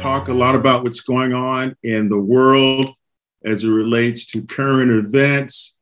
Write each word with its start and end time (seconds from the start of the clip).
talk 0.00 0.28
a 0.28 0.32
lot 0.32 0.54
about 0.54 0.82
what's 0.82 1.02
going 1.02 1.34
on 1.34 1.76
in 1.82 2.08
the 2.08 2.18
world 2.18 2.94
as 3.44 3.64
it 3.64 3.68
relates 3.68 4.24
to 4.26 4.42
current 4.42 4.90
events. 4.90 5.74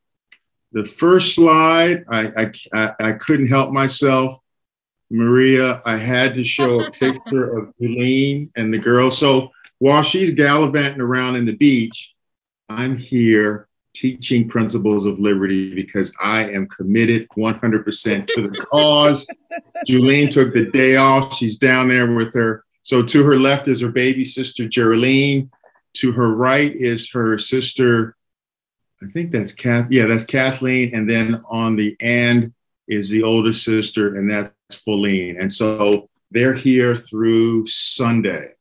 The 0.73 0.85
first 0.85 1.37
slide, 1.37 2.05
I, 2.11 2.51
I, 2.75 2.93
I 3.01 3.12
couldn't 3.12 3.46
help 3.46 3.73
myself. 3.73 4.41
Maria, 5.11 5.81
I 5.85 5.96
had 5.96 6.35
to 6.35 6.45
show 6.45 6.81
a 6.81 6.91
picture 7.04 7.59
of 7.59 7.73
Eileen 7.81 8.50
and 8.57 8.75
the 8.75 8.79
girls. 8.79 9.17
So 9.17 9.50
while 9.79 10.03
she's 10.03 10.35
gallivanting 10.35 11.00
around 11.00 11.37
in 11.37 11.46
the 11.46 11.57
beach, 11.57 12.12
I'm 12.69 12.96
here 12.96 13.69
teaching 13.95 14.48
principles 14.48 15.07
of 15.07 15.21
liberty 15.21 15.75
because 15.75 16.12
I 16.21 16.50
am 16.50 16.66
committed 16.69 17.29
100% 17.37 18.27
to 18.27 18.48
the 18.48 18.66
cause. 18.66 19.27
Julene 19.89 20.30
took 20.30 20.53
the 20.53 20.66
day 20.66 20.96
off. 20.96 21.35
She's 21.35 21.57
down 21.57 21.89
there 21.89 22.13
with 22.13 22.35
her. 22.35 22.64
So 22.89 23.03
to 23.03 23.23
her 23.23 23.37
left 23.37 23.69
is 23.69 23.83
her 23.83 23.91
baby 23.91 24.25
sister, 24.25 24.67
Geraldine. 24.67 25.51
To 25.99 26.11
her 26.11 26.37
right 26.37 26.75
is 26.75 27.11
her 27.11 27.37
sister, 27.37 28.17
I 29.03 29.07
think 29.13 29.31
that's 29.31 29.53
Kath. 29.53 29.89
Yeah, 29.91 30.07
that's 30.07 30.25
Kathleen. 30.25 30.95
And 30.95 31.09
then 31.09 31.43
on 31.51 31.77
the 31.77 31.95
end 32.01 32.55
is 32.89 33.11
the 33.11 33.23
oldest 33.23 33.62
sister, 33.62 34.17
and 34.17 34.31
that's 34.31 34.78
Feline. 34.78 35.37
And 35.39 35.53
so 35.53 36.09
they're 36.31 36.55
here 36.55 36.97
through 36.97 37.67
Sunday. 37.67 38.53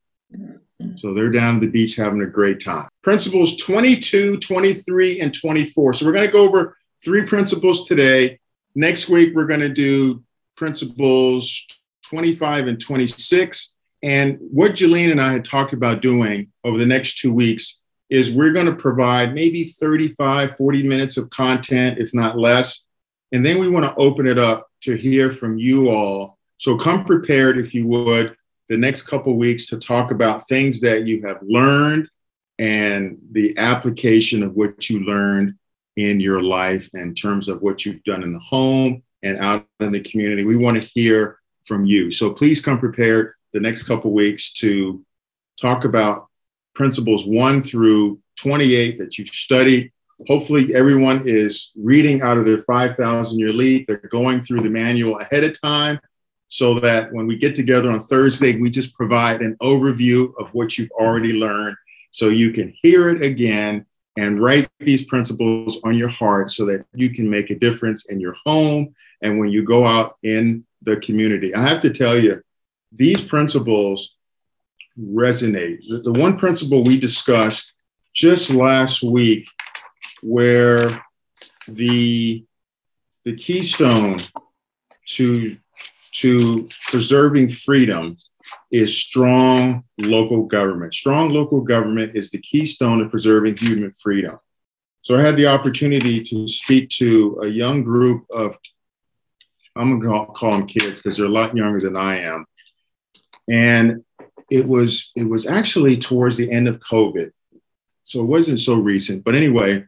So 0.97 1.13
they're 1.13 1.31
down 1.31 1.55
at 1.55 1.61
the 1.61 1.67
beach 1.67 1.95
having 1.95 2.21
a 2.21 2.27
great 2.27 2.59
time. 2.59 2.89
Principles 3.03 3.55
22, 3.55 4.39
23, 4.39 5.21
and 5.21 5.33
24. 5.33 5.93
So 5.93 6.05
we're 6.05 6.11
going 6.11 6.27
to 6.27 6.33
go 6.33 6.45
over 6.45 6.75
three 7.01 7.25
principles 7.25 7.87
today. 7.87 8.39
Next 8.75 9.07
week, 9.07 9.33
we're 9.33 9.47
going 9.47 9.61
to 9.61 9.73
do 9.73 10.21
principles 10.57 11.65
25 12.03 12.67
and 12.67 12.81
26. 12.81 13.76
And 14.03 14.37
what 14.39 14.73
Jolene 14.73 15.11
and 15.11 15.21
I 15.21 15.33
had 15.33 15.45
talked 15.45 15.73
about 15.73 16.01
doing 16.01 16.51
over 16.63 16.77
the 16.77 16.85
next 16.85 17.17
two 17.17 17.33
weeks 17.33 17.79
is 18.09 18.31
we're 18.31 18.53
going 18.53 18.67
to 18.67 18.75
provide 18.75 19.33
maybe 19.33 19.65
35, 19.65 20.55
40 20.55 20.83
minutes 20.87 21.17
of 21.17 21.29
content, 21.29 21.99
if 21.99 22.13
not 22.13 22.37
less. 22.37 22.85
And 23.31 23.45
then 23.45 23.59
we 23.59 23.69
want 23.69 23.85
to 23.85 24.01
open 24.01 24.27
it 24.27 24.37
up 24.37 24.69
to 24.81 24.95
hear 24.95 25.31
from 25.31 25.57
you 25.57 25.89
all. 25.89 26.37
So 26.59 26.77
come 26.77 27.05
prepared, 27.05 27.57
if 27.57 27.73
you 27.73 27.85
would, 27.87 28.35
the 28.69 28.77
next 28.77 29.03
couple 29.03 29.35
weeks 29.35 29.67
to 29.67 29.77
talk 29.77 30.11
about 30.11 30.47
things 30.47 30.81
that 30.81 31.05
you 31.05 31.25
have 31.25 31.39
learned 31.41 32.09
and 32.59 33.17
the 33.31 33.57
application 33.57 34.43
of 34.43 34.55
what 34.55 34.89
you 34.89 35.01
learned 35.01 35.55
in 35.95 36.19
your 36.19 36.41
life 36.41 36.89
in 36.93 37.13
terms 37.13 37.49
of 37.49 37.61
what 37.61 37.85
you've 37.85 38.03
done 38.03 38.23
in 38.23 38.33
the 38.33 38.39
home 38.39 39.03
and 39.23 39.37
out 39.37 39.65
in 39.79 39.91
the 39.91 40.01
community. 40.01 40.45
We 40.45 40.57
want 40.57 40.81
to 40.81 40.87
hear 40.87 41.39
from 41.65 41.85
you. 41.85 42.11
So 42.11 42.31
please 42.31 42.61
come 42.61 42.79
prepared 42.79 43.33
the 43.57 43.61
next 43.61 43.83
couple 43.83 44.13
weeks 44.13 44.51
to 44.51 45.03
talk 45.59 45.83
about 45.83 46.27
principles 46.75 47.25
1 47.25 47.63
through 47.63 48.19
28 48.39 48.99
that 48.99 49.17
you've 49.17 49.29
studied. 49.29 49.91
Hopefully, 50.27 50.75
everyone 50.75 51.27
is 51.27 51.71
reading 51.75 52.21
out 52.21 52.37
of 52.37 52.45
their 52.45 52.61
5,000 52.63 53.39
year 53.39 53.51
leap. 53.51 53.87
They're 53.87 53.97
going 54.11 54.43
through 54.43 54.61
the 54.61 54.69
manual 54.69 55.17
ahead 55.19 55.43
of 55.43 55.59
time 55.59 55.99
so 56.49 56.79
that 56.81 57.11
when 57.11 57.25
we 57.25 57.35
get 57.35 57.55
together 57.55 57.89
on 57.89 58.05
Thursday, 58.05 58.55
we 58.61 58.69
just 58.69 58.93
provide 58.93 59.41
an 59.41 59.57
overview 59.59 60.31
of 60.39 60.49
what 60.53 60.77
you've 60.77 60.91
already 60.91 61.33
learned 61.33 61.75
so 62.11 62.29
you 62.29 62.51
can 62.51 62.71
hear 62.83 63.09
it 63.09 63.23
again 63.23 63.87
and 64.19 64.39
write 64.39 64.69
these 64.79 65.05
principles 65.05 65.79
on 65.83 65.95
your 65.95 66.09
heart 66.09 66.51
so 66.51 66.63
that 66.65 66.85
you 66.93 67.09
can 67.09 67.27
make 67.27 67.49
a 67.49 67.55
difference 67.55 68.05
in 68.05 68.19
your 68.19 68.35
home 68.45 68.93
and 69.23 69.39
when 69.39 69.49
you 69.49 69.63
go 69.63 69.83
out 69.83 70.17
in 70.21 70.63
the 70.83 70.97
community. 70.97 71.55
I 71.55 71.67
have 71.67 71.81
to 71.81 71.91
tell 71.91 72.21
you, 72.21 72.41
these 72.91 73.23
principles 73.23 74.15
resonate. 74.99 75.79
The, 75.87 75.99
the 75.99 76.13
one 76.13 76.37
principle 76.37 76.83
we 76.83 76.99
discussed 76.99 77.73
just 78.13 78.49
last 78.49 79.03
week, 79.03 79.47
where 80.21 81.03
the 81.67 82.45
the 83.25 83.35
keystone 83.35 84.17
to 85.05 85.57
to 86.13 86.69
preserving 86.89 87.49
freedom 87.49 88.17
is 88.71 88.97
strong 88.97 89.83
local 89.97 90.43
government. 90.43 90.93
Strong 90.93 91.29
local 91.29 91.61
government 91.61 92.15
is 92.15 92.31
the 92.31 92.39
keystone 92.39 93.01
of 93.01 93.11
preserving 93.11 93.57
human 93.57 93.93
freedom. 94.01 94.37
So 95.01 95.15
I 95.15 95.21
had 95.21 95.37
the 95.37 95.47
opportunity 95.47 96.21
to 96.21 96.47
speak 96.47 96.89
to 96.97 97.39
a 97.43 97.47
young 97.47 97.83
group 97.83 98.25
of, 98.29 98.57
I'm 99.75 100.01
to 100.01 100.25
call 100.33 100.51
them 100.51 100.67
kids 100.67 100.95
because 100.95 101.17
they're 101.17 101.25
a 101.25 101.29
lot 101.29 101.55
younger 101.55 101.79
than 101.79 101.95
I 101.95 102.19
am. 102.19 102.45
And 103.49 104.03
it 104.49 104.67
was 104.67 105.11
it 105.15 105.27
was 105.27 105.45
actually 105.45 105.97
towards 105.97 106.37
the 106.37 106.51
end 106.51 106.67
of 106.67 106.79
COVID. 106.79 107.31
So 108.03 108.21
it 108.21 108.25
wasn't 108.25 108.59
so 108.59 108.75
recent. 108.75 109.23
But 109.23 109.35
anyway, 109.35 109.85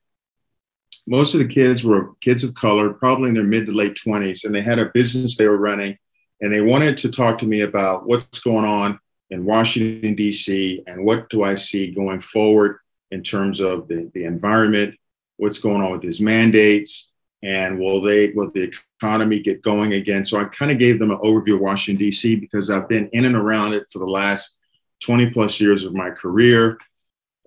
most 1.07 1.33
of 1.33 1.39
the 1.39 1.47
kids 1.47 1.83
were 1.83 2.13
kids 2.21 2.43
of 2.43 2.53
color, 2.53 2.93
probably 2.93 3.29
in 3.29 3.35
their 3.35 3.43
mid 3.43 3.65
to 3.67 3.71
late 3.71 3.95
20s, 3.95 4.43
and 4.43 4.53
they 4.53 4.61
had 4.61 4.79
a 4.79 4.91
business 4.93 5.37
they 5.37 5.47
were 5.47 5.57
running 5.57 5.97
and 6.41 6.53
they 6.53 6.61
wanted 6.61 6.97
to 6.97 7.11
talk 7.11 7.39
to 7.39 7.45
me 7.45 7.61
about 7.61 8.07
what's 8.07 8.39
going 8.39 8.65
on 8.65 8.99
in 9.29 9.45
Washington, 9.45 10.15
D.C., 10.15 10.83
and 10.87 11.03
what 11.03 11.29
do 11.29 11.43
I 11.43 11.55
see 11.55 11.91
going 11.91 12.21
forward 12.21 12.79
in 13.11 13.23
terms 13.23 13.59
of 13.59 13.87
the, 13.87 14.09
the 14.13 14.23
environment, 14.23 14.95
what's 15.37 15.59
going 15.59 15.81
on 15.81 15.91
with 15.91 16.01
these 16.01 16.21
mandates, 16.21 17.08
and 17.41 17.79
will 17.79 18.01
they 18.01 18.31
will 18.31 18.51
the 18.51 18.71
economy 18.99 19.41
get 19.41 19.61
going 19.61 19.93
again? 19.93 20.25
So 20.25 20.39
I 20.39 20.45
kind 20.45 20.71
of 20.71 20.79
gave 20.79 20.99
them 20.99 21.11
an 21.11 21.17
overview 21.19 21.55
of 21.55 21.61
Washington, 21.61 22.03
D.C., 22.03 22.35
because 22.35 22.69
I've 22.69 22.89
been 22.89 23.09
in 23.13 23.25
and 23.25 23.35
around 23.35 23.73
it 23.73 23.87
for 23.91 23.99
the 23.99 24.05
last 24.05 24.55
20 25.01 25.29
plus 25.31 25.59
years 25.59 25.85
of 25.85 25.93
my 25.93 26.09
career. 26.09 26.77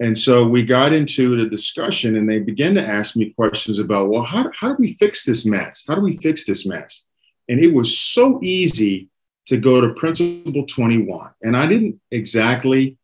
And 0.00 0.18
so 0.18 0.48
we 0.48 0.64
got 0.64 0.92
into 0.92 1.36
the 1.36 1.48
discussion, 1.48 2.16
and 2.16 2.28
they 2.28 2.38
began 2.38 2.74
to 2.74 2.84
ask 2.86 3.14
me 3.14 3.30
questions 3.30 3.78
about, 3.78 4.08
well, 4.08 4.24
how, 4.24 4.50
how 4.58 4.68
do 4.70 4.76
we 4.78 4.94
fix 4.94 5.24
this 5.24 5.44
mess? 5.44 5.84
How 5.86 5.94
do 5.94 6.00
we 6.00 6.16
fix 6.16 6.44
this 6.44 6.66
mess? 6.66 7.04
And 7.48 7.60
it 7.60 7.72
was 7.72 7.98
so 7.98 8.40
easy 8.42 9.10
to 9.46 9.58
go 9.58 9.80
to 9.80 9.94
principle 9.94 10.66
21. 10.66 11.30
And 11.42 11.56
I 11.56 11.66
didn't 11.66 12.00
exactly 12.10 12.96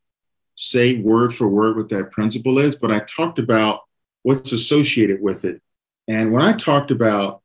say 0.57 1.01
word 1.01 1.35
for 1.35 1.49
word 1.49 1.77
what 1.77 1.89
that 1.91 2.11
principle 2.11 2.59
is, 2.59 2.77
but 2.77 2.91
I 2.91 3.01
talked 3.01 3.39
about 3.39 3.81
what's 4.23 4.53
associated 4.53 5.21
with 5.21 5.45
it. 5.45 5.61
And 6.09 6.33
when 6.33 6.43
I 6.43 6.55
talked 6.55 6.91
about 6.91 7.43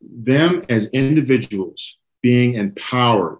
them 0.00 0.64
as 0.68 0.88
individuals 0.88 1.96
being 2.22 2.54
empowered 2.54 3.38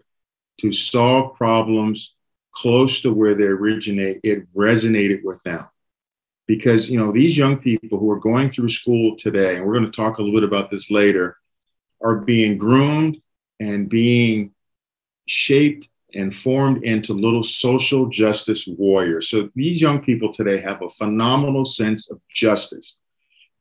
to 0.60 0.70
solve 0.70 1.36
problems 1.36 2.14
close 2.52 3.02
to 3.02 3.12
where 3.12 3.34
they 3.34 3.44
originate, 3.44 4.20
it 4.24 4.52
resonated 4.54 5.22
with 5.22 5.42
them. 5.42 5.68
Because, 6.46 6.90
you 6.90 6.98
know, 6.98 7.12
these 7.12 7.36
young 7.36 7.58
people 7.58 7.98
who 7.98 8.10
are 8.10 8.20
going 8.20 8.50
through 8.50 8.70
school 8.70 9.16
today, 9.16 9.56
and 9.56 9.66
we're 9.66 9.72
going 9.72 9.90
to 9.90 9.96
talk 9.96 10.18
a 10.18 10.22
little 10.22 10.38
bit 10.38 10.48
about 10.48 10.70
this 10.70 10.90
later, 10.90 11.36
are 12.02 12.16
being 12.16 12.58
groomed 12.58 13.20
and 13.60 13.88
being 13.88 14.52
shaped 15.26 15.88
and 16.14 16.34
formed 16.34 16.84
into 16.84 17.12
little 17.12 17.42
social 17.42 18.06
justice 18.08 18.66
warriors. 18.66 19.28
So 19.28 19.50
these 19.54 19.80
young 19.80 20.02
people 20.02 20.32
today 20.32 20.60
have 20.60 20.80
a 20.82 20.88
phenomenal 20.88 21.64
sense 21.64 22.10
of 22.10 22.20
justice. 22.28 22.98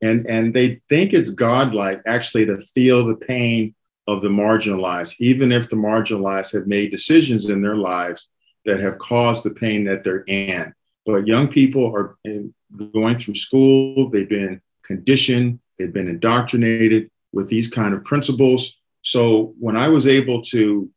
And, 0.01 0.27
and 0.27 0.53
they 0.53 0.81
think 0.89 1.13
it's 1.13 1.29
godlike 1.29 2.01
actually 2.05 2.45
to 2.47 2.61
feel 2.73 3.05
the 3.05 3.15
pain 3.15 3.73
of 4.07 4.21
the 4.21 4.29
marginalized, 4.29 5.15
even 5.19 5.51
if 5.51 5.69
the 5.69 5.77
marginalized 5.77 6.53
have 6.53 6.67
made 6.67 6.91
decisions 6.91 7.49
in 7.49 7.61
their 7.61 7.77
lives 7.77 8.27
that 8.65 8.79
have 8.79 8.97
caused 8.97 9.43
the 9.43 9.51
pain 9.51 9.85
that 9.85 10.03
they're 10.03 10.25
in. 10.27 10.73
But 11.05 11.27
young 11.27 11.47
people 11.47 11.93
are 11.95 12.17
going 12.93 13.17
through 13.17 13.35
school, 13.35 14.09
they've 14.09 14.27
been 14.27 14.61
conditioned, 14.83 15.59
they've 15.77 15.93
been 15.93 16.09
indoctrinated, 16.09 17.09
with 17.33 17.49
these 17.49 17.69
kind 17.69 17.93
of 17.93 18.05
principles. 18.05 18.77
So 19.01 19.53
when 19.59 19.75
I 19.75 19.89
was 19.89 20.07
able 20.07 20.41
to 20.43 20.89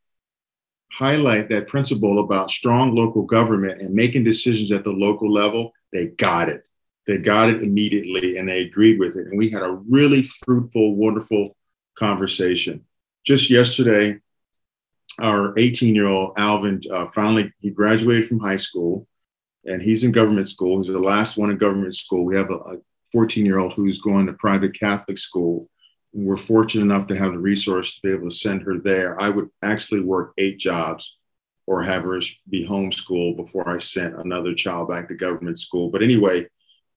highlight 0.92 1.48
that 1.48 1.66
principle 1.66 2.20
about 2.20 2.50
strong 2.50 2.94
local 2.94 3.22
government 3.22 3.82
and 3.82 3.94
making 3.94 4.22
decisions 4.22 4.70
at 4.70 4.84
the 4.84 4.90
local 4.90 5.32
level, 5.32 5.72
they 5.92 6.06
got 6.06 6.48
it. 6.48 6.62
They 7.06 7.18
got 7.18 7.50
it 7.50 7.62
immediately 7.62 8.36
and 8.36 8.48
they 8.48 8.62
agreed 8.62 8.98
with 8.98 9.16
it. 9.16 9.26
And 9.28 9.38
we 9.38 9.50
had 9.50 9.62
a 9.62 9.78
really 9.88 10.24
fruitful, 10.24 10.96
wonderful 10.96 11.56
conversation. 11.96 12.84
Just 13.24 13.50
yesterday, 13.50 14.18
our 15.20 15.54
18 15.56 15.94
year 15.94 16.08
old 16.08 16.34
Alvin 16.36 16.80
uh, 16.92 17.06
finally 17.06 17.52
he 17.60 17.70
graduated 17.70 18.28
from 18.28 18.38
high 18.38 18.56
school 18.56 19.06
and 19.64 19.80
he's 19.80 20.04
in 20.04 20.12
government 20.12 20.48
school. 20.48 20.78
He's 20.78 20.92
the 20.92 20.98
last 20.98 21.36
one 21.36 21.50
in 21.50 21.58
government 21.58 21.94
school. 21.94 22.24
We 22.24 22.36
have 22.36 22.50
a 22.50 22.78
14 23.12 23.46
year 23.46 23.58
old 23.58 23.72
who's 23.72 24.00
going 24.00 24.26
to 24.26 24.32
private 24.34 24.78
Catholic 24.78 25.18
school 25.18 25.70
we're 26.16 26.36
fortunate 26.38 26.84
enough 26.84 27.06
to 27.08 27.16
have 27.16 27.32
the 27.32 27.38
resource 27.38 27.94
to 27.94 28.00
be 28.02 28.10
able 28.10 28.30
to 28.30 28.34
send 28.34 28.62
her 28.62 28.78
there. 28.78 29.20
I 29.20 29.28
would 29.28 29.50
actually 29.62 30.00
work 30.00 30.32
eight 30.38 30.58
jobs 30.58 31.16
or 31.66 31.82
have 31.82 32.04
her 32.04 32.20
be 32.48 32.66
homeschooled 32.66 33.36
before 33.36 33.68
I 33.68 33.78
sent 33.78 34.16
another 34.16 34.54
child 34.54 34.88
back 34.88 35.08
to 35.08 35.14
government 35.14 35.58
school. 35.58 35.90
But 35.90 36.02
anyway, 36.02 36.46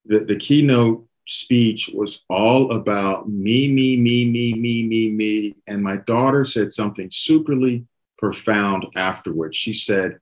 the, 0.06 0.20
the 0.20 0.36
keynote 0.36 1.06
speech 1.28 1.92
was 1.94 2.24
all 2.30 2.72
about 2.72 3.30
me, 3.30 3.72
me, 3.72 3.98
me, 3.98 4.26
me, 4.26 4.54
me, 4.54 4.84
me, 4.84 5.12
me. 5.12 5.56
And 5.68 5.84
my 5.84 5.98
daughter 5.98 6.44
said 6.44 6.74
something 6.74 7.10
superly 7.10 7.86
profound 8.18 8.88
afterwards. 8.96 9.56
She 9.56 9.74
said, 9.74 10.20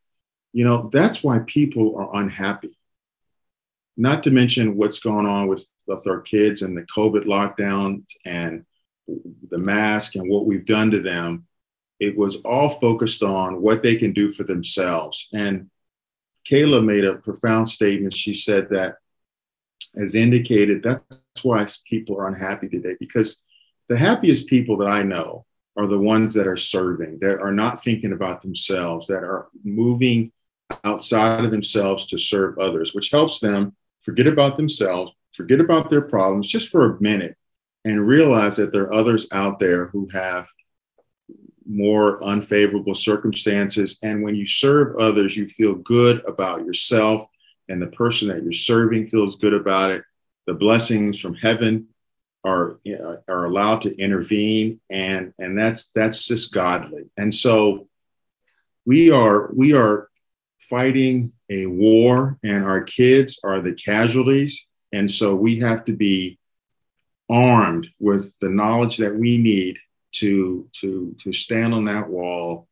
you 0.52 0.66
know, 0.66 0.90
that's 0.92 1.24
why 1.24 1.40
people 1.48 1.96
are 1.98 2.22
unhappy. 2.22 2.78
Not 3.96 4.24
to 4.24 4.32
mention 4.32 4.76
what's 4.76 5.00
going 5.00 5.26
on 5.26 5.48
with, 5.48 5.66
with 5.88 6.06
our 6.08 6.22
kids 6.22 6.62
and 6.62 6.76
the 6.76 6.86
COVID 6.96 7.26
lockdowns 7.26 8.04
and 8.26 8.66
the 9.50 9.58
mask 9.58 10.16
and 10.16 10.30
what 10.30 10.46
we've 10.46 10.66
done 10.66 10.92
to 10.92 11.02
them. 11.02 11.48
It 12.00 12.16
was 12.18 12.36
all 12.44 12.70
focused 12.70 13.24
on 13.24 13.62
what 13.62 13.82
they 13.82 13.96
can 13.96 14.14
do 14.14 14.30
for 14.30 14.44
themselves. 14.44 15.30
And 15.34 15.72
Kayla 16.48 16.84
made 16.84 17.06
a 17.06 17.16
profound 17.16 17.70
statement. 17.70 18.14
She 18.14 18.34
said 18.34 18.70
that, 18.72 18.98
as 19.96 20.16
indicated, 20.16 20.84
that's 20.84 21.44
why 21.44 21.66
people 21.90 22.18
are 22.20 22.28
unhappy 22.28 22.68
today 22.68 22.96
because 23.00 23.42
the 23.88 23.98
happiest 23.98 24.48
people 24.48 24.78
that 24.78 24.88
I 24.88 25.04
know 25.04 25.46
are 25.78 25.88
the 25.88 26.00
ones 26.00 26.34
that 26.34 26.48
are 26.48 26.58
serving, 26.58 27.20
that 27.22 27.40
are 27.40 27.52
not 27.52 27.84
thinking 27.84 28.12
about 28.12 28.42
themselves, 28.42 29.08
that 29.08 29.24
are 29.24 29.48
moving 29.64 30.32
outside 30.84 31.46
of 31.46 31.52
themselves 31.52 32.08
to 32.08 32.18
serve 32.18 32.58
others, 32.58 32.94
which 32.94 33.12
helps 33.12 33.40
them 33.40 33.76
forget 34.02 34.28
about 34.28 34.58
themselves, 34.58 35.12
forget 35.34 35.60
about 35.60 35.90
their 35.90 36.02
problems 36.02 36.48
just 36.48 36.70
for 36.70 36.96
a 36.96 37.02
minute, 37.02 37.38
and 37.86 38.08
realize 38.08 38.58
that 38.58 38.74
there 38.74 38.84
are 38.84 38.94
others 38.94 39.28
out 39.32 39.60
there 39.60 39.88
who 39.88 40.08
have 40.12 40.48
more 41.70 42.24
unfavorable 42.24 42.96
circumstances. 42.96 44.00
And 44.02 44.24
when 44.24 44.36
you 44.36 44.46
serve 44.46 44.98
others, 44.98 45.36
you 45.36 45.48
feel 45.48 45.76
good 45.76 46.24
about 46.26 46.66
yourself, 46.66 47.30
and 47.70 47.82
the 47.82 47.88
person 47.88 48.30
that 48.30 48.44
you're 48.44 48.52
serving 48.52 49.08
feels 49.08 49.38
good 49.38 49.54
about 49.54 49.92
it. 49.92 50.04
The 50.46 50.54
blessings 50.54 51.20
from 51.20 51.36
heaven 51.36 51.88
are 52.44 52.80
are 53.28 53.46
allowed 53.46 53.82
to 53.82 53.98
intervene, 53.98 54.80
and 54.90 55.34
and 55.40 55.58
that's 55.58 55.92
that's 55.94 56.26
just 56.26 56.54
godly. 56.54 57.10
And 57.18 57.34
so 57.34 57.88
we 58.86 59.12
are 59.12 59.52
we 59.54 59.74
are 59.74 60.10
fighting 60.60 61.34
a 61.50 61.66
war, 61.66 62.38
and 62.44 62.64
our 62.64 62.82
kids 62.82 63.40
are 63.44 63.62
the 63.62 63.74
casualties. 63.74 64.66
And 64.94 65.12
so 65.12 65.36
we 65.36 65.60
have 65.60 65.86
to 65.86 65.94
be 65.94 66.40
armed 67.30 67.88
with 68.00 68.34
the 68.40 68.50
knowledge 68.50 68.98
that 68.98 69.14
we 69.14 69.38
need 69.38 69.78
to 70.14 70.68
to 70.80 71.16
to 71.20 71.34
stand 71.34 71.74
on 71.74 71.86
that 71.86 72.08
wall 72.08 72.68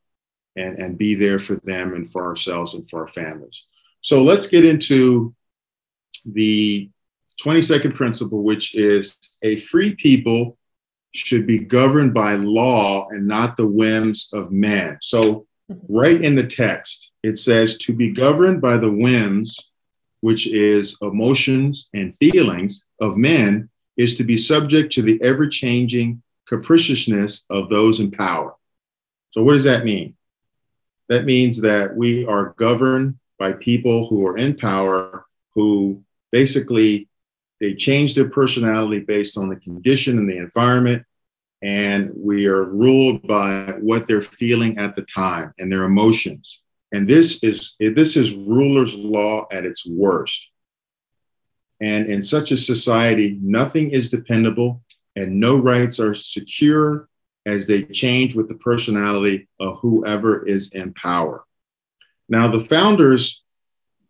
and 0.56 0.80
and 0.80 0.98
be 0.98 1.16
there 1.16 1.40
for 1.40 1.56
them 1.56 1.94
and 1.94 2.10
for 2.10 2.26
ourselves 2.26 2.74
and 2.74 2.90
for 2.90 3.02
our 3.02 3.08
families. 3.08 3.66
So 4.06 4.22
let's 4.22 4.46
get 4.46 4.64
into 4.64 5.34
the 6.26 6.92
22nd 7.42 7.96
principle, 7.96 8.44
which 8.44 8.76
is 8.76 9.18
a 9.42 9.60
free 9.62 9.96
people 9.96 10.60
should 11.16 11.48
be 11.48 11.58
governed 11.58 12.14
by 12.14 12.36
law 12.36 13.08
and 13.10 13.28
not 13.28 13.58
the 13.58 13.66
whims 13.66 14.30
of 14.32 14.52
men. 14.52 15.00
So 15.02 15.48
right 15.90 16.22
in 16.22 16.36
the 16.36 16.46
text, 16.46 17.14
it 17.24 17.40
says 17.40 17.80
to 17.80 17.94
be 17.94 18.12
governed 18.12 18.62
by 18.62 18.78
the 18.78 18.92
whims, 18.92 19.58
which 20.22 20.46
is 20.46 21.00
emotions 21.02 21.90
and 21.96 22.16
feelings 22.16 22.86
of 23.02 23.18
men, 23.18 23.72
is 23.98 24.18
to 24.18 24.24
be 24.24 24.38
subject 24.38 24.94
to 24.94 25.02
the 25.02 25.20
ever 25.24 25.50
changing 25.50 26.22
capriciousness 26.48 27.44
of 27.50 27.70
those 27.70 28.00
in 28.00 28.12
power. 28.12 28.54
So, 29.32 29.42
what 29.42 29.54
does 29.54 29.64
that 29.64 29.84
mean? 29.84 30.16
That 31.10 31.26
means 31.26 31.62
that 31.62 31.96
we 31.96 32.24
are 32.28 32.54
governed 32.60 33.18
by 33.38 33.54
people 33.54 34.08
who 34.08 34.26
are 34.26 34.38
in 34.38 34.56
power 34.56 35.26
who 35.54 36.04
basically 36.32 37.08
they 37.60 37.74
change 37.74 38.16
their 38.16 38.30
personality 38.30 39.00
based 39.00 39.38
on 39.38 39.50
the 39.50 39.56
condition 39.56 40.18
and 40.18 40.30
the 40.30 40.38
environment 40.38 41.04
and 41.62 42.12
we 42.16 42.46
are 42.46 42.64
ruled 42.64 43.26
by 43.28 43.74
what 43.80 44.08
they're 44.08 44.22
feeling 44.22 44.78
at 44.78 44.96
the 44.96 45.02
time 45.04 45.54
and 45.58 45.72
their 45.72 45.84
emotions. 45.84 46.62
And 46.92 47.08
this 47.08 47.44
is 47.44 47.74
this 47.80 48.16
is 48.16 48.36
ruler's 48.36 48.94
law 48.96 49.48
at 49.52 49.66
its 49.66 49.86
worst. 49.86 50.48
And 51.82 52.08
in 52.08 52.22
such 52.22 52.52
a 52.52 52.58
society 52.58 53.40
nothing 53.42 53.90
is 53.90 54.10
dependable 54.10 54.84
and 55.16 55.40
no 55.40 55.58
rights 55.58 56.00
are 56.00 56.14
secure 56.14 57.08
as 57.46 57.68
they 57.68 57.84
change 57.84 58.36
with 58.36 58.48
the 58.48 58.56
personality 58.56 59.48
of 59.60 59.80
whoever 59.80 60.46
is 60.46 60.72
in 60.74 60.94
power 60.94 61.45
now 62.30 62.48
the 62.48 62.64
founders 62.66 63.42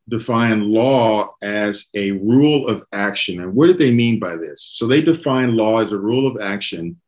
define 0.08 0.72
law 0.72 1.34
as 1.42 1.88
a 1.96 2.12
rule 2.12 2.68
of 2.68 2.84
action 2.94 3.42
and 3.42 3.54
what 3.54 3.68
did 3.68 3.80
they 3.80 3.92
mean 3.92 4.20
by 4.20 4.36
this 4.36 4.70
so 4.74 4.86
they 4.86 5.02
define 5.02 5.56
law 5.56 5.80
as 5.80 5.92
a 5.92 5.98
rule 5.98 6.28
of 6.28 6.40
action 6.42 7.00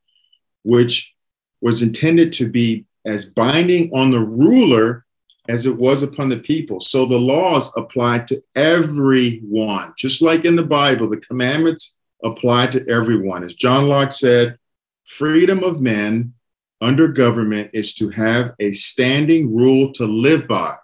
which 0.63 1.13
was 1.61 1.81
intended 1.81 2.33
to 2.33 2.47
be 2.49 2.85
as 3.05 3.25
binding 3.25 3.89
on 3.93 4.11
the 4.11 4.19
ruler 4.19 5.05
as 5.47 5.65
it 5.65 5.75
was 5.75 6.03
upon 6.03 6.29
the 6.29 6.39
people. 6.39 6.81
So 6.81 7.05
the 7.05 7.17
laws 7.17 7.71
applied 7.75 8.27
to 8.27 8.43
everyone, 8.55 9.93
just 9.97 10.21
like 10.21 10.45
in 10.45 10.55
the 10.55 10.65
Bible, 10.65 11.09
the 11.09 11.21
commandments 11.21 11.95
apply 12.23 12.67
to 12.67 12.87
everyone. 12.89 13.43
As 13.43 13.55
John 13.55 13.87
Locke 13.87 14.11
said, 14.11 14.57
freedom 15.05 15.63
of 15.63 15.81
men 15.81 16.33
under 16.81 17.07
government 17.07 17.71
is 17.73 17.95
to 17.95 18.09
have 18.09 18.53
a 18.59 18.73
standing 18.73 19.55
rule 19.55 19.93
to 19.93 20.05
live 20.05 20.47
by, 20.47 20.75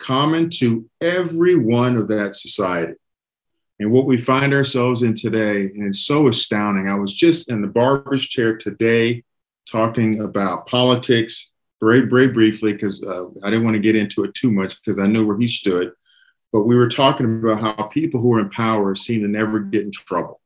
common 0.00 0.50
to 0.50 0.88
every 1.00 1.56
one 1.56 1.96
of 1.96 2.08
that 2.08 2.34
society. 2.34 2.94
And 3.78 3.92
what 3.92 4.06
we 4.06 4.18
find 4.18 4.52
ourselves 4.52 5.02
in 5.02 5.14
today, 5.14 5.62
and 5.62 5.86
it's 5.86 6.04
so 6.04 6.28
astounding. 6.28 6.88
I 6.88 6.98
was 6.98 7.14
just 7.14 7.50
in 7.50 7.62
the 7.62 7.68
barber's 7.68 8.26
chair 8.26 8.56
today 8.56 9.22
talking 9.70 10.20
about 10.20 10.66
politics 10.66 11.50
very, 11.80 12.00
very 12.00 12.28
briefly 12.28 12.72
because 12.72 13.02
uh, 13.02 13.26
I 13.42 13.48
didn't 13.48 13.64
want 13.64 13.74
to 13.74 13.80
get 13.80 13.96
into 13.96 14.24
it 14.24 14.34
too 14.34 14.50
much 14.50 14.76
because 14.82 14.98
I 14.98 15.06
knew 15.06 15.26
where 15.26 15.38
he 15.38 15.48
stood. 15.48 15.92
But 16.52 16.64
we 16.64 16.76
were 16.76 16.88
talking 16.88 17.40
about 17.42 17.60
how 17.60 17.86
people 17.86 18.20
who 18.20 18.34
are 18.34 18.40
in 18.40 18.50
power 18.50 18.94
seem 18.94 19.22
to 19.22 19.28
never 19.28 19.60
get 19.60 19.82
in 19.82 19.92
trouble. 19.92 20.40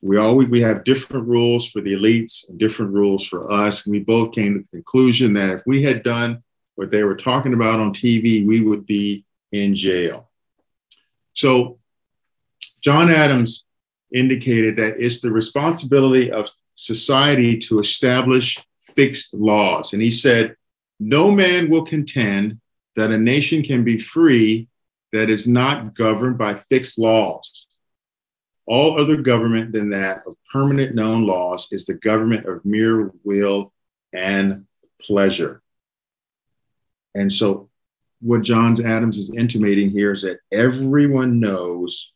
We 0.00 0.16
always 0.16 0.48
we 0.48 0.60
have 0.60 0.84
different 0.84 1.26
rules 1.26 1.68
for 1.68 1.80
the 1.80 1.94
elites 1.94 2.48
and 2.48 2.58
different 2.58 2.92
rules 2.92 3.26
for 3.26 3.50
us. 3.50 3.84
And 3.84 3.92
we 3.92 4.00
both 4.00 4.32
came 4.32 4.54
to 4.54 4.60
the 4.60 4.76
conclusion 4.76 5.32
that 5.32 5.50
if 5.50 5.62
we 5.66 5.82
had 5.82 6.04
done 6.04 6.44
what 6.78 6.92
they 6.92 7.02
were 7.02 7.16
talking 7.16 7.54
about 7.54 7.80
on 7.80 7.92
TV, 7.92 8.46
we 8.46 8.64
would 8.64 8.86
be 8.86 9.24
in 9.50 9.74
jail. 9.74 10.30
So 11.32 11.80
John 12.80 13.10
Adams 13.10 13.64
indicated 14.14 14.76
that 14.76 15.00
it's 15.00 15.20
the 15.20 15.32
responsibility 15.32 16.30
of 16.30 16.48
society 16.76 17.58
to 17.58 17.80
establish 17.80 18.64
fixed 18.80 19.34
laws. 19.34 19.92
And 19.92 20.00
he 20.00 20.12
said, 20.12 20.54
No 21.00 21.32
man 21.32 21.68
will 21.68 21.84
contend 21.84 22.60
that 22.94 23.10
a 23.10 23.18
nation 23.18 23.64
can 23.64 23.82
be 23.82 23.98
free 23.98 24.68
that 25.12 25.30
is 25.30 25.48
not 25.48 25.96
governed 25.96 26.38
by 26.38 26.54
fixed 26.54 26.96
laws. 26.96 27.66
All 28.66 29.00
other 29.00 29.16
government 29.16 29.72
than 29.72 29.90
that 29.90 30.22
of 30.28 30.36
permanent 30.52 30.94
known 30.94 31.26
laws 31.26 31.66
is 31.72 31.86
the 31.86 31.94
government 31.94 32.46
of 32.46 32.64
mere 32.64 33.10
will 33.24 33.72
and 34.12 34.66
pleasure. 35.02 35.60
And 37.18 37.32
so, 37.32 37.68
what 38.20 38.42
John 38.42 38.80
Adams 38.84 39.18
is 39.18 39.30
intimating 39.30 39.90
here 39.90 40.12
is 40.12 40.22
that 40.22 40.38
everyone 40.52 41.40
knows 41.40 42.12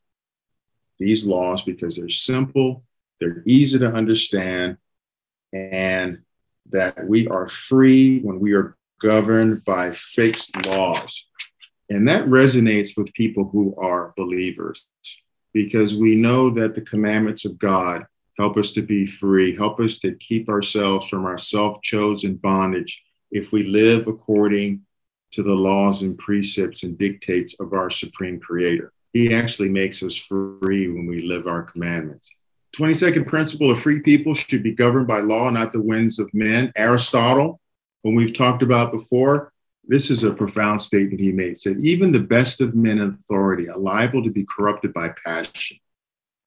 these 1.01 1.27
laws 1.27 1.63
because 1.65 1.97
they're 1.97 2.09
simple, 2.09 2.85
they're 3.19 3.43
easy 3.45 3.81
to 3.81 3.93
understand, 3.93 4.77
and 5.53 6.19
that 6.71 7.05
we 7.05 7.27
are 7.27 7.49
free 7.49 8.21
when 8.21 8.39
we 8.39 8.55
are 8.55 8.77
governed 9.01 9.65
by 9.65 9.93
fixed 9.93 10.55
laws. 10.67 11.27
And 11.91 12.07
that 12.07 12.27
resonates 12.27 12.97
with 12.97 13.13
people 13.13 13.49
who 13.49 13.75
are 13.77 14.15
believers 14.17 14.87
because 15.53 15.97
we 15.97 16.15
know 16.15 16.49
that 16.51 16.77
the 16.77 16.81
commandments 16.81 17.45
of 17.45 17.59
God 17.59 18.07
help 18.39 18.57
us 18.57 18.71
to 18.73 18.83
be 18.83 19.05
free, 19.05 19.57
help 19.57 19.81
us 19.81 19.99
to 19.99 20.15
keep 20.15 20.49
ourselves 20.49 21.09
from 21.09 21.27
our 21.27 21.39
self 21.39 21.83
chosen 21.83 22.37
bondage 22.37 23.03
if 23.33 23.51
we 23.51 23.65
live 23.65 24.07
according 24.07 24.83
to 25.33 25.43
the 25.43 25.55
laws 25.55 26.03
and 26.03 26.19
precepts 26.19 26.83
and 26.83 26.97
dictates 26.99 27.59
of 27.61 27.73
our 27.73 27.91
supreme 27.91 28.39
creator. 28.39 28.93
He 29.13 29.35
actually 29.35 29.69
makes 29.69 30.03
us 30.03 30.17
free 30.17 30.89
when 30.89 31.07
we 31.07 31.23
live 31.23 31.47
our 31.47 31.63
commandments. 31.63 32.31
22nd 32.77 33.27
principle 33.27 33.71
of 33.71 33.81
free 33.81 34.01
people 34.01 34.35
should 34.35 34.63
be 34.63 34.73
governed 34.73 35.07
by 35.07 35.21
law, 35.21 35.51
not 35.51 35.73
the 35.73 35.81
winds 35.81 36.19
of 36.19 36.33
men. 36.33 36.73
Aristotle, 36.77 37.61
when 38.01 38.15
we've 38.15 38.35
talked 38.35 38.63
about 38.63 38.93
before, 38.93 39.53
this 39.87 40.11
is 40.11 40.25
a 40.25 40.33
profound 40.33 40.81
statement 40.81 41.21
he 41.21 41.33
made. 41.33 41.59
Said, 41.59 41.79
even 41.81 42.13
the 42.13 42.21
best 42.21 42.61
of 42.61 42.75
men 42.75 42.99
in 42.99 43.11
authority 43.11 43.69
are 43.69 43.79
liable 43.79 44.23
to 44.23 44.31
be 44.31 44.47
corrupted 44.47 44.93
by 44.93 45.11
passion. 45.25 45.79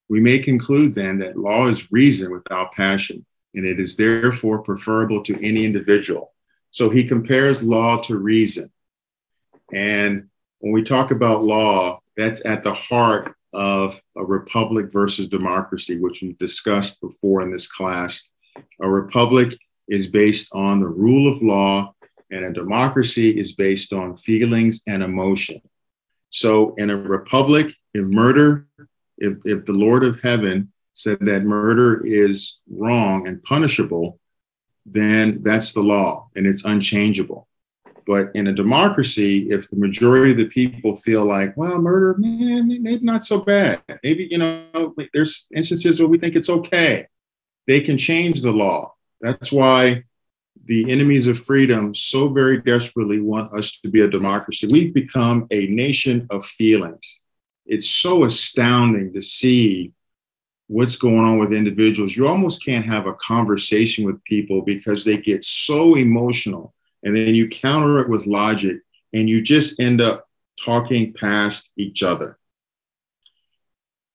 We 0.09 0.19
may 0.19 0.39
conclude 0.39 0.95
then 0.95 1.19
that 1.19 1.37
law 1.37 1.67
is 1.67 1.91
reason 1.91 2.31
without 2.31 2.71
passion, 2.71 3.25
and 3.53 3.65
it 3.65 3.79
is 3.79 3.95
therefore 3.95 4.59
preferable 4.59 5.23
to 5.23 5.45
any 5.45 5.65
individual. 5.65 6.33
So 6.71 6.89
he 6.89 7.07
compares 7.07 7.63
law 7.63 8.01
to 8.03 8.17
reason. 8.17 8.71
And 9.73 10.29
when 10.59 10.73
we 10.73 10.83
talk 10.83 11.11
about 11.11 11.43
law, 11.43 11.99
that's 12.17 12.45
at 12.45 12.63
the 12.63 12.73
heart 12.73 13.35
of 13.53 13.99
a 14.17 14.23
republic 14.23 14.91
versus 14.91 15.27
democracy, 15.27 15.99
which 15.99 16.21
we've 16.21 16.37
discussed 16.37 16.99
before 17.01 17.41
in 17.41 17.51
this 17.51 17.67
class. 17.67 18.21
A 18.81 18.89
republic 18.89 19.57
is 19.87 20.07
based 20.07 20.49
on 20.53 20.79
the 20.79 20.87
rule 20.87 21.31
of 21.31 21.41
law 21.41 21.93
and 22.31 22.45
a 22.45 22.53
democracy 22.53 23.39
is 23.39 23.53
based 23.53 23.93
on 23.93 24.17
feelings 24.17 24.81
and 24.87 25.03
emotion. 25.03 25.61
So, 26.31 26.73
in 26.75 26.89
a 26.89 26.97
republic, 26.97 27.73
if 27.93 28.03
murder, 28.03 28.67
if, 29.17 29.37
if 29.45 29.65
the 29.65 29.73
Lord 29.73 30.03
of 30.03 30.19
heaven 30.21 30.71
said 30.95 31.19
that 31.21 31.43
murder 31.43 32.05
is 32.05 32.57
wrong 32.69 33.27
and 33.27 33.41
punishable, 33.43 34.19
then 34.85 35.41
that's 35.43 35.71
the 35.71 35.81
law 35.81 36.29
and 36.35 36.45
it's 36.45 36.65
unchangeable. 36.65 37.47
But 38.07 38.29
in 38.35 38.47
a 38.47 38.53
democracy, 38.53 39.49
if 39.49 39.69
the 39.69 39.77
majority 39.77 40.31
of 40.31 40.37
the 40.37 40.45
people 40.45 40.95
feel 40.97 41.25
like, 41.25 41.57
well, 41.57 41.79
murder, 41.79 42.15
man, 42.19 42.67
maybe 42.67 43.03
not 43.03 43.25
so 43.25 43.39
bad. 43.39 43.81
Maybe, 44.03 44.27
you 44.29 44.37
know, 44.37 44.93
there's 45.13 45.47
instances 45.55 45.99
where 45.99 46.07
we 46.07 46.19
think 46.19 46.35
it's 46.35 46.49
okay. 46.49 47.07
They 47.67 47.81
can 47.81 47.97
change 47.97 48.41
the 48.41 48.51
law. 48.51 48.93
That's 49.21 49.51
why 49.51 50.03
the 50.65 50.91
enemies 50.91 51.25
of 51.27 51.39
freedom 51.39 51.95
so 51.95 52.29
very 52.29 52.61
desperately 52.61 53.19
want 53.19 53.53
us 53.53 53.79
to 53.79 53.89
be 53.89 54.01
a 54.01 54.07
democracy. 54.07 54.67
We've 54.67 54.93
become 54.93 55.47
a 55.49 55.65
nation 55.67 56.27
of 56.29 56.45
feelings. 56.45 57.19
It's 57.65 57.89
so 57.89 58.25
astounding 58.25 59.13
to 59.13 59.21
see 59.21 59.93
what's 60.67 60.95
going 60.95 61.19
on 61.19 61.39
with 61.39 61.53
individuals. 61.53 62.15
You 62.15 62.27
almost 62.27 62.63
can't 62.63 62.87
have 62.87 63.07
a 63.07 63.13
conversation 63.15 64.05
with 64.05 64.23
people 64.23 64.61
because 64.61 65.03
they 65.03 65.17
get 65.17 65.43
so 65.43 65.95
emotional. 65.95 66.74
And 67.05 67.15
then 67.15 67.35
you 67.35 67.47
counter 67.47 67.99
it 67.99 68.09
with 68.09 68.25
logic 68.25 68.77
and 69.13 69.29
you 69.29 69.41
just 69.41 69.79
end 69.79 70.01
up 70.01 70.27
talking 70.63 71.13
past 71.13 71.69
each 71.77 72.03
other. 72.03 72.37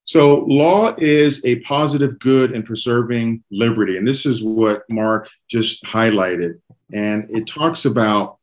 So, 0.04 0.40
law 0.40 0.96
is 0.98 1.44
a 1.44 1.60
positive 1.60 2.18
good 2.18 2.50
in 2.52 2.64
preserving 2.64 3.44
liberty. 3.52 3.96
And 3.96 4.06
this 4.06 4.26
is 4.26 4.42
what 4.42 4.82
Mark 4.90 5.28
just 5.48 5.84
highlighted. 5.84 6.60
And 6.92 7.28
it 7.30 7.46
talks 7.46 7.84
about 7.84 8.38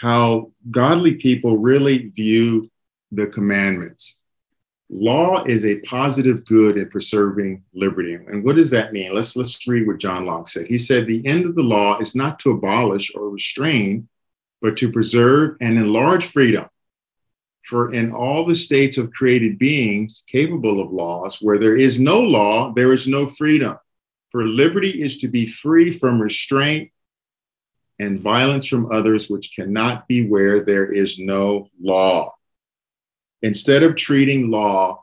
how 0.00 0.52
godly 0.70 1.16
people 1.16 1.58
really 1.58 2.08
view 2.08 2.70
the 3.12 3.26
commandments. 3.26 4.18
Law 4.88 5.42
is 5.44 5.66
a 5.66 5.80
positive 5.80 6.44
good 6.44 6.76
in 6.76 6.88
preserving 6.88 7.64
liberty. 7.74 8.14
And 8.14 8.44
what 8.44 8.56
does 8.56 8.70
that 8.70 8.92
mean? 8.92 9.12
Let's, 9.12 9.34
let's 9.34 9.66
read 9.66 9.86
what 9.86 9.98
John 9.98 10.26
Locke 10.26 10.48
said. 10.48 10.66
He 10.66 10.78
said, 10.78 11.06
The 11.06 11.26
end 11.26 11.44
of 11.44 11.56
the 11.56 11.62
law 11.62 11.98
is 11.98 12.14
not 12.14 12.38
to 12.40 12.52
abolish 12.52 13.12
or 13.14 13.30
restrain, 13.30 14.08
but 14.62 14.76
to 14.78 14.92
preserve 14.92 15.56
and 15.60 15.76
enlarge 15.76 16.26
freedom 16.26 16.66
for 17.66 17.92
in 17.92 18.12
all 18.12 18.44
the 18.44 18.54
states 18.54 18.96
of 18.96 19.10
created 19.10 19.58
beings 19.58 20.22
capable 20.28 20.80
of 20.80 20.92
laws, 20.92 21.38
where 21.42 21.58
there 21.58 21.76
is 21.76 21.98
no 21.98 22.20
law, 22.20 22.72
there 22.72 22.92
is 22.92 23.08
no 23.08 23.28
freedom. 23.28 23.76
For 24.30 24.44
liberty 24.44 25.02
is 25.02 25.18
to 25.18 25.28
be 25.28 25.46
free 25.46 25.90
from 25.90 26.20
restraint 26.20 26.92
and 27.98 28.20
violence 28.20 28.68
from 28.68 28.92
others, 28.92 29.28
which 29.28 29.52
cannot 29.54 30.06
be 30.06 30.28
where 30.28 30.64
there 30.64 30.92
is 30.92 31.18
no 31.18 31.68
law. 31.80 32.35
Instead 33.42 33.82
of 33.82 33.96
treating 33.96 34.50
law 34.50 35.02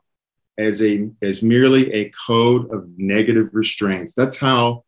as 0.58 0.82
a 0.84 1.10
as 1.22 1.42
merely 1.42 1.92
a 1.94 2.12
code 2.12 2.72
of 2.72 2.88
negative 2.98 3.50
restraints, 3.54 4.14
that's 4.14 4.38
how 4.38 4.84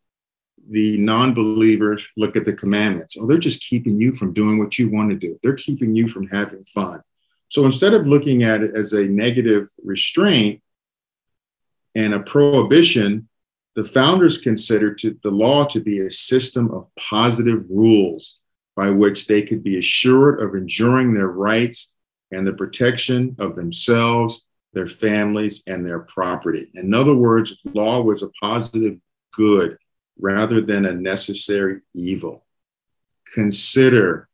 the 0.69 0.97
non-believers 0.97 2.03
look 2.17 2.35
at 2.35 2.45
the 2.45 2.53
commandments. 2.53 3.15
Oh, 3.19 3.27
they're 3.27 3.37
just 3.37 3.63
keeping 3.63 3.99
you 3.99 4.13
from 4.13 4.33
doing 4.33 4.57
what 4.57 4.79
you 4.79 4.89
want 4.89 5.11
to 5.11 5.15
do. 5.15 5.39
They're 5.43 5.53
keeping 5.53 5.95
you 5.95 6.07
from 6.07 6.27
having 6.27 6.63
fun. 6.65 7.01
So 7.49 7.65
instead 7.65 7.93
of 7.93 8.07
looking 8.07 8.43
at 8.43 8.61
it 8.61 8.75
as 8.75 8.93
a 8.93 9.03
negative 9.03 9.69
restraint 9.83 10.61
and 11.93 12.13
a 12.13 12.19
prohibition, 12.19 13.29
the 13.75 13.83
founders 13.83 14.39
considered 14.39 14.97
to, 14.99 15.17
the 15.23 15.29
law 15.29 15.65
to 15.65 15.79
be 15.79 15.99
a 15.99 16.09
system 16.09 16.71
of 16.71 16.87
positive 16.97 17.65
rules 17.69 18.39
by 18.75 18.89
which 18.89 19.27
they 19.27 19.41
could 19.41 19.63
be 19.63 19.77
assured 19.77 20.41
of 20.41 20.55
enjoying 20.55 21.13
their 21.13 21.29
rights 21.29 21.93
and 22.31 22.45
the 22.45 22.53
protection 22.53 23.35
of 23.39 23.55
themselves, 23.55 24.43
their 24.73 24.87
families, 24.87 25.63
and 25.67 25.85
their 25.85 25.99
property. 25.99 26.69
In 26.73 26.93
other 26.93 27.15
words, 27.15 27.55
law 27.65 28.01
was 28.01 28.23
a 28.23 28.29
positive 28.41 28.97
good 29.33 29.77
rather 30.19 30.61
than 30.61 30.85
a 30.85 30.93
necessary 30.93 31.81
evil. 31.93 32.45
Consider 33.33 34.27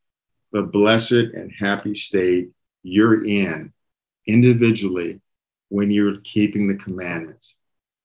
the 0.51 0.63
blessed 0.63 1.12
and 1.12 1.51
happy 1.57 1.95
state 1.95 2.50
you're 2.83 3.25
in 3.25 3.71
individually 4.27 5.21
when 5.69 5.89
you're 5.89 6.17
keeping 6.24 6.67
the 6.67 6.75
commandments. 6.75 7.55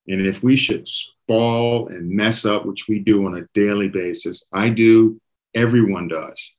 And 0.08 0.24
if 0.24 0.42
we 0.42 0.56
should 0.56 0.88
fall 1.26 1.88
and 1.88 2.08
mess 2.08 2.44
up, 2.44 2.64
which 2.64 2.86
we 2.88 3.00
do 3.00 3.26
on 3.26 3.36
a 3.36 3.46
daily 3.54 3.88
basis, 3.88 4.44
I 4.52 4.70
do, 4.70 5.20
everyone 5.54 6.08
does, 6.08 6.52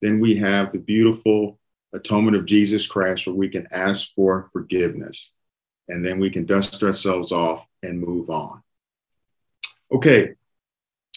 then 0.00 0.20
we 0.20 0.36
have 0.36 0.72
the 0.72 0.78
beautiful 0.78 1.58
atonement 1.94 2.36
of 2.36 2.46
Jesus 2.46 2.86
Christ 2.86 3.26
where 3.26 3.34
we 3.34 3.48
can 3.48 3.66
ask 3.70 4.14
for 4.14 4.48
forgiveness. 4.52 5.32
And 5.88 6.04
then 6.04 6.18
we 6.18 6.30
can 6.30 6.46
dust 6.46 6.82
ourselves 6.82 7.30
off 7.30 7.66
and 7.82 8.00
move 8.00 8.30
on. 8.30 8.62
Okay, 9.92 10.34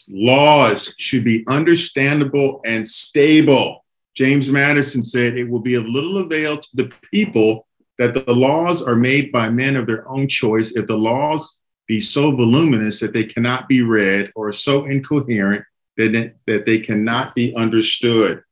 laws 0.07 0.93
should 0.97 1.23
be 1.23 1.43
understandable 1.47 2.61
and 2.65 2.87
stable. 2.87 3.85
James 4.15 4.51
Madison 4.51 5.03
said, 5.03 5.37
It 5.37 5.49
will 5.49 5.59
be 5.59 5.75
of 5.75 5.85
little 5.85 6.17
avail 6.17 6.59
to 6.59 6.69
the 6.73 6.91
people 7.11 7.67
that 7.97 8.13
the 8.13 8.33
laws 8.33 8.83
are 8.83 8.95
made 8.95 9.31
by 9.31 9.49
men 9.49 9.75
of 9.75 9.87
their 9.87 10.07
own 10.09 10.27
choice 10.27 10.73
if 10.73 10.85
the 10.87 10.97
laws 10.97 11.59
be 11.87 11.99
so 11.99 12.31
voluminous 12.35 12.99
that 12.99 13.13
they 13.13 13.23
cannot 13.23 13.67
be 13.67 13.81
read 13.81 14.31
or 14.35 14.51
so 14.51 14.85
incoherent 14.85 15.63
that, 15.95 16.35
that 16.45 16.65
they 16.65 16.79
cannot 16.79 17.33
be 17.33 17.55
understood. 17.55 18.43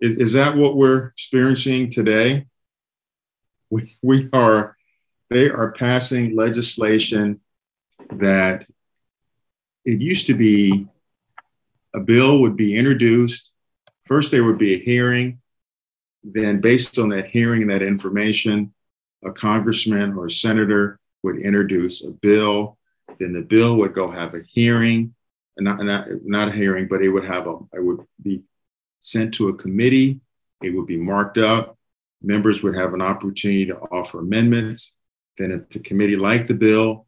Is, 0.00 0.16
is 0.16 0.32
that 0.34 0.56
what 0.56 0.76
we're 0.76 1.08
experiencing 1.08 1.90
today? 1.90 2.46
We, 3.68 3.96
we 4.02 4.28
are, 4.32 4.76
they 5.28 5.48
are 5.48 5.72
passing 5.72 6.34
legislation 6.34 7.40
that 8.10 8.66
it 9.84 10.00
used 10.00 10.26
to 10.26 10.34
be 10.34 10.88
a 11.94 12.00
bill 12.00 12.40
would 12.40 12.56
be 12.56 12.76
introduced 12.76 13.50
First, 14.10 14.32
there 14.32 14.42
would 14.42 14.58
be 14.58 14.74
a 14.74 14.78
hearing. 14.78 15.38
Then, 16.24 16.60
based 16.60 16.98
on 16.98 17.10
that 17.10 17.30
hearing 17.30 17.62
and 17.62 17.70
that 17.70 17.80
information, 17.80 18.74
a 19.24 19.30
congressman 19.30 20.14
or 20.14 20.26
a 20.26 20.30
senator 20.32 20.98
would 21.22 21.38
introduce 21.38 22.04
a 22.04 22.10
bill. 22.10 22.76
Then 23.20 23.32
the 23.32 23.42
bill 23.42 23.76
would 23.76 23.94
go 23.94 24.10
have 24.10 24.34
a 24.34 24.42
hearing, 24.48 25.14
not, 25.56 25.78
not, 25.84 26.08
not 26.24 26.48
a 26.48 26.50
hearing, 26.50 26.88
but 26.88 27.02
it 27.02 27.08
would 27.08 27.24
have 27.24 27.46
a, 27.46 27.58
it 27.72 27.84
would 27.84 28.00
be 28.20 28.42
sent 29.02 29.34
to 29.34 29.48
a 29.48 29.54
committee. 29.54 30.20
It 30.62 30.70
would 30.70 30.86
be 30.86 30.96
marked 30.96 31.38
up. 31.38 31.76
Members 32.22 32.62
would 32.62 32.76
have 32.76 32.94
an 32.94 33.00
opportunity 33.00 33.66
to 33.66 33.76
offer 33.76 34.20
amendments. 34.20 34.94
Then, 35.38 35.52
if 35.52 35.68
the 35.70 35.78
committee 35.78 36.16
liked 36.16 36.48
the 36.48 36.54
bill 36.54 37.06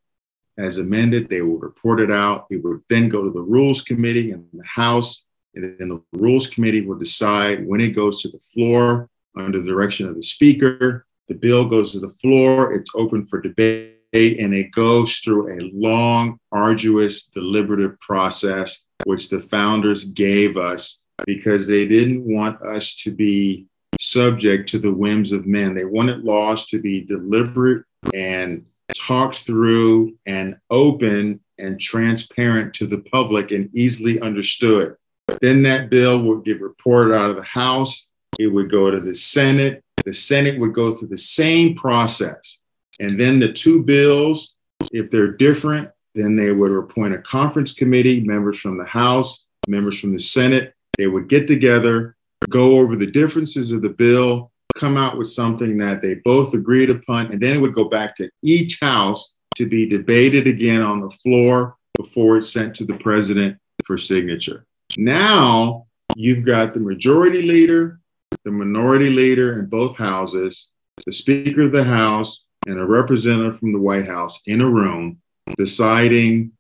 as 0.58 0.78
amended, 0.78 1.28
they 1.28 1.42
would 1.42 1.62
report 1.62 2.00
it 2.00 2.10
out. 2.10 2.46
It 2.50 2.62
would 2.64 2.80
then 2.88 3.08
go 3.08 3.24
to 3.24 3.30
the 3.30 3.42
Rules 3.42 3.82
Committee 3.82 4.30
in 4.30 4.46
the 4.52 4.64
House. 4.64 5.24
And 5.54 5.76
then 5.78 5.88
the 5.88 6.02
Rules 6.18 6.48
Committee 6.48 6.86
will 6.86 6.98
decide 6.98 7.66
when 7.66 7.80
it 7.80 7.90
goes 7.90 8.22
to 8.22 8.28
the 8.28 8.38
floor 8.38 9.10
under 9.36 9.60
the 9.60 9.70
direction 9.70 10.08
of 10.08 10.14
the 10.14 10.22
Speaker. 10.22 11.06
The 11.28 11.34
bill 11.34 11.68
goes 11.68 11.92
to 11.92 12.00
the 12.00 12.08
floor, 12.08 12.72
it's 12.72 12.90
open 12.94 13.26
for 13.26 13.40
debate, 13.40 13.96
and 14.12 14.54
it 14.54 14.70
goes 14.72 15.18
through 15.18 15.52
a 15.52 15.70
long, 15.74 16.38
arduous, 16.50 17.24
deliberative 17.24 17.98
process, 18.00 18.80
which 19.04 19.28
the 19.28 19.40
founders 19.40 20.04
gave 20.04 20.56
us 20.56 21.01
because 21.26 21.66
they 21.66 21.86
didn't 21.86 22.24
want 22.24 22.60
us 22.62 22.94
to 22.96 23.10
be 23.10 23.66
subject 24.00 24.68
to 24.70 24.78
the 24.78 24.92
whims 24.92 25.32
of 25.32 25.46
men. 25.46 25.74
They 25.74 25.84
wanted 25.84 26.24
laws 26.24 26.66
to 26.66 26.80
be 26.80 27.02
deliberate 27.02 27.84
and 28.14 28.64
talked 28.94 29.38
through 29.38 30.16
and 30.26 30.56
open 30.70 31.40
and 31.58 31.80
transparent 31.80 32.74
to 32.74 32.86
the 32.86 32.98
public 32.98 33.50
and 33.52 33.70
easily 33.74 34.20
understood. 34.20 34.96
Then 35.40 35.62
that 35.62 35.90
bill 35.90 36.22
would 36.24 36.44
get 36.44 36.60
reported 36.60 37.14
out 37.14 37.30
of 37.30 37.36
the 37.36 37.42
House. 37.42 38.08
It 38.38 38.48
would 38.48 38.70
go 38.70 38.90
to 38.90 39.00
the 39.00 39.14
Senate. 39.14 39.82
The 40.04 40.12
Senate 40.12 40.58
would 40.58 40.74
go 40.74 40.94
through 40.94 41.08
the 41.08 41.18
same 41.18 41.74
process. 41.76 42.58
And 43.00 43.18
then 43.18 43.38
the 43.38 43.52
two 43.52 43.82
bills, 43.82 44.54
if 44.92 45.10
they're 45.10 45.32
different, 45.32 45.90
then 46.14 46.36
they 46.36 46.52
would 46.52 46.72
appoint 46.72 47.14
a 47.14 47.18
conference 47.18 47.72
committee, 47.72 48.20
members 48.20 48.58
from 48.58 48.76
the 48.78 48.84
House, 48.84 49.44
members 49.68 49.98
from 49.98 50.12
the 50.12 50.20
Senate. 50.20 50.74
They 51.02 51.08
would 51.08 51.28
get 51.28 51.48
together, 51.48 52.14
go 52.48 52.78
over 52.78 52.94
the 52.94 53.10
differences 53.10 53.72
of 53.72 53.82
the 53.82 53.88
bill, 53.88 54.52
come 54.76 54.96
out 54.96 55.18
with 55.18 55.28
something 55.28 55.76
that 55.78 56.00
they 56.00 56.14
both 56.24 56.54
agreed 56.54 56.90
upon, 56.90 57.32
and 57.32 57.40
then 57.40 57.56
it 57.56 57.60
would 57.60 57.74
go 57.74 57.86
back 57.86 58.14
to 58.16 58.30
each 58.44 58.78
House 58.80 59.34
to 59.56 59.66
be 59.66 59.84
debated 59.84 60.46
again 60.46 60.80
on 60.80 61.00
the 61.00 61.10
floor 61.10 61.74
before 61.98 62.36
it's 62.36 62.52
sent 62.52 62.76
to 62.76 62.84
the 62.84 62.98
president 62.98 63.58
for 63.84 63.98
signature. 63.98 64.64
Now 64.96 65.86
you've 66.14 66.46
got 66.46 66.72
the 66.72 66.78
majority 66.78 67.42
leader, 67.42 67.98
the 68.44 68.52
minority 68.52 69.10
leader 69.10 69.58
in 69.58 69.66
both 69.66 69.96
houses, 69.96 70.68
the 71.04 71.12
Speaker 71.12 71.62
of 71.62 71.72
the 71.72 71.82
House, 71.82 72.44
and 72.68 72.78
a 72.78 72.86
representative 72.86 73.58
from 73.58 73.72
the 73.72 73.80
White 73.80 74.06
House 74.06 74.40
in 74.46 74.60
a 74.60 74.70
room 74.70 75.20
deciding 75.58 76.52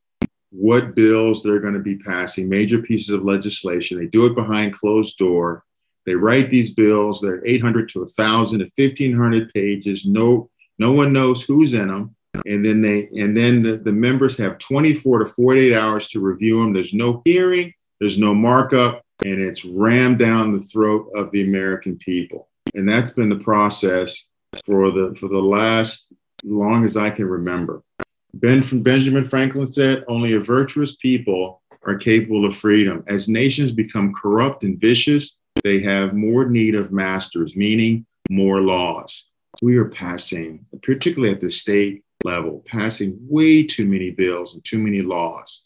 what 0.52 0.94
bills 0.94 1.42
they're 1.42 1.60
going 1.60 1.74
to 1.74 1.80
be 1.80 1.96
passing, 1.96 2.48
major 2.48 2.82
pieces 2.82 3.10
of 3.10 3.24
legislation. 3.24 3.98
They 3.98 4.06
do 4.06 4.26
it 4.26 4.34
behind 4.34 4.74
closed 4.74 5.18
door. 5.18 5.64
They 6.04 6.14
write 6.14 6.50
these 6.50 6.72
bills. 6.72 7.20
They're 7.20 7.46
800 7.46 7.88
to 7.90 8.00
1,000 8.00 8.58
to 8.58 8.70
1,500 8.76 9.52
pages. 9.52 10.04
No, 10.04 10.50
no 10.78 10.92
one 10.92 11.12
knows 11.12 11.42
who's 11.42 11.74
in 11.74 11.88
them. 11.88 12.14
And 12.46 12.64
then 12.64 12.80
they, 12.80 13.08
and 13.18 13.36
then 13.36 13.62
the, 13.62 13.76
the 13.76 13.92
members 13.92 14.36
have 14.38 14.58
24 14.58 15.20
to 15.20 15.26
48 15.26 15.74
hours 15.74 16.08
to 16.08 16.20
review 16.20 16.60
them. 16.60 16.72
There's 16.72 16.94
no 16.94 17.22
hearing. 17.24 17.72
There's 18.00 18.18
no 18.18 18.34
markup, 18.34 19.04
and 19.24 19.40
it's 19.40 19.64
rammed 19.64 20.18
down 20.18 20.52
the 20.52 20.64
throat 20.64 21.06
of 21.14 21.30
the 21.30 21.44
American 21.44 21.96
people. 21.98 22.48
And 22.74 22.88
that's 22.88 23.10
been 23.10 23.28
the 23.28 23.36
process 23.36 24.26
for 24.66 24.90
the 24.90 25.14
for 25.20 25.28
the 25.28 25.38
last 25.38 26.12
long 26.42 26.84
as 26.84 26.96
I 26.96 27.10
can 27.10 27.26
remember. 27.26 27.84
Ben 28.34 28.62
from 28.62 28.82
Benjamin 28.82 29.24
Franklin 29.24 29.66
said, 29.66 30.04
"Only 30.08 30.32
a 30.32 30.40
virtuous 30.40 30.96
people 30.96 31.62
are 31.82 31.96
capable 31.96 32.46
of 32.46 32.56
freedom. 32.56 33.02
As 33.06 33.28
nations 33.28 33.72
become 33.72 34.14
corrupt 34.14 34.62
and 34.62 34.80
vicious, 34.80 35.36
they 35.64 35.80
have 35.80 36.14
more 36.14 36.48
need 36.48 36.74
of 36.74 36.92
masters, 36.92 37.56
meaning 37.56 38.06
more 38.30 38.60
laws. 38.60 39.26
We 39.60 39.76
are 39.76 39.88
passing, 39.88 40.64
particularly 40.82 41.34
at 41.34 41.40
the 41.40 41.50
state 41.50 42.04
level, 42.24 42.62
passing 42.66 43.18
way 43.28 43.64
too 43.64 43.84
many 43.84 44.12
bills 44.12 44.54
and 44.54 44.64
too 44.64 44.78
many 44.78 45.02
laws. 45.02 45.62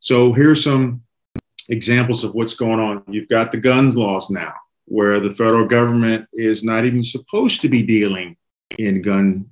So 0.00 0.32
here's 0.32 0.64
some 0.64 1.02
examples 1.68 2.24
of 2.24 2.34
what's 2.34 2.54
going 2.54 2.80
on. 2.80 3.02
You've 3.08 3.28
got 3.28 3.52
the 3.52 3.60
guns 3.60 3.96
laws 3.96 4.30
now, 4.30 4.54
where 4.86 5.20
the 5.20 5.34
federal 5.34 5.66
government 5.66 6.26
is 6.32 6.64
not 6.64 6.84
even 6.84 7.04
supposed 7.04 7.60
to 7.62 7.68
be 7.68 7.82
dealing 7.82 8.36
in 8.78 9.02
gun 9.02 9.50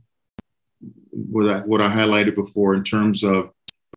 what 1.14 1.49
I, 1.49 1.59
what 1.61 1.80
I 1.80 1.88
highlighted 1.88 2.35
before 2.35 2.75
in 2.75 2.85
terms 2.85 3.23
of 3.23 3.50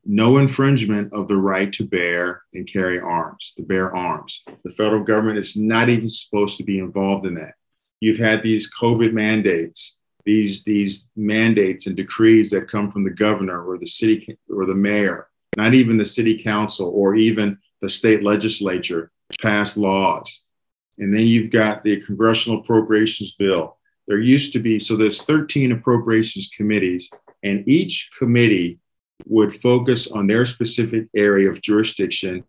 no 0.05 0.37
infringement 0.37 1.11
of 1.13 1.27
the 1.27 1.35
right 1.35 1.71
to 1.73 1.83
bear 1.83 2.43
and 2.53 2.71
carry 2.71 2.99
arms, 2.99 3.53
to 3.57 3.63
bear 3.63 3.95
arms. 3.95 4.43
The 4.63 4.71
federal 4.71 5.03
government 5.03 5.37
is 5.37 5.57
not 5.57 5.89
even 5.89 6.07
supposed 6.07 6.57
to 6.57 6.63
be 6.63 6.79
involved 6.79 7.25
in 7.25 7.35
that. 7.35 7.55
You've 7.99 8.17
had 8.17 8.41
these 8.41 8.71
COVID 8.79 9.11
mandates, 9.11 9.97
these, 10.23 10.63
these 10.63 11.05
mandates 11.15 11.87
and 11.87 11.95
decrees 11.95 12.51
that 12.51 12.69
come 12.69 12.91
from 12.91 13.03
the 13.03 13.09
governor 13.09 13.65
or 13.65 13.77
the 13.77 13.87
city 13.87 14.37
or 14.49 14.65
the 14.65 14.75
mayor, 14.75 15.27
not 15.57 15.73
even 15.73 15.97
the 15.97 16.05
city 16.05 16.41
council 16.41 16.91
or 16.95 17.15
even 17.15 17.57
the 17.81 17.89
state 17.89 18.23
legislature 18.23 19.11
pass 19.41 19.75
laws. 19.75 20.41
And 20.99 21.13
then 21.13 21.27
you've 21.27 21.51
got 21.51 21.83
the 21.83 22.01
congressional 22.01 22.59
appropriations 22.59 23.33
bill 23.33 23.76
there 24.07 24.19
used 24.19 24.53
to 24.53 24.59
be, 24.59 24.79
so 24.79 24.95
there's 24.95 25.21
13 25.21 25.71
appropriations 25.71 26.49
committees, 26.55 27.09
and 27.43 27.67
each 27.67 28.09
committee 28.17 28.79
would 29.25 29.59
focus 29.61 30.07
on 30.07 30.27
their 30.27 30.45
specific 30.45 31.07
area 31.15 31.49
of 31.49 31.61
jurisdiction 31.61 32.43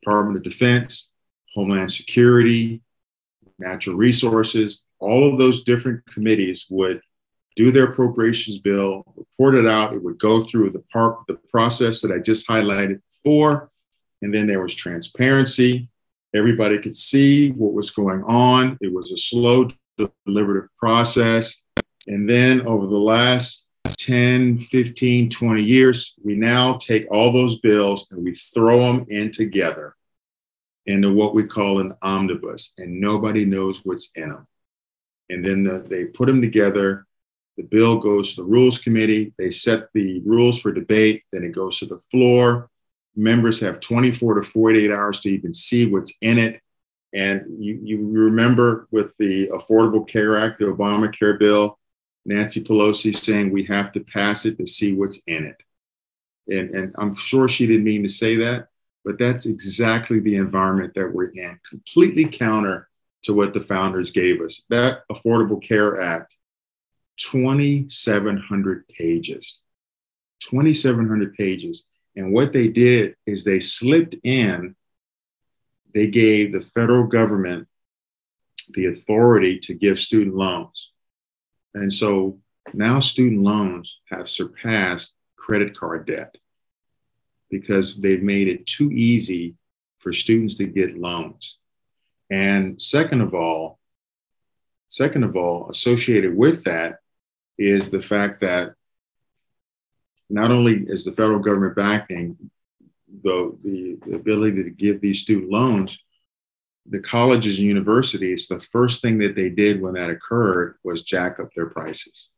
Department 0.00 0.36
of 0.36 0.42
Defense, 0.44 1.08
Homeland 1.54 1.92
Security, 1.92 2.82
Natural 3.58 3.96
Resources. 3.96 4.84
All 5.00 5.30
of 5.30 5.38
those 5.38 5.64
different 5.64 6.04
committees 6.06 6.66
would 6.70 7.00
do 7.56 7.70
their 7.70 7.86
appropriations 7.90 8.58
bill, 8.58 9.04
report 9.16 9.56
it 9.56 9.66
out. 9.66 9.92
It 9.92 10.02
would 10.02 10.18
go 10.18 10.42
through 10.42 10.70
the 10.70 10.84
park, 10.92 11.26
the 11.26 11.38
process 11.50 12.00
that 12.00 12.12
I 12.12 12.18
just 12.18 12.48
highlighted 12.48 13.00
before. 13.24 13.70
And 14.22 14.32
then 14.32 14.46
there 14.46 14.62
was 14.62 14.74
transparency. 14.74 15.88
Everybody 16.34 16.78
could 16.78 16.96
see 16.96 17.50
what 17.50 17.74
was 17.74 17.90
going 17.90 18.22
on. 18.22 18.78
It 18.80 18.92
was 18.92 19.12
a 19.12 19.16
slow 19.16 19.68
deliberative 19.98 20.70
process. 20.78 21.56
And 22.06 22.28
then 22.28 22.66
over 22.66 22.86
the 22.86 22.96
last 22.96 23.64
10, 23.88 24.58
15, 24.58 25.30
20 25.30 25.62
years, 25.62 26.14
we 26.24 26.34
now 26.34 26.76
take 26.78 27.06
all 27.10 27.32
those 27.32 27.58
bills 27.60 28.06
and 28.10 28.24
we 28.24 28.34
throw 28.34 28.80
them 28.80 29.06
in 29.08 29.30
together 29.30 29.94
into 30.86 31.12
what 31.12 31.34
we 31.34 31.44
call 31.44 31.80
an 31.80 31.94
omnibus, 32.02 32.72
and 32.78 33.00
nobody 33.00 33.44
knows 33.44 33.84
what's 33.84 34.10
in 34.16 34.30
them. 34.30 34.46
And 35.30 35.44
then 35.44 35.64
the, 35.64 35.78
they 35.78 36.06
put 36.06 36.26
them 36.26 36.40
together. 36.40 37.06
The 37.56 37.62
bill 37.62 37.98
goes 38.00 38.30
to 38.34 38.42
the 38.42 38.48
rules 38.48 38.78
committee. 38.78 39.32
They 39.38 39.50
set 39.50 39.84
the 39.94 40.20
rules 40.24 40.60
for 40.60 40.72
debate. 40.72 41.22
Then 41.32 41.44
it 41.44 41.52
goes 41.52 41.78
to 41.78 41.86
the 41.86 42.00
floor. 42.10 42.68
Members 43.14 43.60
have 43.60 43.80
24 43.80 44.34
to 44.34 44.42
48 44.42 44.90
hours 44.90 45.20
to 45.20 45.30
even 45.30 45.54
see 45.54 45.86
what's 45.86 46.14
in 46.20 46.38
it. 46.38 46.61
And 47.14 47.62
you, 47.62 47.78
you 47.82 48.08
remember 48.08 48.88
with 48.90 49.16
the 49.18 49.48
Affordable 49.48 50.06
Care 50.06 50.38
Act, 50.38 50.58
the 50.58 50.66
Obamacare 50.66 51.38
bill, 51.38 51.78
Nancy 52.24 52.62
Pelosi 52.62 53.14
saying 53.14 53.50
we 53.50 53.64
have 53.64 53.92
to 53.92 54.00
pass 54.00 54.46
it 54.46 54.56
to 54.58 54.66
see 54.66 54.92
what's 54.92 55.20
in 55.26 55.44
it. 55.44 55.62
And, 56.48 56.70
and 56.70 56.94
I'm 56.96 57.14
sure 57.14 57.48
she 57.48 57.66
didn't 57.66 57.84
mean 57.84 58.02
to 58.02 58.08
say 58.08 58.36
that, 58.36 58.68
but 59.04 59.18
that's 59.18 59.46
exactly 59.46 60.20
the 60.20 60.36
environment 60.36 60.94
that 60.94 61.12
we're 61.12 61.30
in, 61.30 61.58
completely 61.68 62.26
counter 62.26 62.88
to 63.24 63.34
what 63.34 63.54
the 63.54 63.60
founders 63.60 64.10
gave 64.10 64.40
us. 64.40 64.62
That 64.70 65.02
Affordable 65.10 65.62
Care 65.62 66.00
Act, 66.00 66.34
2,700 67.18 68.88
pages, 68.88 69.58
2,700 70.40 71.34
pages. 71.34 71.84
And 72.16 72.32
what 72.32 72.52
they 72.52 72.68
did 72.68 73.16
is 73.26 73.44
they 73.44 73.60
slipped 73.60 74.16
in 74.24 74.74
they 75.94 76.06
gave 76.06 76.52
the 76.52 76.60
federal 76.60 77.06
government 77.06 77.68
the 78.70 78.86
authority 78.86 79.58
to 79.60 79.74
give 79.74 79.98
student 79.98 80.34
loans. 80.34 80.90
And 81.74 81.92
so 81.92 82.38
now 82.72 83.00
student 83.00 83.42
loans 83.42 83.98
have 84.10 84.28
surpassed 84.28 85.14
credit 85.36 85.76
card 85.76 86.06
debt 86.06 86.36
because 87.50 88.00
they've 88.00 88.22
made 88.22 88.48
it 88.48 88.66
too 88.66 88.90
easy 88.90 89.56
for 89.98 90.12
students 90.12 90.56
to 90.56 90.64
get 90.64 90.96
loans. 90.98 91.58
And 92.30 92.80
second 92.80 93.20
of 93.20 93.34
all, 93.34 93.78
second 94.88 95.24
of 95.24 95.36
all, 95.36 95.68
associated 95.68 96.36
with 96.36 96.64
that 96.64 96.98
is 97.58 97.90
the 97.90 98.00
fact 98.00 98.40
that 98.40 98.74
not 100.30 100.50
only 100.50 100.84
is 100.86 101.04
the 101.04 101.12
federal 101.12 101.40
government 101.40 101.76
backing 101.76 102.50
the, 103.22 103.56
the, 103.62 103.98
the 104.06 104.16
ability 104.16 104.62
to 104.64 104.70
give 104.70 105.00
these 105.00 105.20
student 105.20 105.50
loans, 105.50 105.98
the 106.86 107.00
colleges 107.00 107.58
and 107.58 107.66
universities, 107.66 108.48
the 108.48 108.60
first 108.60 109.02
thing 109.02 109.18
that 109.18 109.36
they 109.36 109.48
did 109.48 109.80
when 109.80 109.94
that 109.94 110.10
occurred 110.10 110.76
was 110.82 111.02
jack 111.02 111.38
up 111.38 111.48
their 111.54 111.66
prices, 111.66 112.28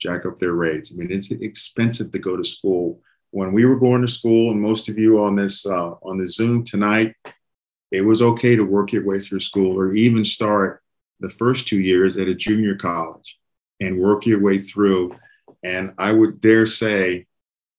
jack 0.00 0.26
up 0.26 0.40
their 0.40 0.54
rates. 0.54 0.92
I 0.92 0.96
mean, 0.96 1.10
it's 1.10 1.30
expensive 1.30 2.10
to 2.12 2.18
go 2.18 2.36
to 2.36 2.44
school. 2.44 3.00
When 3.30 3.52
we 3.52 3.64
were 3.64 3.78
going 3.78 4.02
to 4.02 4.08
school, 4.08 4.50
and 4.50 4.60
most 4.60 4.88
of 4.88 4.98
you 4.98 5.22
on 5.22 5.36
this 5.36 5.64
uh, 5.64 5.92
on 6.02 6.18
the 6.18 6.26
Zoom 6.26 6.64
tonight, 6.64 7.14
it 7.92 8.00
was 8.00 8.22
okay 8.22 8.56
to 8.56 8.62
work 8.62 8.92
your 8.92 9.04
way 9.04 9.20
through 9.20 9.40
school 9.40 9.78
or 9.78 9.92
even 9.92 10.24
start 10.24 10.82
the 11.20 11.30
first 11.30 11.68
two 11.68 11.80
years 11.80 12.16
at 12.16 12.28
a 12.28 12.34
junior 12.34 12.74
college 12.74 13.38
and 13.80 14.00
work 14.00 14.26
your 14.26 14.40
way 14.40 14.58
through. 14.58 15.14
And 15.62 15.92
I 15.98 16.12
would 16.12 16.40
dare 16.40 16.66
say 16.66 17.26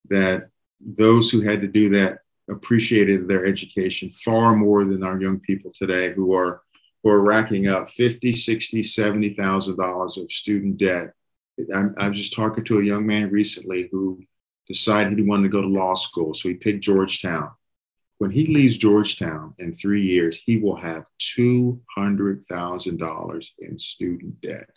that 0.09 0.49
those 0.85 1.29
who 1.29 1.41
had 1.41 1.61
to 1.61 1.67
do 1.67 1.89
that 1.89 2.19
appreciated 2.49 3.27
their 3.27 3.45
education 3.45 4.09
far 4.11 4.55
more 4.55 4.85
than 4.85 5.03
our 5.03 5.21
young 5.21 5.39
people 5.39 5.71
today 5.73 6.13
who 6.13 6.33
are 6.33 6.61
who 7.03 7.09
are 7.09 7.21
racking 7.21 7.67
up 7.67 7.91
50 7.91 8.33
60 8.33 8.81
70000 8.83 9.77
dollars 9.77 10.17
of 10.17 10.31
student 10.31 10.77
debt. 10.77 11.13
I'm, 11.73 11.95
I 11.97 12.09
was 12.09 12.17
just 12.17 12.33
talking 12.33 12.65
to 12.65 12.79
a 12.79 12.83
young 12.83 13.05
man 13.05 13.29
recently 13.29 13.87
who 13.91 14.21
decided 14.67 15.17
he 15.17 15.23
wanted 15.23 15.43
to 15.43 15.49
go 15.49 15.61
to 15.61 15.67
law 15.67 15.93
school 15.95 16.33
so 16.33 16.49
he 16.49 16.55
picked 16.55 16.83
georgetown. 16.83 17.51
When 18.17 18.31
he 18.31 18.47
leaves 18.47 18.77
georgetown 18.77 19.53
in 19.57 19.73
three 19.73 20.03
years 20.03 20.41
he 20.43 20.57
will 20.57 20.75
have 20.75 21.05
$200000 21.37 23.49
in 23.59 23.79
student 23.79 24.41
debt. 24.41 24.69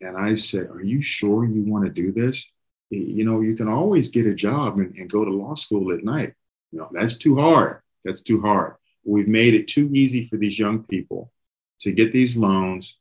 And 0.00 0.16
i 0.16 0.34
said 0.34 0.70
are 0.70 0.82
you 0.82 1.02
sure 1.02 1.44
you 1.44 1.62
want 1.62 1.84
to 1.86 1.90
do 1.90 2.12
this 2.12 2.46
you 2.90 3.24
know, 3.24 3.40
you 3.40 3.56
can 3.56 3.68
always 3.68 4.10
get 4.10 4.26
a 4.26 4.34
job 4.34 4.78
and, 4.78 4.94
and 4.96 5.10
go 5.10 5.24
to 5.24 5.30
law 5.30 5.54
school 5.54 5.92
at 5.92 6.04
night. 6.04 6.34
You 6.72 6.80
know, 6.80 6.88
that's 6.92 7.16
too 7.16 7.36
hard. 7.36 7.80
That's 8.04 8.20
too 8.20 8.40
hard. 8.40 8.74
We've 9.04 9.28
made 9.28 9.54
it 9.54 9.68
too 9.68 9.88
easy 9.92 10.24
for 10.24 10.36
these 10.36 10.58
young 10.58 10.84
people 10.84 11.32
to 11.80 11.92
get 11.92 12.12
these 12.12 12.36
loans. 12.36 12.96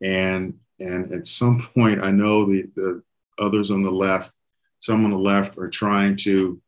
And 0.00 0.58
and 0.80 1.12
at 1.12 1.26
some 1.26 1.68
point, 1.74 2.02
I 2.02 2.10
know 2.10 2.46
the, 2.46 2.68
the 2.74 3.02
others 3.38 3.70
on 3.70 3.82
the 3.82 3.90
left, 3.90 4.32
some 4.78 5.04
on 5.04 5.10
the 5.10 5.18
left 5.18 5.58
are 5.58 5.70
trying 5.70 6.16
to 6.18 6.60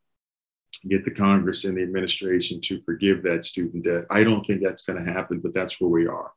get 0.89 1.05
the 1.05 1.11
Congress 1.11 1.65
and 1.65 1.77
the 1.77 1.83
administration 1.83 2.61
to 2.61 2.83
forgive 2.83 3.23
that 3.23 3.45
student 3.45 3.85
debt. 3.85 4.05
I 4.11 4.23
don't 4.23 4.45
think 4.45 4.63
that's 4.63 4.83
going 4.83 5.03
to 5.03 5.13
happen, 5.13 5.41
but 5.41 5.55
that's 5.55 5.81
where 5.81 5.89
we 5.89 6.07
are. 6.07 6.31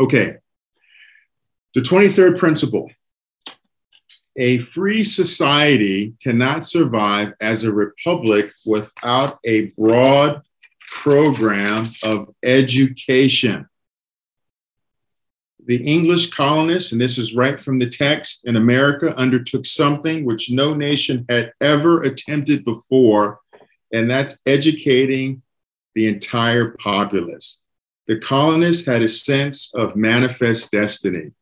Okay. 0.00 0.36
The 1.74 1.80
23rd 1.80 2.38
principle 2.38 2.90
a 4.38 4.58
free 4.60 5.02
society 5.02 6.14
cannot 6.22 6.64
survive 6.64 7.34
as 7.40 7.64
a 7.64 7.72
republic 7.72 8.52
without 8.64 9.40
a 9.44 9.66
broad 9.76 10.40
program 10.90 11.86
of 12.04 12.32
education. 12.44 13.68
the 15.68 15.76
English 15.84 16.30
colonists, 16.30 16.92
and 16.92 17.00
this 17.00 17.18
is 17.18 17.34
right 17.34 17.60
from 17.60 17.76
the 17.78 17.90
text, 17.90 18.40
in 18.46 18.56
America 18.56 19.14
undertook 19.16 19.66
something 19.66 20.24
which 20.24 20.50
no 20.50 20.72
nation 20.72 21.26
had 21.28 21.52
ever 21.60 22.02
attempted 22.02 22.64
before, 22.64 23.38
and 23.92 24.10
that's 24.10 24.38
educating 24.46 25.42
the 25.94 26.08
entire 26.08 26.74
populace. 26.80 27.60
The 28.06 28.18
colonists 28.18 28.86
had 28.86 29.02
a 29.02 29.08
sense 29.10 29.70
of 29.74 29.94
manifest 29.94 30.70
destiny. 30.70 31.34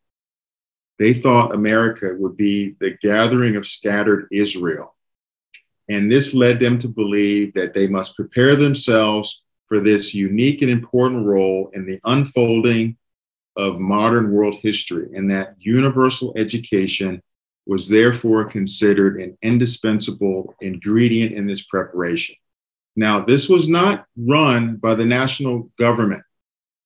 They 0.99 1.15
thought 1.15 1.55
America 1.55 2.15
would 2.19 2.37
be 2.37 2.75
the 2.81 2.97
gathering 3.03 3.57
of 3.57 3.67
scattered 3.67 4.29
Israel. 4.33 4.95
And 5.89 6.11
this 6.11 6.35
led 6.35 6.59
them 6.59 6.79
to 6.81 6.89
believe 6.89 7.55
that 7.55 7.75
they 7.75 7.87
must 7.87 8.17
prepare 8.17 8.57
themselves 8.57 9.43
for 9.69 9.81
this 9.81 10.15
unique 10.15 10.63
and 10.63 10.71
important 10.71 11.27
role 11.27 11.71
in 11.75 11.87
the 11.87 12.01
unfolding 12.05 12.97
of 13.57 13.81
modern 13.81 14.33
world 14.33 14.57
history, 14.63 15.09
and 15.15 15.31
that 15.31 15.55
universal 15.59 16.33
education 16.37 17.23
was 17.67 17.89
therefore 17.89 18.45
considered 18.45 19.21
an 19.21 19.37
indispensable 19.43 20.55
ingredient 20.61 21.33
in 21.33 21.47
this 21.47 21.65
preparation. 21.65 22.37
Now, 22.95 23.25
this 23.25 23.49
was 23.49 23.69
not 23.69 24.07
run 24.17 24.77
by 24.77 24.95
the 24.95 25.05
national 25.05 25.71
government. 25.79 26.23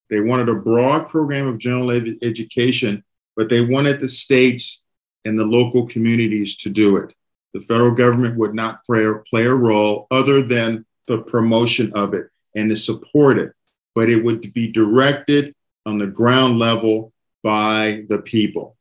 They 0.08 0.20
wanted 0.20 0.48
a 0.48 0.54
broad 0.54 1.08
program 1.08 1.46
of 1.46 1.58
general 1.58 1.92
ed- 1.92 2.18
education, 2.22 3.04
but 3.40 3.48
they 3.48 3.62
wanted 3.62 3.98
the 4.00 4.08
states 4.10 4.82
and 5.24 5.38
the 5.38 5.44
local 5.46 5.88
communities 5.88 6.58
to 6.58 6.68
do 6.68 6.98
it. 6.98 7.14
The 7.54 7.62
federal 7.62 7.92
government 7.92 8.36
would 8.36 8.54
not 8.54 8.84
play, 8.84 9.10
play 9.30 9.46
a 9.46 9.54
role 9.54 10.06
other 10.10 10.42
than 10.42 10.84
the 11.06 11.22
promotion 11.22 11.90
of 11.94 12.12
it 12.12 12.26
and 12.54 12.68
to 12.68 12.76
support 12.76 13.38
it, 13.38 13.54
but 13.94 14.10
it 14.10 14.22
would 14.22 14.52
be 14.52 14.70
directed 14.70 15.54
on 15.86 15.96
the 15.96 16.06
ground 16.06 16.58
level 16.58 17.14
by 17.42 18.04
the 18.10 18.18
people. 18.18 18.76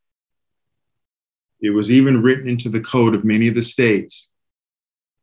It 1.61 1.69
was 1.69 1.89
even 1.89 2.21
written 2.21 2.49
into 2.49 2.67
the 2.67 2.81
code 2.81 3.15
of 3.15 3.23
many 3.23 3.47
of 3.47 3.55
the 3.55 3.63
states. 3.63 4.27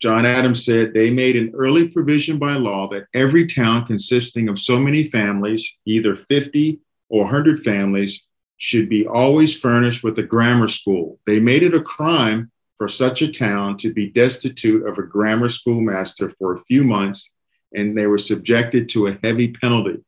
John 0.01 0.25
Adams 0.25 0.65
said 0.65 0.95
they 0.95 1.11
made 1.11 1.37
an 1.37 1.53
early 1.55 1.89
provision 1.89 2.39
by 2.39 2.55
law 2.55 2.89
that 2.89 3.05
every 3.13 3.47
town 3.47 3.85
consisting 3.85 4.49
of 4.49 4.59
so 4.59 4.79
many 4.79 5.05
families, 5.05 5.71
either 5.85 6.17
50 6.17 6.81
or 7.11 7.25
100 7.25 7.63
families, 7.63 8.23
should 8.59 8.89
be 8.89 9.07
always 9.07 9.59
furnished 9.59 10.03
with 10.03 10.19
a 10.19 10.23
grammar 10.23 10.69
school. 10.69 11.19
They 11.27 11.41
made 11.41 11.63
it 11.63 11.75
a 11.75 11.83
crime 11.83 12.51
for 12.79 12.89
such 12.89 13.23
a 13.23 13.33
town 13.33 13.77
to 13.79 13.93
be 13.93 14.11
destitute 14.11 14.87
of 14.87 14.99
a 14.99 15.03
grammar 15.03 15.49
school 15.49 15.81
master 15.81 16.31
for 16.31 16.55
a 16.55 16.65
few 16.65 16.85
months, 16.85 17.31
and 17.75 17.97
they 17.97 18.07
were 18.07 18.19
subjected 18.19 18.89
to 18.91 19.07
a 19.07 19.19
heavy 19.23 19.53
penalty 19.53 20.03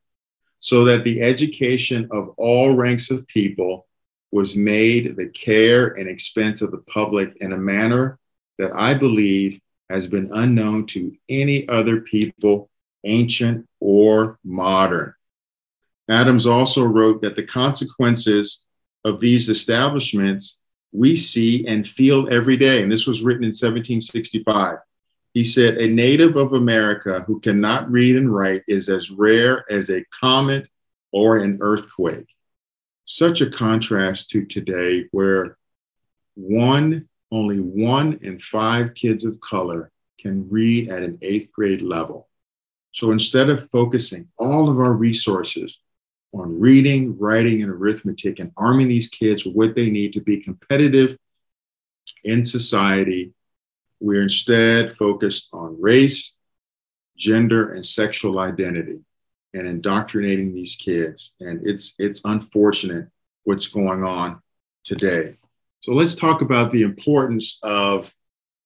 so 0.60 0.84
that 0.84 1.04
the 1.04 1.22
education 1.22 2.08
of 2.10 2.34
all 2.36 2.74
ranks 2.74 3.10
of 3.10 3.26
people 3.26 3.86
was 4.30 4.56
made 4.56 5.16
the 5.16 5.28
care 5.28 5.88
and 5.88 6.08
expense 6.08 6.60
of 6.60 6.70
the 6.70 6.78
public 6.78 7.36
in 7.40 7.52
a 7.52 7.56
manner 7.56 8.18
that 8.58 8.72
I 8.74 8.94
believe 8.94 9.60
has 9.88 10.06
been 10.06 10.30
unknown 10.34 10.86
to 10.86 11.16
any 11.28 11.66
other 11.68 12.00
people, 12.00 12.68
ancient 13.04 13.66
or 13.80 14.38
modern. 14.44 15.14
Adams 16.08 16.46
also 16.46 16.84
wrote 16.84 17.22
that 17.22 17.36
the 17.36 17.46
consequences 17.46 18.64
of 19.04 19.20
these 19.20 19.48
establishments 19.48 20.58
we 20.92 21.16
see 21.16 21.66
and 21.66 21.86
feel 21.86 22.32
every 22.32 22.56
day. 22.56 22.82
And 22.82 22.90
this 22.90 23.06
was 23.06 23.22
written 23.22 23.44
in 23.44 23.48
1765. 23.48 24.78
He 25.34 25.44
said, 25.44 25.76
A 25.76 25.86
native 25.86 26.36
of 26.36 26.54
America 26.54 27.22
who 27.26 27.40
cannot 27.40 27.90
read 27.90 28.16
and 28.16 28.34
write 28.34 28.62
is 28.66 28.88
as 28.88 29.10
rare 29.10 29.70
as 29.70 29.90
a 29.90 30.04
comet 30.18 30.68
or 31.12 31.38
an 31.38 31.58
earthquake. 31.60 32.26
Such 33.04 33.40
a 33.40 33.50
contrast 33.50 34.30
to 34.30 34.44
today, 34.44 35.06
where 35.10 35.56
one, 36.34 37.08
only 37.30 37.60
one 37.60 38.18
in 38.22 38.38
five 38.38 38.94
kids 38.94 39.24
of 39.24 39.40
color 39.40 39.90
can 40.20 40.48
read 40.48 40.90
at 40.90 41.02
an 41.02 41.18
eighth 41.22 41.52
grade 41.52 41.82
level. 41.82 42.28
So 42.92 43.12
instead 43.12 43.48
of 43.50 43.68
focusing 43.68 44.28
all 44.38 44.70
of 44.70 44.78
our 44.78 44.94
resources 44.94 45.78
on 46.32 46.60
reading, 46.60 47.18
writing, 47.18 47.62
and 47.62 47.70
arithmetic 47.70 48.38
and 48.38 48.52
arming 48.56 48.88
these 48.88 49.08
kids 49.08 49.44
with 49.44 49.54
what 49.54 49.74
they 49.74 49.90
need 49.90 50.12
to 50.12 50.20
be 50.20 50.40
competitive 50.40 51.16
in 52.24 52.44
society, 52.44 53.32
we're 54.00 54.22
instead 54.22 54.94
focused 54.94 55.48
on 55.52 55.80
race, 55.80 56.32
gender, 57.16 57.72
and 57.72 57.84
sexual 57.84 58.38
identity 58.38 59.04
and 59.54 59.66
indoctrinating 59.66 60.54
these 60.54 60.76
kids. 60.76 61.34
And 61.40 61.66
it's 61.66 61.94
it's 61.98 62.20
unfortunate 62.24 63.08
what's 63.44 63.68
going 63.68 64.04
on 64.04 64.40
today. 64.84 65.36
So 65.80 65.92
let's 65.92 66.14
talk 66.14 66.42
about 66.42 66.70
the 66.70 66.82
importance 66.82 67.58
of 67.62 68.12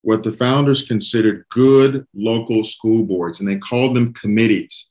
what 0.03 0.22
the 0.22 0.33
founders 0.33 0.87
considered 0.87 1.46
good 1.51 2.07
local 2.14 2.64
school 2.64 3.05
boards, 3.05 3.40
and 3.40 3.48
they 3.48 3.59
called 3.59 3.94
them 3.94 4.12
committees. 4.12 4.88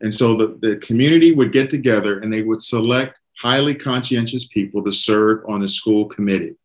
And 0.00 0.14
so 0.14 0.36
the, 0.36 0.58
the 0.60 0.76
community 0.76 1.34
would 1.34 1.52
get 1.52 1.70
together 1.70 2.20
and 2.20 2.32
they 2.32 2.42
would 2.42 2.62
select 2.62 3.18
highly 3.38 3.74
conscientious 3.74 4.46
people 4.46 4.82
to 4.84 4.92
serve 4.92 5.44
on 5.48 5.60
the 5.60 5.68
school 5.68 6.06
committee. 6.06 6.56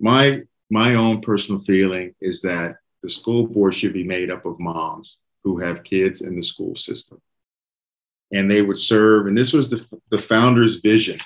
My 0.00 0.42
my 0.70 0.94
own 0.94 1.20
personal 1.20 1.60
feeling 1.60 2.14
is 2.20 2.42
that 2.42 2.76
the 3.02 3.08
school 3.08 3.46
board 3.46 3.74
should 3.74 3.92
be 3.92 4.02
made 4.02 4.30
up 4.30 4.44
of 4.44 4.58
moms 4.58 5.18
who 5.44 5.58
have 5.58 5.84
kids 5.84 6.22
in 6.22 6.34
the 6.34 6.42
school 6.42 6.74
system. 6.74 7.20
And 8.32 8.50
they 8.50 8.62
would 8.62 8.78
serve, 8.78 9.28
and 9.28 9.38
this 9.38 9.52
was 9.52 9.70
the, 9.70 9.86
the 10.10 10.18
founder's 10.18 10.80
vision. 10.80 11.20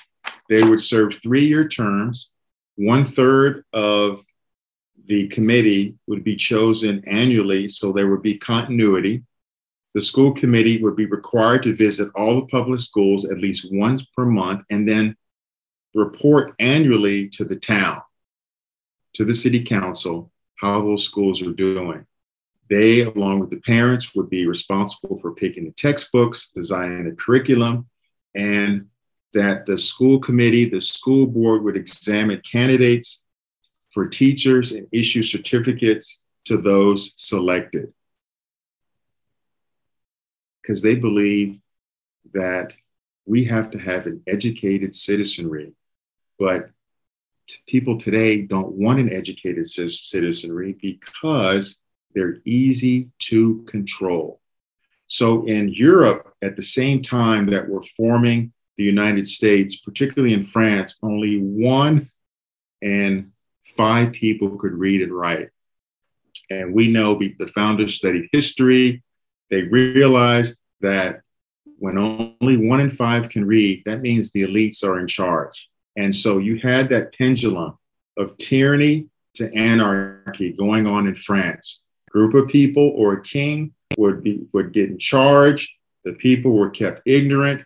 They 0.47 0.63
would 0.63 0.79
serve 0.79 1.15
three 1.15 1.45
year 1.45 1.67
terms. 1.67 2.29
One 2.75 3.03
third 3.03 3.65
of 3.73 4.23
the 5.07 5.27
committee 5.29 5.95
would 6.05 6.23
be 6.23 6.35
chosen 6.35 7.03
annually, 7.07 7.67
so 7.67 7.91
there 7.91 8.09
would 8.11 8.21
be 8.21 8.37
continuity. 8.37 9.23
The 9.93 10.01
school 10.01 10.33
committee 10.33 10.81
would 10.81 10.95
be 10.95 11.05
required 11.05 11.63
to 11.63 11.75
visit 11.75 12.09
all 12.15 12.35
the 12.35 12.47
public 12.47 12.79
schools 12.79 13.25
at 13.25 13.39
least 13.39 13.67
once 13.71 14.03
per 14.15 14.25
month 14.25 14.61
and 14.69 14.87
then 14.87 15.17
report 15.93 16.53
annually 16.59 17.27
to 17.29 17.43
the 17.43 17.57
town 17.57 18.01
to 19.13 19.25
the 19.25 19.33
city 19.33 19.63
council 19.63 20.31
how 20.55 20.81
those 20.81 21.03
schools 21.03 21.41
are 21.41 21.53
doing. 21.53 22.05
They, 22.69 23.01
along 23.01 23.39
with 23.39 23.49
the 23.49 23.59
parents, 23.59 24.15
would 24.15 24.29
be 24.29 24.47
responsible 24.47 25.19
for 25.19 25.33
picking 25.33 25.65
the 25.65 25.71
textbooks, 25.71 26.51
designing 26.55 27.03
the 27.03 27.15
curriculum, 27.15 27.89
and 28.33 28.87
that 29.33 29.65
the 29.65 29.77
school 29.77 30.19
committee, 30.19 30.69
the 30.69 30.79
school 30.79 31.27
board 31.27 31.63
would 31.63 31.75
examine 31.75 32.41
candidates 32.49 33.23
for 33.89 34.07
teachers 34.07 34.71
and 34.71 34.87
issue 34.93 35.23
certificates 35.23 36.21
to 36.45 36.57
those 36.57 37.11
selected. 37.17 37.91
Because 40.61 40.81
they 40.81 40.95
believe 40.95 41.59
that 42.33 42.75
we 43.25 43.43
have 43.45 43.71
to 43.71 43.77
have 43.79 44.05
an 44.05 44.21
educated 44.27 44.95
citizenry, 44.95 45.73
but 46.37 46.69
people 47.67 47.97
today 47.97 48.41
don't 48.41 48.73
want 48.73 48.99
an 48.99 49.11
educated 49.11 49.67
citizenry 49.67 50.75
because 50.81 51.77
they're 52.13 52.37
easy 52.45 53.09
to 53.19 53.63
control. 53.67 54.39
So 55.07 55.45
in 55.45 55.69
Europe, 55.69 56.33
at 56.41 56.55
the 56.55 56.61
same 56.61 57.01
time 57.01 57.47
that 57.47 57.67
we're 57.67 57.81
forming 57.81 58.53
the 58.77 58.83
United 58.83 59.27
States, 59.27 59.75
particularly 59.77 60.33
in 60.33 60.43
France, 60.43 60.97
only 61.03 61.37
one 61.37 62.07
in 62.81 63.31
five 63.75 64.13
people 64.13 64.57
could 64.57 64.73
read 64.73 65.01
and 65.01 65.13
write. 65.13 65.49
And 66.49 66.73
we 66.73 66.87
know 66.87 67.19
the 67.19 67.51
founders 67.55 67.95
studied 67.95 68.29
history. 68.31 69.03
They 69.51 69.63
realized 69.63 70.57
that 70.79 71.21
when 71.77 71.97
only 71.97 72.57
one 72.57 72.79
in 72.79 72.89
five 72.89 73.29
can 73.29 73.45
read, 73.45 73.83
that 73.85 74.01
means 74.01 74.31
the 74.31 74.43
elites 74.43 74.83
are 74.83 74.99
in 74.99 75.07
charge. 75.07 75.69
And 75.97 76.15
so 76.15 76.37
you 76.37 76.57
had 76.57 76.89
that 76.89 77.13
pendulum 77.15 77.77
of 78.17 78.37
tyranny 78.37 79.07
to 79.35 79.53
anarchy 79.53 80.53
going 80.53 80.87
on 80.87 81.07
in 81.07 81.15
France. 81.15 81.83
Group 82.09 82.33
of 82.33 82.47
people 82.47 82.93
or 82.95 83.13
a 83.13 83.21
king 83.21 83.73
would 83.97 84.23
be 84.23 84.45
would 84.53 84.73
get 84.73 84.89
in 84.89 84.97
charge. 84.97 85.73
The 86.03 86.13
people 86.13 86.51
were 86.53 86.69
kept 86.69 87.01
ignorant. 87.05 87.63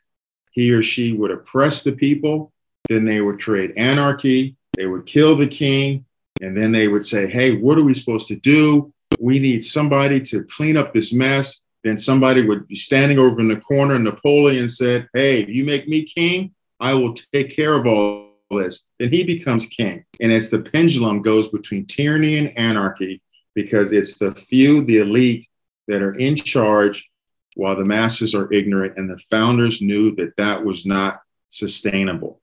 He 0.52 0.72
or 0.72 0.84
she 0.84 1.14
would 1.14 1.32
oppress 1.32 1.84
the 1.84 1.92
people. 1.92 2.52
Then 2.90 3.06
they 3.06 3.22
would 3.22 3.42
create 3.42 3.74
anarchy. 3.78 4.56
They 4.78 4.86
would 4.86 5.06
kill 5.06 5.36
the 5.36 5.48
king. 5.48 6.06
And 6.42 6.56
then 6.56 6.72
they 6.72 6.88
would 6.88 7.06
say, 7.06 7.28
Hey, 7.28 7.58
what 7.58 7.78
are 7.78 7.84
we 7.84 7.94
supposed 7.94 8.28
to 8.28 8.36
do? 8.36 8.94
We 9.20 9.40
need 9.40 9.64
somebody 9.64 10.20
to 10.22 10.44
clean 10.44 10.78
up 10.78 10.94
this 10.94 11.14
mess. 11.14 11.62
Then 11.86 12.00
somebody 12.00 12.42
would 12.42 12.68
be 12.68 12.76
standing 12.76 13.20
over 13.20 13.40
in 13.40 13.48
the 13.48 13.58
corner. 13.58 13.94
And 13.94 14.04
Napoleon 14.04 14.70
said, 14.70 15.08
Hey, 15.14 15.44
if 15.44 15.50
you 15.50 15.64
make 15.64 15.88
me 15.88 16.04
king, 16.04 16.56
I 16.80 16.96
will 16.96 17.14
take 17.14 17.56
care 17.56 17.76
of 17.76 17.86
all 17.86 18.32
this. 18.50 18.86
Then 19.00 19.12
he 19.12 19.24
becomes 19.24 19.68
king. 19.68 20.04
And 20.20 20.32
it's 20.32 20.50
the 20.50 20.60
pendulum 20.60 21.22
goes 21.22 21.48
between 21.48 21.86
tyranny 21.86 22.40
and 22.40 22.58
anarchy 22.58 23.22
because 23.54 23.92
it's 23.92 24.18
the 24.18 24.34
few, 24.34 24.84
the 24.84 24.98
elite, 24.98 25.48
that 25.88 26.02
are 26.02 26.16
in 26.16 26.36
charge 26.36 27.08
while 27.54 27.76
the 27.76 27.86
masses 27.86 28.34
are 28.34 28.52
ignorant. 28.52 28.98
And 28.98 29.08
the 29.08 29.20
founders 29.30 29.80
knew 29.80 30.16
that 30.16 30.36
that 30.38 30.66
was 30.66 30.88
not 30.88 31.22
sustainable. 31.50 32.42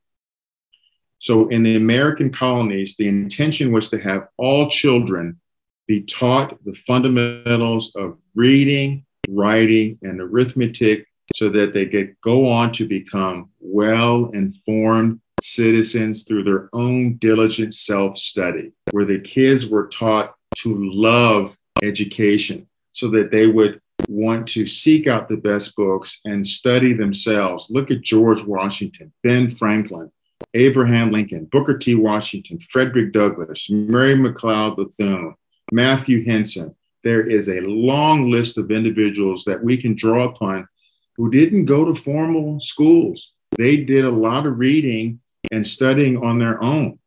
So 1.19 1.49
in 1.49 1.65
the 1.65 1.75
American 1.75 2.33
colonies, 2.33 2.95
the 2.97 3.09
intention 3.09 3.73
was 3.73 3.89
to 3.89 3.99
have 3.99 4.29
all 4.37 4.71
children 4.71 5.41
be 5.89 6.03
taught 6.03 6.65
the 6.65 6.75
fundamentals 6.75 7.93
of 7.97 8.21
reading, 8.37 9.05
writing, 9.29 9.99
and 10.03 10.21
arithmetic 10.21 11.07
so 11.35 11.49
that 11.49 11.73
they 11.73 11.87
could 11.87 12.17
go 12.23 12.47
on 12.49 12.73
to 12.73 12.87
become 12.87 13.51
well 13.61 14.31
informed 14.31 15.21
citizens 15.41 16.25
through 16.25 16.45
their 16.45 16.69
own 16.73 17.17
diligent 17.17 17.75
self 17.75 18.17
study, 18.17 18.73
where 18.91 19.05
the 19.05 19.21
kids 19.21 19.67
were 19.67 19.89
taught 19.89 20.35
to 20.57 20.75
love 20.93 21.57
education 21.83 22.67
so 22.93 23.09
that 23.09 23.31
they 23.31 23.47
would 23.47 23.81
want 24.09 24.47
to 24.49 24.67
seek 24.67 25.07
out 25.07 25.29
the 25.29 25.37
best 25.37 25.75
books 25.77 26.21
and 26.25 26.47
study 26.47 26.93
themselves. 26.93 27.69
Look 27.71 27.91
at 27.91 28.03
George 28.03 28.43
Washington, 28.43 29.13
Ben 29.23 29.51
Franklin, 29.51 30.11
Abraham 30.55 31.11
Lincoln, 31.11 31.47
Booker 31.51 31.79
T. 31.79 31.95
Washington, 31.95 32.59
Frederick 32.59 33.13
Douglass, 33.13 33.69
Mary 33.71 34.15
McLeod 34.15 34.77
Bethune, 34.77 35.35
Matthew 35.71 36.25
Henson. 36.25 36.75
There 37.03 37.27
is 37.27 37.49
a 37.49 37.61
long 37.61 38.31
list 38.31 38.59
of 38.59 38.71
individuals 38.71 39.45
that 39.45 39.63
we 39.63 39.77
can 39.77 39.95
draw 39.95 40.25
upon 40.29 40.69
who 41.17 41.31
didn't 41.31 41.67
go 41.67 41.85
to 41.85 42.01
formal 42.01 42.61
schools. 42.61 43.33
They 43.59 43.85
did 43.85 44.05
a 44.05 44.11
lot 44.11 44.47
of 44.47 44.59
reading 44.59 45.21
and 45.51 45.67
studying 45.67 46.17
on 46.17 46.39
their 46.39 46.63
own. 46.63 46.99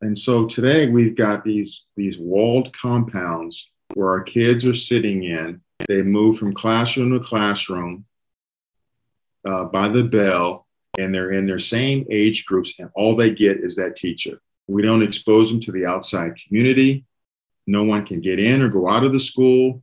And 0.00 0.18
so 0.18 0.46
today 0.46 0.88
we've 0.88 1.16
got 1.16 1.44
these, 1.44 1.84
these 1.96 2.18
walled 2.18 2.72
compounds 2.76 3.68
where 3.94 4.08
our 4.08 4.22
kids 4.22 4.66
are 4.66 4.74
sitting 4.74 5.24
in. 5.24 5.60
They 5.88 6.02
move 6.02 6.38
from 6.38 6.52
classroom 6.52 7.12
to 7.12 7.20
classroom 7.20 8.04
uh, 9.44 9.64
by 9.64 9.88
the 9.88 10.04
bell, 10.04 10.66
and 10.98 11.14
they're 11.14 11.32
in 11.32 11.46
their 11.46 11.58
same 11.58 12.06
age 12.10 12.46
groups, 12.46 12.74
and 12.78 12.90
all 12.94 13.16
they 13.16 13.30
get 13.30 13.58
is 13.58 13.76
that 13.76 13.96
teacher. 13.96 14.40
We 14.66 14.82
don't 14.82 15.02
expose 15.02 15.50
them 15.50 15.60
to 15.60 15.72
the 15.72 15.86
outside 15.86 16.36
community. 16.46 17.04
No 17.66 17.82
one 17.84 18.04
can 18.04 18.20
get 18.20 18.38
in 18.38 18.62
or 18.62 18.68
go 18.68 18.88
out 18.88 19.04
of 19.04 19.12
the 19.12 19.20
school. 19.20 19.82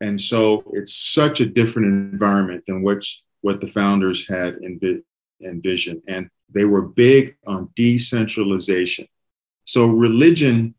And 0.00 0.20
so 0.20 0.64
it's 0.72 0.94
such 0.94 1.40
a 1.40 1.46
different 1.46 2.12
environment 2.12 2.64
than 2.66 2.82
which, 2.82 3.22
what 3.40 3.60
the 3.60 3.68
founders 3.68 4.26
had 4.26 4.56
envi- 4.56 5.02
envisioned. 5.44 6.02
And 6.08 6.28
they 6.52 6.64
were 6.64 6.82
big 6.82 7.36
on 7.46 7.70
decentralization. 7.76 9.06
So 9.64 9.86
religion, 9.86 10.74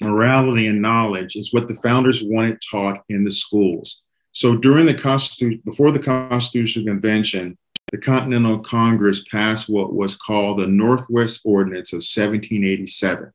morality, 0.00 0.66
and 0.66 0.82
knowledge 0.82 1.36
is 1.36 1.52
what 1.52 1.68
the 1.68 1.74
founders 1.76 2.22
wanted 2.22 2.60
taught 2.70 3.02
in 3.08 3.24
the 3.24 3.30
schools. 3.30 4.02
So 4.32 4.56
during 4.56 4.86
the 4.86 4.94
Constitution, 4.94 5.62
before 5.64 5.90
the 5.90 5.98
Constitutional 5.98 6.86
Convention, 6.86 7.58
the 7.90 7.98
Continental 7.98 8.58
Congress 8.60 9.22
passed 9.24 9.68
what 9.68 9.92
was 9.92 10.16
called 10.16 10.58
the 10.58 10.66
Northwest 10.66 11.40
Ordinance 11.44 11.92
of 11.92 11.98
1787. 11.98 13.32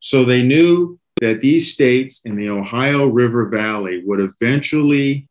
So 0.00 0.24
they 0.24 0.42
knew 0.42 0.98
that 1.20 1.40
these 1.40 1.72
states 1.72 2.22
in 2.24 2.36
the 2.36 2.48
Ohio 2.48 3.06
River 3.06 3.48
Valley 3.48 4.02
would 4.04 4.20
eventually 4.20 5.28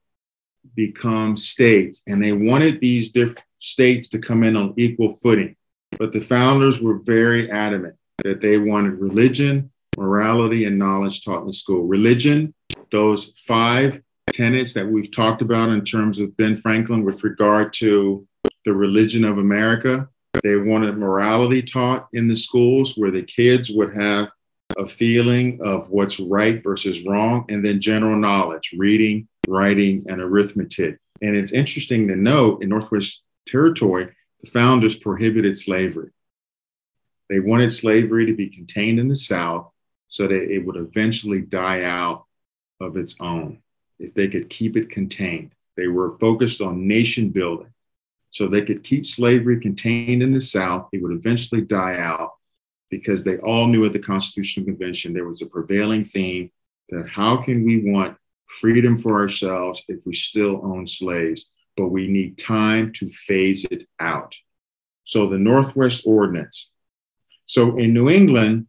become 0.75 1.35
states, 1.35 2.03
and 2.07 2.23
they 2.23 2.33
wanted 2.33 2.79
these 2.79 3.11
different 3.11 3.41
states 3.59 4.09
to 4.09 4.19
come 4.19 4.43
in 4.43 4.55
on 4.55 4.73
equal 4.77 5.15
footing. 5.23 5.55
But 5.97 6.13
the 6.13 6.21
founders 6.21 6.81
were 6.81 6.99
very 6.99 7.49
adamant 7.49 7.95
that 8.23 8.41
they 8.41 8.57
wanted 8.57 8.99
religion, 8.99 9.71
morality, 9.97 10.65
and 10.65 10.77
knowledge 10.77 11.23
taught 11.23 11.43
in 11.43 11.51
school. 11.51 11.87
Religion, 11.87 12.53
those 12.91 13.33
five 13.45 14.01
tenets 14.31 14.73
that 14.73 14.87
we've 14.87 15.11
talked 15.11 15.41
about 15.41 15.69
in 15.69 15.83
terms 15.83 16.19
of 16.19 16.35
Ben 16.37 16.57
Franklin 16.57 17.03
with 17.03 17.23
regard 17.23 17.73
to 17.73 18.27
the 18.65 18.73
religion 18.73 19.23
of 19.23 19.37
America. 19.37 20.07
They 20.43 20.57
wanted 20.57 20.97
morality 20.97 21.61
taught 21.61 22.07
in 22.13 22.27
the 22.27 22.35
schools 22.35 22.95
where 22.97 23.11
the 23.11 23.23
kids 23.23 23.71
would 23.71 23.95
have 23.95 24.29
a 24.77 24.87
feeling 24.87 25.59
of 25.61 25.89
what's 25.89 26.19
right 26.19 26.61
versus 26.63 27.05
wrong, 27.05 27.45
and 27.49 27.63
then 27.63 27.81
general 27.81 28.15
knowledge, 28.15 28.73
reading, 28.77 29.27
writing, 29.47 30.05
and 30.07 30.21
arithmetic. 30.21 30.99
And 31.21 31.35
it's 31.35 31.51
interesting 31.51 32.07
to 32.07 32.15
note 32.15 32.61
in 32.61 32.69
Northwest 32.69 33.21
Territory, 33.45 34.13
the 34.41 34.51
founders 34.51 34.95
prohibited 34.95 35.57
slavery. 35.57 36.11
They 37.29 37.39
wanted 37.39 37.71
slavery 37.71 38.25
to 38.27 38.35
be 38.35 38.49
contained 38.49 38.99
in 38.99 39.07
the 39.07 39.15
South 39.15 39.71
so 40.09 40.27
that 40.27 40.51
it 40.51 40.65
would 40.65 40.77
eventually 40.77 41.41
die 41.41 41.83
out 41.83 42.25
of 42.79 42.97
its 42.97 43.15
own 43.19 43.61
if 43.99 44.13
they 44.13 44.27
could 44.27 44.49
keep 44.49 44.77
it 44.77 44.89
contained. 44.89 45.51
They 45.75 45.87
were 45.87 46.17
focused 46.19 46.61
on 46.61 46.87
nation 46.87 47.29
building. 47.29 47.73
So 48.31 48.47
they 48.47 48.61
could 48.61 48.83
keep 48.83 49.05
slavery 49.05 49.59
contained 49.59 50.21
in 50.21 50.33
the 50.33 50.41
South. 50.41 50.89
It 50.91 51.01
would 51.01 51.13
eventually 51.13 51.61
die 51.61 51.97
out 51.97 52.36
because 52.89 53.23
they 53.23 53.37
all 53.39 53.67
knew 53.67 53.85
at 53.85 53.93
the 53.93 53.99
Constitutional 53.99 54.65
Convention 54.65 55.13
there 55.13 55.27
was 55.27 55.41
a 55.41 55.47
prevailing 55.47 56.05
theme 56.05 56.51
that 56.89 57.07
how 57.07 57.37
can 57.37 57.65
we 57.65 57.91
want 57.91 58.17
freedom 58.47 58.97
for 58.97 59.19
ourselves 59.19 59.83
if 59.87 60.05
we 60.05 60.15
still 60.15 60.61
own 60.63 60.87
slaves? 60.87 61.49
But 61.75 61.89
we 61.89 62.07
need 62.07 62.37
time 62.37 62.91
to 62.93 63.09
phase 63.09 63.65
it 63.65 63.87
out. 63.99 64.35
So 65.03 65.27
the 65.27 65.37
Northwest 65.37 66.03
Ordinance. 66.05 66.71
So 67.45 67.77
in 67.77 67.93
New 67.93 68.09
England, 68.09 68.67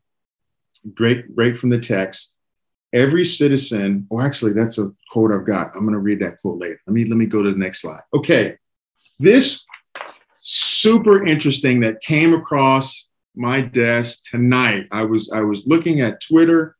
break, 0.84 1.28
break 1.34 1.56
from 1.56 1.70
the 1.70 1.78
text, 1.78 2.34
every 2.92 3.24
citizen, 3.24 4.06
oh, 4.10 4.20
actually, 4.20 4.52
that's 4.52 4.78
a 4.78 4.92
quote 5.10 5.32
I've 5.32 5.46
got. 5.46 5.74
I'm 5.74 5.82
going 5.82 5.92
to 5.92 5.98
read 5.98 6.20
that 6.20 6.40
quote 6.40 6.58
later. 6.58 6.80
Let 6.86 6.94
me, 6.94 7.04
let 7.06 7.16
me 7.16 7.26
go 7.26 7.42
to 7.42 7.50
the 7.50 7.58
next 7.58 7.82
slide. 7.82 8.02
Okay. 8.14 8.56
This 9.18 9.64
super 10.40 11.26
interesting 11.26 11.80
that 11.80 12.00
came 12.00 12.34
across 12.34 13.07
my 13.38 13.60
desk 13.60 14.24
tonight. 14.24 14.88
I 14.90 15.04
was 15.04 15.30
I 15.30 15.42
was 15.42 15.66
looking 15.66 16.00
at 16.00 16.20
Twitter, 16.20 16.76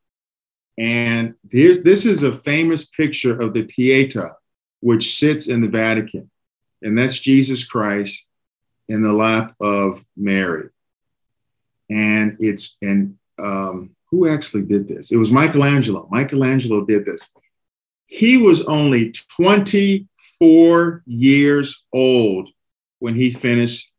and 0.77 1.35
here's 1.51 1.83
this 1.83 2.05
is 2.05 2.23
a 2.23 2.39
famous 2.39 2.87
picture 2.87 3.41
of 3.41 3.55
the 3.55 3.65
Pieta, 3.65 4.33
which 4.81 5.19
sits 5.19 5.49
in 5.49 5.61
the 5.61 5.69
Vatican, 5.69 6.31
and 6.83 6.99
that's 6.99 7.19
Jesus 7.19 7.65
Christ 7.65 8.27
in 8.89 9.03
the 9.03 9.13
lap 9.13 9.55
of 9.61 10.05
Mary. 10.17 10.69
And 11.91 12.37
it's 12.41 12.77
and 12.83 13.17
um, 13.39 13.95
who 14.11 14.29
actually 14.29 14.63
did 14.63 14.89
this? 14.89 15.11
It 15.11 15.17
was 15.17 15.33
Michelangelo. 15.33 16.09
Michelangelo 16.11 16.85
did 16.85 17.05
this. 17.05 17.27
He 18.07 18.39
was 18.39 18.65
only 18.65 19.13
24 19.37 21.03
years 21.07 21.85
old 21.93 22.49
when 22.99 23.15
he 23.15 23.31
finished 23.31 23.91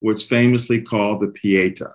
what's 0.00 0.22
famously 0.22 0.80
called 0.82 1.20
the 1.20 1.28
Pieta. 1.28 1.90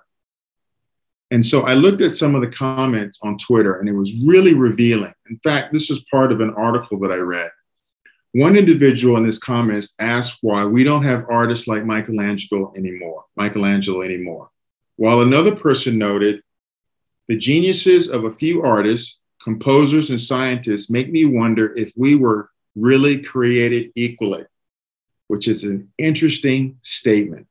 And 1.34 1.44
so 1.44 1.62
I 1.62 1.74
looked 1.74 2.00
at 2.00 2.14
some 2.14 2.36
of 2.36 2.42
the 2.42 2.56
comments 2.56 3.18
on 3.24 3.36
Twitter 3.38 3.80
and 3.80 3.88
it 3.88 3.92
was 3.92 4.16
really 4.24 4.54
revealing. 4.54 5.12
In 5.28 5.36
fact, 5.38 5.72
this 5.72 5.90
was 5.90 6.04
part 6.04 6.30
of 6.30 6.40
an 6.40 6.54
article 6.56 6.96
that 7.00 7.10
I 7.10 7.16
read. 7.16 7.50
One 8.34 8.56
individual 8.56 9.16
in 9.16 9.24
his 9.24 9.40
comments 9.40 9.94
asked 9.98 10.38
why 10.42 10.64
we 10.64 10.84
don't 10.84 11.02
have 11.02 11.26
artists 11.28 11.66
like 11.66 11.84
Michelangelo 11.84 12.72
anymore, 12.76 13.24
Michelangelo 13.34 14.02
anymore. 14.02 14.48
While 14.94 15.22
another 15.22 15.56
person 15.56 15.98
noted, 15.98 16.40
the 17.26 17.36
geniuses 17.36 18.08
of 18.08 18.26
a 18.26 18.30
few 18.30 18.62
artists, 18.62 19.18
composers, 19.42 20.10
and 20.10 20.20
scientists 20.20 20.88
make 20.88 21.10
me 21.10 21.24
wonder 21.24 21.76
if 21.76 21.92
we 21.96 22.14
were 22.14 22.48
really 22.76 23.20
created 23.20 23.90
equally, 23.96 24.44
which 25.26 25.48
is 25.48 25.64
an 25.64 25.92
interesting 25.98 26.78
statement. 26.82 27.48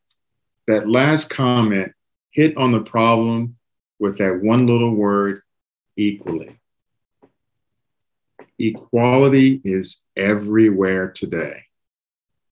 That 0.67 0.87
last 0.87 1.29
comment 1.29 1.91
hit 2.31 2.55
on 2.55 2.71
the 2.71 2.79
problem 2.79 3.57
with 4.03 4.17
that 4.17 4.41
one 4.43 4.67
little 4.67 4.93
word 4.93 5.41
equally. 5.95 6.59
Equality 8.59 9.61
is 9.63 10.01
everywhere 10.17 11.07
today. 11.09 11.63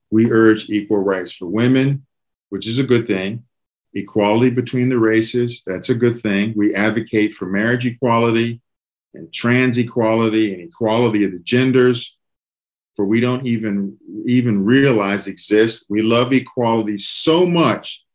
We 0.10 0.32
urge 0.32 0.70
equal 0.70 1.00
rights 1.00 1.34
for 1.34 1.48
women, 1.48 2.06
which 2.52 2.68
is 2.68 2.80
a 2.80 2.86
good 2.86 3.06
thing. 3.06 3.44
Equality 3.94 4.52
between 4.52 4.88
the 4.88 4.98
races, 4.98 5.62
that's 5.68 5.90
a 5.90 5.94
good 5.94 6.18
thing. 6.18 6.54
We 6.56 6.74
advocate 6.74 7.34
for 7.34 7.48
marriage 7.48 7.86
equality 7.86 8.62
and 9.14 9.34
trans 9.34 9.78
equality 9.78 10.54
and 10.54 10.64
equality 10.64 11.26
of 11.26 11.34
the 11.34 11.40
genders, 11.40 12.16
for 12.96 13.04
we 13.04 13.20
don't 13.20 13.46
even, 13.46 13.98
even 14.26 14.64
realize 14.64 15.28
exists. 15.28 15.84
We 15.90 16.02
love 16.02 16.32
equality 16.32 16.98
so 16.98 17.46
much 17.46 18.06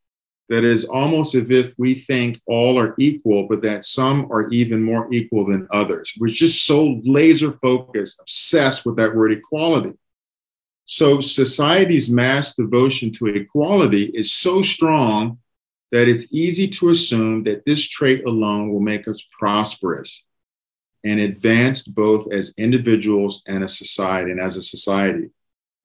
that 0.49 0.65
is 0.65 0.85
almost 0.85 1.35
as 1.35 1.51
if 1.51 1.75
we 1.77 1.95
think 1.95 2.41
all 2.47 2.79
are 2.79 2.95
equal, 2.99 3.49
but 3.49 3.63
that 3.63 3.85
some 3.85 4.31
are 4.31 4.49
even 4.51 4.83
more 4.83 5.13
equal 5.13 5.47
than 5.47 5.67
others. 5.73 6.15
We're 6.19 6.29
just 6.29 6.65
so 6.65 7.01
laser 7.05 7.53
focused, 7.53 8.21
obsessed 8.21 8.87
with 8.87 8.97
that 8.97 9.15
word 9.15 9.33
equality. 9.33 9.95
So 10.85 11.21
society's 11.21 12.09
mass 12.09 12.55
devotion 12.55 13.13
to 13.15 13.27
equality 13.27 14.05
is 14.15 14.33
so 14.33 14.63
strong 14.63 15.39
that 15.91 16.09
it's 16.09 16.29
easy 16.31 16.69
to 16.69 16.91
assume 16.91 17.43
that 17.45 17.65
this 17.65 17.89
trait 17.89 18.25
alone 18.25 18.73
will 18.73 18.81
make 18.81 19.09
us 19.09 19.27
prosperous 19.37 20.23
and 21.05 21.21
advanced 21.21 21.95
both 21.95 22.33
as 22.33 22.55
individuals 22.57 23.43
and 23.47 23.65
a 23.65 23.69
society 23.69 24.31
and 24.31 24.41
as 24.41 24.57
a 24.57 24.63
society. 24.63 25.31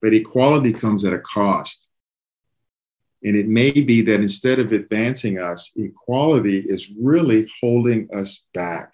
But 0.00 0.14
equality 0.14 0.72
comes 0.72 1.04
at 1.04 1.12
a 1.12 1.20
cost. 1.20 1.88
And 3.24 3.36
it 3.36 3.46
may 3.46 3.70
be 3.70 4.02
that 4.02 4.20
instead 4.20 4.58
of 4.58 4.72
advancing 4.72 5.38
us, 5.38 5.70
equality 5.76 6.58
is 6.58 6.90
really 6.98 7.48
holding 7.60 8.08
us 8.14 8.44
back. 8.52 8.92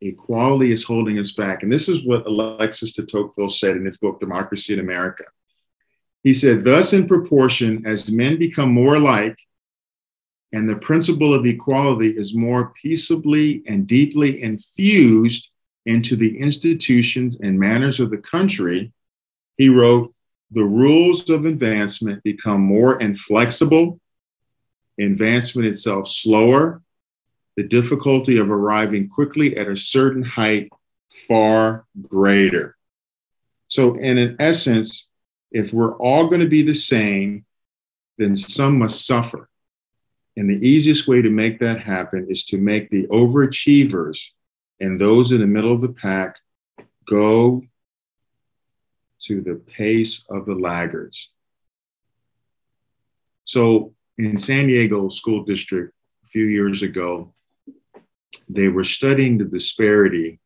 Equality 0.00 0.72
is 0.72 0.82
holding 0.82 1.18
us 1.18 1.32
back. 1.32 1.62
And 1.62 1.72
this 1.72 1.88
is 1.88 2.04
what 2.04 2.26
Alexis 2.26 2.92
de 2.92 3.04
Tocqueville 3.04 3.48
said 3.48 3.76
in 3.76 3.84
his 3.84 3.98
book, 3.98 4.18
Democracy 4.18 4.72
in 4.72 4.80
America. 4.80 5.24
He 6.22 6.32
said, 6.32 6.64
Thus, 6.64 6.92
in 6.92 7.06
proportion 7.06 7.84
as 7.86 8.10
men 8.10 8.38
become 8.38 8.72
more 8.72 8.96
alike, 8.96 9.38
and 10.52 10.68
the 10.68 10.76
principle 10.76 11.32
of 11.32 11.46
equality 11.46 12.10
is 12.10 12.34
more 12.34 12.72
peaceably 12.82 13.62
and 13.66 13.86
deeply 13.86 14.42
infused 14.42 15.48
into 15.86 16.16
the 16.16 16.38
institutions 16.38 17.38
and 17.40 17.58
manners 17.58 18.00
of 18.00 18.10
the 18.10 18.18
country, 18.18 18.92
he 19.56 19.68
wrote, 19.68 20.12
the 20.50 20.64
rules 20.64 21.28
of 21.30 21.44
advancement 21.44 22.22
become 22.22 22.60
more 22.60 23.00
inflexible, 23.00 24.00
advancement 24.98 25.68
itself 25.68 26.08
slower, 26.08 26.82
the 27.56 27.62
difficulty 27.62 28.38
of 28.38 28.50
arriving 28.50 29.08
quickly 29.08 29.56
at 29.56 29.68
a 29.68 29.76
certain 29.76 30.22
height 30.22 30.70
far 31.28 31.84
greater. 32.08 32.76
So, 33.68 33.94
in 33.94 34.18
an 34.18 34.36
essence, 34.40 35.08
if 35.52 35.72
we're 35.72 35.96
all 35.96 36.28
going 36.28 36.40
to 36.40 36.48
be 36.48 36.62
the 36.62 36.74
same, 36.74 37.44
then 38.18 38.36
some 38.36 38.78
must 38.78 39.06
suffer. 39.06 39.48
And 40.36 40.48
the 40.48 40.66
easiest 40.66 41.06
way 41.06 41.22
to 41.22 41.30
make 41.30 41.60
that 41.60 41.80
happen 41.80 42.26
is 42.28 42.44
to 42.46 42.58
make 42.58 42.88
the 42.88 43.06
overachievers 43.08 44.20
and 44.80 45.00
those 45.00 45.32
in 45.32 45.40
the 45.40 45.46
middle 45.46 45.72
of 45.72 45.82
the 45.82 45.92
pack 45.92 46.36
go 47.08 47.62
to 49.22 49.40
the 49.40 49.56
pace 49.56 50.24
of 50.30 50.46
the 50.46 50.54
laggards. 50.54 51.30
So 53.44 53.94
in 54.18 54.38
San 54.38 54.66
Diego 54.66 55.08
School 55.08 55.44
District 55.44 55.92
a 56.24 56.26
few 56.28 56.44
years 56.46 56.82
ago, 56.82 57.32
they 58.48 58.68
were 58.68 58.84
studying 58.84 59.38
the 59.38 59.44
disparity 59.44 60.40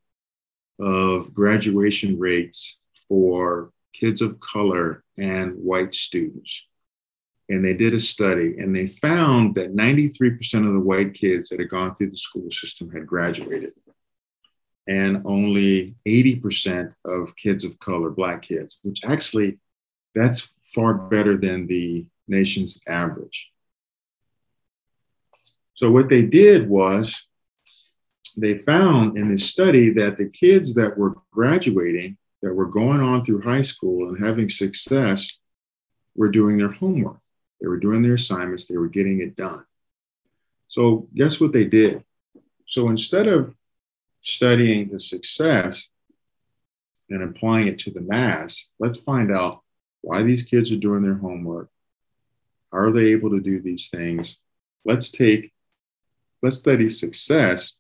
of 0.81 1.33
graduation 1.33 2.19
rates 2.19 2.79
for 3.09 3.71
kids 3.95 4.23
of 4.23 4.41
color 4.41 5.05
and 5.19 5.55
white 5.55 5.95
students. 5.95 6.65
And 7.49 7.65
they 7.65 7.75
did 7.75 7.95
a 7.95 8.01
study 8.01 8.57
and 8.59 8.75
they 8.75 8.89
found 8.89 9.55
that 9.57 9.75
93% 9.75 10.67
of 10.67 10.73
the 10.73 10.81
white 10.81 11.15
kids 11.15 11.51
that 11.51 11.61
had 11.61 11.69
gone 11.69 11.95
through 11.95 12.11
the 12.11 12.17
school 12.17 12.51
system 12.51 12.91
had 12.91 13.07
graduated 13.07 13.73
and 14.87 15.23
only 15.25 15.95
80% 16.07 16.93
of 17.05 17.37
kids 17.37 17.65
of 17.65 17.79
color, 17.79 18.11
black 18.11 18.43
kids, 18.43 18.79
which 18.83 19.05
actually 19.05 19.59
that's 20.15 20.51
far 20.75 20.95
better 20.95 21.37
than 21.37 21.67
the 21.67 22.07
nation's 22.29 22.81
average. 22.87 23.51
So 25.75 25.91
what 25.91 26.09
they 26.09 26.23
did 26.23 26.69
was 26.69 27.25
they 28.37 28.59
found 28.59 29.17
in 29.17 29.31
this 29.31 29.45
study 29.45 29.91
that 29.91 30.19
the 30.19 30.29
kids 30.29 30.75
that 30.75 30.97
were 30.97 31.15
graduating, 31.31 32.17
that 32.43 32.55
were 32.55 32.67
going 32.67 33.01
on 33.01 33.25
through 33.25 33.43
high 33.43 33.63
school 33.63 34.09
and 34.09 34.25
having 34.25 34.49
success, 34.49 35.39
were 36.15 36.29
doing 36.29 36.59
their 36.59 36.73
homework. 36.73 37.19
They 37.61 37.69
were 37.69 37.79
doing 37.79 38.03
their 38.03 38.15
assignments, 38.15 38.67
they 38.67 38.77
were 38.77 38.89
getting 38.89 39.21
it 39.21 39.37
done. 39.37 39.65
So 40.69 41.09
guess 41.15 41.41
what 41.41 41.53
they 41.53 41.65
did? 41.65 42.05
So 42.67 42.89
instead 42.89 43.27
of 43.27 43.55
studying 44.25 44.89
the 44.89 44.99
success 44.99 45.87
and 47.11 47.23
applying 47.23 47.69
it 47.69 47.79
to 47.81 47.91
the 47.91 48.01
mass, 48.01 48.67
let's 48.79 48.99
find 48.99 49.31
out 49.31 49.61
why 50.01 50.23
these 50.23 50.43
kids 50.43 50.73
are 50.73 50.77
doing 50.77 51.03
their 51.03 51.15
homework. 51.15 51.71
How 52.73 52.79
are 52.79 52.93
they 52.93 53.13
able 53.13 53.31
to 53.31 53.41
do 53.41 53.61
these 53.61 53.89
things? 53.89 54.39
Let's 54.85 55.11
take, 55.11 55.53
let's 56.43 56.57
study 56.57 56.91
success 56.91 57.75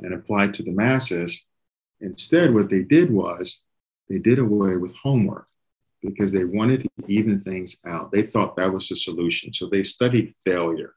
and 0.00 0.12
apply 0.12 0.46
it 0.46 0.54
to 0.54 0.62
the 0.62 0.72
masses. 0.72 1.44
Instead, 2.00 2.52
what 2.52 2.68
they 2.68 2.82
did 2.82 3.10
was 3.12 3.60
they 4.08 4.18
did 4.18 4.38
away 4.38 4.76
with 4.76 4.94
homework 4.96 5.46
because 6.02 6.32
they 6.32 6.44
wanted 6.44 6.82
to 6.82 6.90
even 7.06 7.40
things 7.40 7.76
out. 7.86 8.10
They 8.10 8.22
thought 8.22 8.56
that 8.56 8.72
was 8.72 8.88
the 8.88 8.96
solution. 8.96 9.52
So 9.52 9.68
they 9.68 9.82
studied 9.82 10.34
failure 10.44 10.94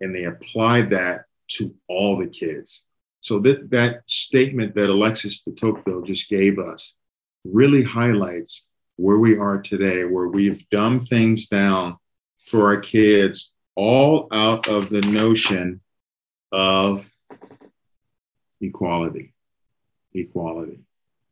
and 0.00 0.14
they 0.14 0.24
applied 0.24 0.90
that 0.90 1.26
to 1.48 1.74
all 1.88 2.16
the 2.16 2.26
kids. 2.26 2.82
So 3.22 3.38
that, 3.40 3.70
that 3.70 4.02
statement 4.08 4.74
that 4.74 4.90
Alexis 4.90 5.40
de 5.40 5.52
Tocqueville 5.52 6.02
just 6.02 6.28
gave 6.28 6.58
us 6.58 6.94
really 7.44 7.82
highlights 7.82 8.64
where 8.96 9.18
we 9.18 9.38
are 9.38 9.62
today, 9.62 10.04
where 10.04 10.28
we've 10.28 10.68
dumbed 10.70 11.08
things 11.08 11.46
down 11.46 11.96
for 12.48 12.66
our 12.66 12.80
kids, 12.80 13.52
all 13.76 14.26
out 14.32 14.68
of 14.68 14.90
the 14.90 15.00
notion 15.02 15.80
of 16.50 17.08
equality. 18.60 19.32
Equality. 20.12 20.80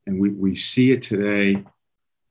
And 0.07 0.20
we, 0.20 0.31
we 0.31 0.55
see 0.55 0.92
it 0.92 1.03
today 1.03 1.64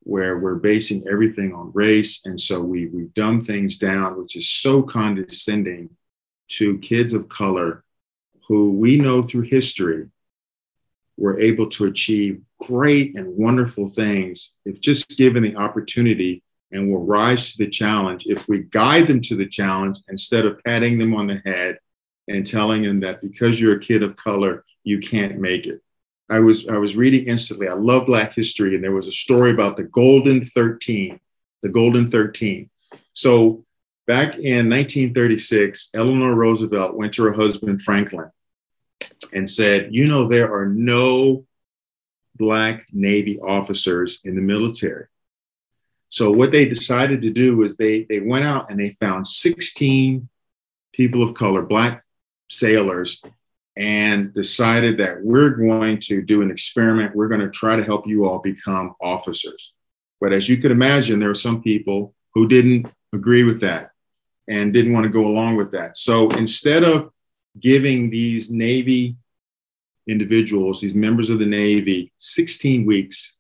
where 0.03 0.39
we're 0.39 0.55
basing 0.55 1.05
everything 1.11 1.53
on 1.53 1.71
race. 1.73 2.21
And 2.23 2.39
so 2.39 2.61
we, 2.61 2.87
we 2.87 3.03
dumb 3.13 3.43
things 3.43 3.77
down, 3.77 4.17
which 4.17 4.37
is 4.37 4.49
so 4.49 4.81
condescending 4.81 5.89
to 6.51 6.79
kids 6.79 7.13
of 7.13 7.27
color 7.27 7.83
who 8.49 8.71
we 8.71 8.97
know 8.97 9.21
through 9.21 9.43
history 9.43 10.09
were 11.17 11.39
able 11.39 11.69
to 11.69 11.85
achieve 11.85 12.41
great 12.59 13.15
and 13.15 13.37
wonderful 13.37 13.87
things 13.87 14.51
if 14.65 14.81
just 14.81 15.17
given 15.17 15.43
the 15.43 15.55
opportunity 15.55 16.43
and 16.71 16.89
will 16.89 17.05
rise 17.05 17.51
to 17.51 17.57
the 17.59 17.69
challenge 17.69 18.25
if 18.25 18.49
we 18.49 18.59
guide 18.63 19.07
them 19.07 19.21
to 19.21 19.35
the 19.35 19.47
challenge 19.47 19.97
instead 20.09 20.45
of 20.45 20.61
patting 20.65 20.97
them 20.97 21.15
on 21.15 21.27
the 21.27 21.41
head 21.45 21.77
and 22.27 22.45
telling 22.45 22.83
them 22.83 22.99
that 22.99 23.21
because 23.21 23.59
you're 23.59 23.77
a 23.77 23.79
kid 23.79 24.03
of 24.03 24.17
color 24.17 24.65
you 24.83 24.99
can't 24.99 25.39
make 25.39 25.67
it. 25.67 25.81
I 26.29 26.39
was 26.39 26.67
i 26.67 26.77
was 26.77 26.95
reading 26.95 27.27
instantly. 27.27 27.67
I 27.67 27.73
love 27.73 28.07
black 28.07 28.33
history 28.33 28.75
and 28.75 28.83
there 28.83 28.91
was 28.91 29.07
a 29.07 29.11
story 29.11 29.51
about 29.51 29.77
the 29.77 29.83
golden 29.83 30.43
13 30.45 31.19
the 31.61 31.69
golden 31.69 32.09
13 32.09 32.69
so 33.13 33.65
back 34.07 34.35
in 34.35 34.69
1936 34.69 35.89
eleanor 35.93 36.33
roosevelt 36.33 36.95
went 36.95 37.13
to 37.15 37.23
her 37.23 37.33
husband 37.33 37.81
franklin 37.81 38.31
and 39.33 39.49
said, 39.49 39.89
you 39.91 40.07
know, 40.07 40.27
there 40.27 40.53
are 40.53 40.65
no 40.65 41.45
black 42.35 42.85
Navy 42.91 43.39
officers 43.39 44.21
in 44.23 44.35
the 44.35 44.41
military. 44.41 45.05
So 46.09 46.31
what 46.31 46.51
they 46.51 46.67
decided 46.67 47.21
to 47.21 47.29
do 47.29 47.57
was 47.57 47.75
they 47.75 48.03
they 48.09 48.19
went 48.19 48.45
out 48.45 48.71
and 48.71 48.79
they 48.79 48.91
found 48.91 49.27
16 49.27 50.27
people 50.93 51.21
of 51.21 51.35
color, 51.35 51.61
black 51.61 52.03
sailors, 52.49 53.21
and 53.77 54.33
decided 54.33 54.97
that 54.97 55.23
we're 55.23 55.51
going 55.51 55.99
to 56.01 56.21
do 56.21 56.41
an 56.41 56.49
experiment. 56.49 57.15
We're 57.15 57.27
going 57.27 57.41
to 57.41 57.51
try 57.51 57.75
to 57.75 57.83
help 57.83 58.07
you 58.07 58.25
all 58.25 58.39
become 58.39 58.95
officers. 59.01 59.73
But 60.19 60.33
as 60.33 60.49
you 60.49 60.57
could 60.57 60.71
imagine, 60.71 61.19
there 61.19 61.29
were 61.29 61.35
some 61.35 61.61
people 61.61 62.13
who 62.33 62.47
didn't 62.47 62.87
agree 63.13 63.43
with 63.43 63.61
that 63.61 63.91
and 64.47 64.73
didn't 64.73 64.93
want 64.93 65.05
to 65.05 65.11
go 65.11 65.27
along 65.27 65.55
with 65.55 65.71
that. 65.71 65.95
So 65.95 66.29
instead 66.31 66.83
of 66.83 67.11
giving 67.59 68.09
these 68.09 68.49
Navy 68.49 69.17
individuals, 70.07 70.81
these 70.81 70.95
members 70.95 71.29
of 71.29 71.39
the 71.39 71.45
Navy, 71.45 72.11
16 72.17 72.85
weeks 72.85 73.35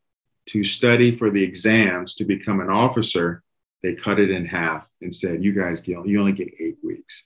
to 0.47 0.63
study 0.63 1.11
for 1.11 1.29
the 1.29 1.43
exams 1.43 2.15
to 2.15 2.25
become 2.25 2.59
an 2.59 2.69
officer, 2.69 3.43
they 3.83 3.95
cut 3.95 4.19
it 4.19 4.31
in 4.31 4.45
half 4.45 4.87
and 5.01 5.13
said, 5.13 5.43
You 5.43 5.53
guys, 5.53 5.87
you 5.87 6.19
only 6.19 6.31
get 6.31 6.53
eight 6.59 6.77
weeks. 6.83 7.25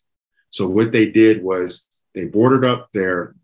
So 0.50 0.68
what 0.68 0.92
they 0.92 1.10
did 1.10 1.44
was 1.44 1.86
they 2.14 2.26
boarded 2.26 2.64
up 2.64 2.90
their 2.94 3.36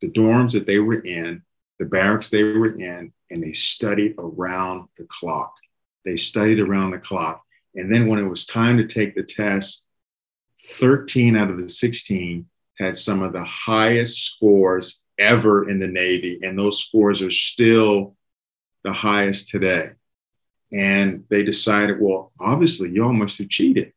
the 0.00 0.10
dorms 0.10 0.52
that 0.52 0.66
they 0.66 0.80
were 0.80 1.00
in, 1.00 1.42
the 1.78 1.84
barracks 1.84 2.28
they 2.28 2.42
were 2.42 2.78
in, 2.78 3.12
and 3.30 3.42
they 3.42 3.52
studied 3.52 4.14
around 4.18 4.88
the 4.98 5.06
clock. 5.08 5.54
They 6.04 6.16
studied 6.16 6.60
around 6.60 6.90
the 6.90 6.98
clock. 6.98 7.42
And 7.74 7.92
then 7.92 8.08
when 8.08 8.18
it 8.18 8.28
was 8.28 8.44
time 8.44 8.76
to 8.78 8.86
take 8.86 9.14
the 9.14 9.22
test, 9.22 9.84
13 10.64 11.36
out 11.36 11.50
of 11.50 11.60
the 11.60 11.68
16 11.68 12.46
had 12.78 12.96
some 12.96 13.22
of 13.22 13.32
the 13.32 13.44
highest 13.44 14.24
scores 14.24 15.00
ever 15.18 15.68
in 15.68 15.78
the 15.78 15.86
Navy, 15.86 16.40
and 16.42 16.58
those 16.58 16.82
scores 16.82 17.22
are 17.22 17.30
still 17.30 18.16
the 18.84 18.92
highest 18.92 19.48
today. 19.48 19.90
And 20.72 21.24
they 21.28 21.42
decided, 21.42 22.00
well, 22.00 22.32
obviously, 22.40 22.90
y'all 22.90 23.12
must 23.12 23.38
have 23.38 23.48
cheated. 23.48 23.92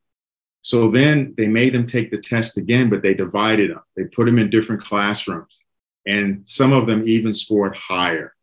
So 0.61 0.89
then 0.89 1.33
they 1.37 1.47
made 1.47 1.73
them 1.73 1.85
take 1.85 2.11
the 2.11 2.17
test 2.17 2.57
again, 2.57 2.89
but 2.89 3.01
they 3.01 3.13
divided 3.13 3.71
them. 3.71 3.81
They 3.95 4.05
put 4.05 4.25
them 4.25 4.39
in 4.39 4.49
different 4.49 4.81
classrooms, 4.81 5.61
and 6.05 6.41
some 6.45 6.73
of 6.73 6.87
them 6.87 7.03
even 7.07 7.33
scored 7.33 7.75
higher. 7.75 8.33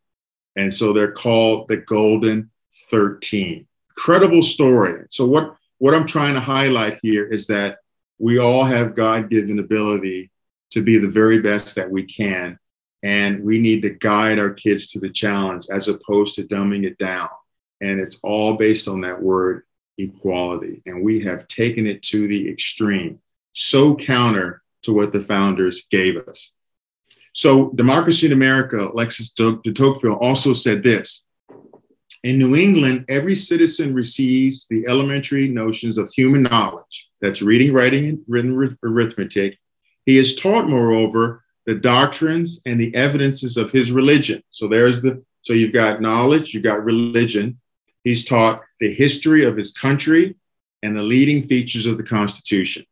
And 0.55 0.73
so 0.73 0.93
they're 0.93 1.11
called 1.11 1.67
the 1.67 1.77
Golden 1.77 2.49
13. 2.89 3.67
Incredible 3.89 4.43
story. 4.43 5.05
So, 5.09 5.25
what, 5.25 5.55
what 5.77 5.93
I'm 5.93 6.07
trying 6.07 6.33
to 6.35 6.39
highlight 6.39 6.99
here 7.01 7.25
is 7.25 7.47
that 7.47 7.79
we 8.19 8.39
all 8.39 8.65
have 8.65 8.95
God 8.95 9.29
given 9.29 9.59
ability 9.59 10.31
to 10.71 10.81
be 10.81 10.97
the 10.97 11.07
very 11.07 11.39
best 11.39 11.75
that 11.75 11.89
we 11.89 12.03
can. 12.03 12.57
And 13.03 13.43
we 13.43 13.59
need 13.59 13.81
to 13.81 13.89
guide 13.89 14.39
our 14.39 14.51
kids 14.51 14.87
to 14.87 14.99
the 14.99 15.09
challenge 15.09 15.65
as 15.69 15.87
opposed 15.87 16.35
to 16.35 16.43
dumbing 16.43 16.85
it 16.85 16.97
down. 16.97 17.27
And 17.81 17.99
it's 17.99 18.19
all 18.23 18.55
based 18.55 18.87
on 18.87 19.01
that 19.01 19.21
word 19.21 19.63
equality. 19.97 20.81
And 20.85 21.03
we 21.03 21.21
have 21.21 21.47
taken 21.47 21.85
it 21.85 22.01
to 22.03 22.27
the 22.27 22.49
extreme, 22.49 23.19
so 23.53 23.95
counter 23.95 24.61
to 24.83 24.93
what 24.93 25.11
the 25.11 25.21
founders 25.21 25.85
gave 25.91 26.17
us. 26.17 26.51
So, 27.33 27.71
Democracy 27.71 28.27
in 28.27 28.31
America, 28.31 28.77
Alexis 28.77 29.31
de 29.31 29.55
Tocqueville 29.73 30.19
also 30.21 30.53
said 30.53 30.83
this 30.83 31.22
In 32.23 32.37
New 32.37 32.55
England, 32.55 33.05
every 33.09 33.35
citizen 33.35 33.93
receives 33.93 34.65
the 34.69 34.85
elementary 34.87 35.49
notions 35.49 35.97
of 35.97 36.11
human 36.11 36.43
knowledge 36.43 37.09
that's 37.21 37.41
reading, 37.41 37.73
writing, 37.73 38.05
and 38.05 38.19
written 38.27 38.77
arithmetic. 38.85 39.57
He 40.05 40.17
is 40.17 40.35
taught, 40.35 40.69
moreover, 40.69 41.43
the 41.65 41.75
doctrines 41.75 42.61
and 42.65 42.79
the 42.79 42.95
evidences 42.95 43.57
of 43.57 43.71
his 43.71 43.91
religion. 43.91 44.41
So, 44.51 44.67
there's 44.67 45.01
the 45.01 45.23
so 45.43 45.51
you've 45.53 45.73
got 45.73 46.01
knowledge, 46.01 46.53
you've 46.53 46.63
got 46.63 46.85
religion. 46.85 47.59
He's 48.03 48.25
taught 48.25 48.61
the 48.79 48.93
history 48.93 49.43
of 49.45 49.57
his 49.57 49.73
country 49.73 50.35
and 50.81 50.95
the 50.95 51.03
leading 51.03 51.47
features 51.47 51.85
of 51.85 51.97
the 51.97 52.03
Constitution. 52.03 52.85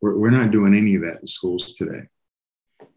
We're, 0.00 0.16
we're 0.16 0.30
not 0.30 0.50
doing 0.50 0.76
any 0.76 0.96
of 0.96 1.02
that 1.02 1.20
in 1.20 1.26
schools 1.26 1.74
today. 1.74 2.08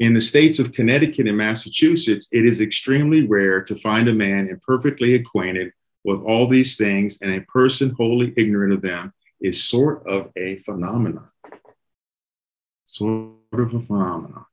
In 0.01 0.15
the 0.15 0.19
states 0.19 0.57
of 0.57 0.73
Connecticut 0.73 1.27
and 1.27 1.37
Massachusetts, 1.37 2.27
it 2.31 2.43
is 2.43 2.59
extremely 2.59 3.27
rare 3.27 3.61
to 3.61 3.75
find 3.75 4.09
a 4.09 4.13
man 4.13 4.49
imperfectly 4.49 5.13
acquainted 5.13 5.71
with 6.03 6.21
all 6.21 6.47
these 6.47 6.75
things, 6.75 7.19
and 7.21 7.35
a 7.35 7.41
person 7.41 7.91
wholly 7.91 8.33
ignorant 8.35 8.73
of 8.73 8.81
them 8.81 9.13
is 9.41 9.63
sort 9.63 10.07
of 10.07 10.31
a 10.35 10.55
phenomenon. 10.61 11.29
Sort 12.85 13.29
of 13.53 13.75
a 13.75 13.79
phenomenon, 13.79 14.45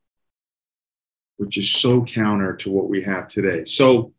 which 1.39 1.57
is 1.57 1.71
so 1.71 2.05
counter 2.05 2.55
to 2.57 2.71
what 2.71 2.91
we 2.91 3.01
have 3.05 3.27
today. 3.27 3.65
So, 3.65 4.13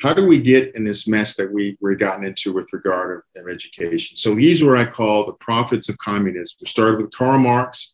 how 0.00 0.14
do 0.14 0.26
we 0.26 0.40
get 0.40 0.74
in 0.74 0.84
this 0.84 1.06
mess 1.06 1.36
that 1.36 1.52
we, 1.52 1.76
we're 1.82 1.96
gotten 1.96 2.24
into 2.24 2.50
with 2.54 2.72
regard 2.72 3.24
to 3.36 3.44
education? 3.46 4.16
So, 4.16 4.34
these 4.34 4.62
are 4.62 4.70
what 4.70 4.78
I 4.78 4.86
call 4.86 5.26
the 5.26 5.34
prophets 5.34 5.90
of 5.90 5.98
communism. 5.98 6.56
We 6.62 6.66
started 6.66 7.02
with 7.02 7.12
Karl 7.12 7.38
Marx, 7.38 7.92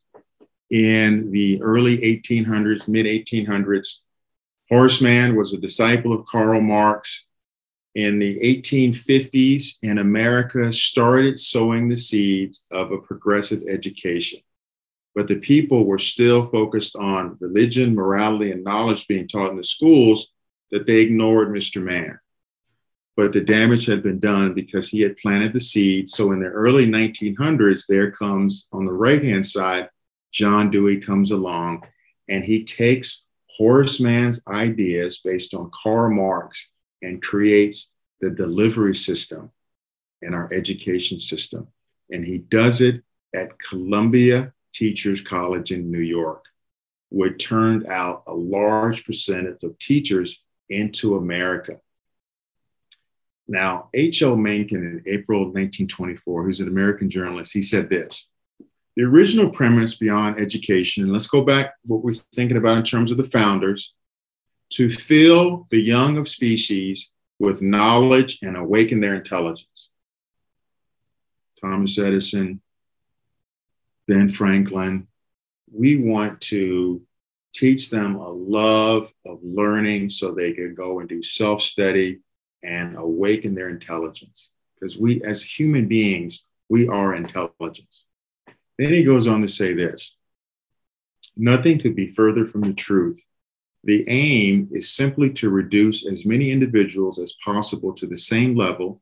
in 0.71 1.31
the 1.31 1.61
early 1.63 1.99
1800s, 1.99 2.89
mid 2.89 3.07
1800s. 3.07 3.99
Horace 4.69 5.01
Mann 5.01 5.37
was 5.37 5.53
a 5.53 5.59
disciple 5.59 6.13
of 6.13 6.27
Karl 6.27 6.61
Marx. 6.61 7.25
In 7.95 8.19
the 8.19 8.39
1850s, 8.41 9.77
in 9.83 9.99
America, 9.99 10.73
started 10.73 11.41
sowing 11.41 11.89
the 11.89 11.97
seeds 11.97 12.67
of 12.71 12.93
a 12.93 12.99
progressive 12.99 13.63
education. 13.69 14.41
But 15.15 15.27
the 15.27 15.37
people 15.37 15.85
were 15.85 15.99
still 15.99 16.45
focused 16.45 16.95
on 16.97 17.39
religion, 17.41 17.95
morality, 17.95 18.53
and 18.53 18.63
knowledge 18.63 19.09
being 19.09 19.27
taught 19.27 19.51
in 19.51 19.57
the 19.57 19.65
schools 19.65 20.29
that 20.71 20.87
they 20.87 20.97
ignored 20.97 21.49
Mr. 21.49 21.83
Mann. 21.83 22.21
But 23.17 23.33
the 23.33 23.41
damage 23.41 23.87
had 23.87 24.03
been 24.03 24.21
done 24.21 24.55
because 24.55 24.89
he 24.89 25.01
had 25.01 25.17
planted 25.17 25.53
the 25.53 25.61
seeds. 25.61 26.13
So 26.13 26.31
in 26.31 26.41
the 26.41 26.47
early 26.47 26.87
1900s, 26.87 27.85
there 27.89 28.13
comes 28.13 28.69
on 28.71 28.85
the 28.85 28.93
right 28.93 29.25
hand 29.25 29.45
side 29.45 29.89
John 30.33 30.71
Dewey 30.71 31.01
comes 31.01 31.31
along 31.31 31.85
and 32.29 32.45
he 32.45 32.65
takes 32.65 33.25
Horace 33.47 34.01
Mann's 34.01 34.41
ideas 34.47 35.21
based 35.25 35.55
on 35.55 35.71
Karl 35.83 36.15
Marx 36.15 36.71
and 37.03 37.23
creates 37.23 37.93
the 38.21 38.31
delivery 38.31 38.95
system 38.95 39.51
in 40.23 40.35
our 40.35 40.49
education 40.53 41.19
system. 41.19 41.69
And 42.11 42.25
he 42.25 42.39
does 42.39 42.81
it 42.81 43.03
at 43.35 43.59
Columbia 43.59 44.53
Teachers 44.73 45.21
College 45.21 45.73
in 45.73 45.91
New 45.91 46.01
York, 46.01 46.45
which 47.11 47.45
turned 47.45 47.87
out 47.87 48.25
a 48.27 48.35
large 48.35 49.05
percentage 49.05 49.63
of 49.63 49.79
teachers 49.79 50.43
into 50.69 51.17
America. 51.17 51.77
Now, 53.47 53.89
H.L. 53.95 54.37
Mencken 54.37 54.85
in 54.85 55.03
April 55.13 55.41
of 55.41 55.49
1924, 55.49 56.45
who's 56.45 56.61
an 56.61 56.69
American 56.69 57.09
journalist, 57.09 57.55
he 57.55 57.63
said 57.63 57.89
this 57.89 58.29
the 58.99 59.05
original 59.05 59.49
premise 59.49 59.95
beyond 59.95 60.41
education, 60.41 61.05
and 61.05 61.13
let's 61.13 61.29
go 61.29 61.45
back 61.45 61.75
what 61.87 62.03
we're 62.03 62.15
thinking 62.35 62.57
about 62.57 62.79
in 62.79 62.83
terms 62.83 63.13
of 63.13 63.17
the 63.17 63.31
founders, 63.31 63.95
to 64.71 64.91
fill 64.91 65.69
the 65.71 65.81
young 65.81 66.17
of 66.19 66.27
species 66.27 67.11
with 67.39 67.63
knowledge 67.63 68.41
and 68.43 68.57
awaken 68.57 68.99
their 68.99 69.15
intelligence. 69.15 69.91
Thomas 71.61 71.97
Edison, 71.97 72.61
Ben 74.09 74.29
Franklin, 74.29 75.07
we 75.73 75.97
want 75.97 76.41
to 76.41 77.01
teach 77.55 77.91
them 77.91 78.17
a 78.17 78.29
love 78.29 79.13
of 79.25 79.39
learning 79.45 80.11
so 80.11 80.33
they 80.33 80.53
can 80.53 80.75
go 80.75 80.99
and 80.99 81.09
do 81.09 81.23
self 81.23 81.63
study 81.63 82.19
and 82.65 82.97
awaken 82.97 83.55
their 83.55 83.69
intelligence. 83.69 84.51
Because 84.75 84.99
we, 84.99 85.23
as 85.23 85.41
human 85.41 85.87
beings, 85.87 86.43
we 86.69 86.89
are 86.89 87.15
intelligence. 87.15 88.07
Then 88.79 88.93
he 88.93 89.03
goes 89.03 89.27
on 89.27 89.43
to 89.43 89.49
say 89.49 89.75
this 89.75 90.15
Nothing 91.37 91.79
could 91.79 91.95
be 91.95 92.09
further 92.09 92.45
from 92.45 92.63
the 92.63 92.73
truth. 92.73 93.25
The 93.85 94.05
aim 94.09 94.69
is 94.73 94.91
simply 94.91 95.31
to 95.35 95.51
reduce 95.51 96.07
as 96.07 96.27
many 96.27 96.51
individuals 96.51 97.19
as 97.19 97.35
possible 97.45 97.93
to 97.95 98.07
the 98.07 98.19
same 98.19 98.57
level, 98.57 99.01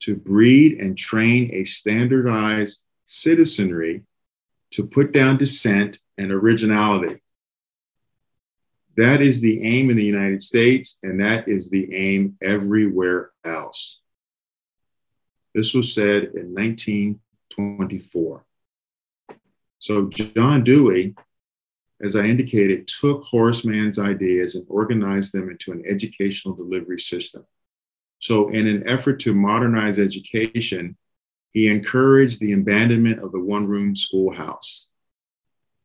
to 0.00 0.16
breed 0.16 0.78
and 0.80 0.98
train 0.98 1.50
a 1.54 1.64
standardized 1.64 2.80
citizenry, 3.06 4.02
to 4.72 4.84
put 4.84 5.12
down 5.12 5.36
dissent 5.36 5.98
and 6.18 6.32
originality. 6.32 7.20
That 8.96 9.22
is 9.22 9.40
the 9.40 9.62
aim 9.64 9.90
in 9.90 9.96
the 9.96 10.04
United 10.04 10.42
States, 10.42 10.98
and 11.02 11.20
that 11.20 11.48
is 11.48 11.70
the 11.70 11.94
aim 11.94 12.36
everywhere 12.42 13.30
else. 13.44 13.98
This 15.54 15.72
was 15.72 15.94
said 15.94 16.24
in 16.34 16.52
1924. 16.54 18.44
So 19.80 20.08
John 20.08 20.62
Dewey, 20.62 21.14
as 22.02 22.14
I 22.14 22.24
indicated, 22.24 22.86
took 22.86 23.24
Horace 23.24 23.64
Mann's 23.64 23.98
ideas 23.98 24.54
and 24.54 24.66
organized 24.68 25.32
them 25.32 25.50
into 25.50 25.72
an 25.72 25.82
educational 25.88 26.54
delivery 26.54 27.00
system. 27.00 27.46
So, 28.18 28.50
in 28.50 28.66
an 28.66 28.86
effort 28.86 29.20
to 29.20 29.32
modernize 29.32 29.98
education, 29.98 30.98
he 31.52 31.68
encouraged 31.68 32.38
the 32.38 32.52
abandonment 32.52 33.20
of 33.20 33.32
the 33.32 33.40
one 33.40 33.66
room 33.66 33.96
schoolhouse. 33.96 34.86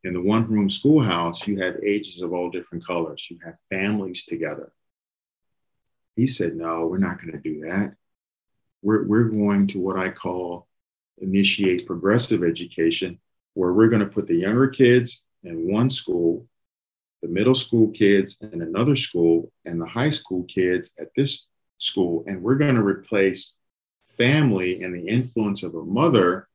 In 0.03 0.13
the 0.13 0.21
one 0.21 0.45
room 0.51 0.69
schoolhouse, 0.69 1.47
you 1.47 1.57
had 1.59 1.79
ages 1.81 2.21
of 2.21 2.33
all 2.33 2.51
different 2.51 2.85
colors, 2.85 3.25
you 3.31 3.39
had 3.43 3.55
families 3.69 4.25
together. 4.25 4.73
He 6.17 6.27
said, 6.27 6.57
No, 6.57 6.85
we're 6.87 6.97
not 6.97 7.21
going 7.21 7.31
to 7.31 7.39
do 7.39 7.61
that. 7.61 7.95
We're, 8.81 9.05
we're 9.07 9.29
going 9.29 9.67
to 9.67 9.79
what 9.79 9.97
I 9.97 10.09
call 10.09 10.67
initiate 11.17 11.87
progressive 11.87 12.43
education 12.43 13.19
where 13.55 13.73
we're 13.73 13.89
going 13.89 14.01
to 14.01 14.05
put 14.05 14.27
the 14.27 14.35
younger 14.35 14.67
kids 14.67 15.23
in 15.43 15.71
one 15.71 15.89
school, 15.89 16.45
the 17.21 17.27
middle 17.27 17.55
school 17.55 17.89
kids 17.89 18.37
in 18.41 18.61
another 18.61 18.95
school, 18.95 19.51
and 19.65 19.81
the 19.81 19.85
high 19.85 20.11
school 20.11 20.43
kids 20.43 20.91
at 20.99 21.09
this 21.15 21.47
school. 21.79 22.23
And 22.27 22.43
we're 22.43 22.57
going 22.57 22.75
to 22.75 22.83
replace 22.83 23.53
family 24.17 24.83
and 24.83 24.93
the 24.93 25.07
influence 25.07 25.63
of 25.63 25.73
a 25.73 25.83
mother 25.83 26.47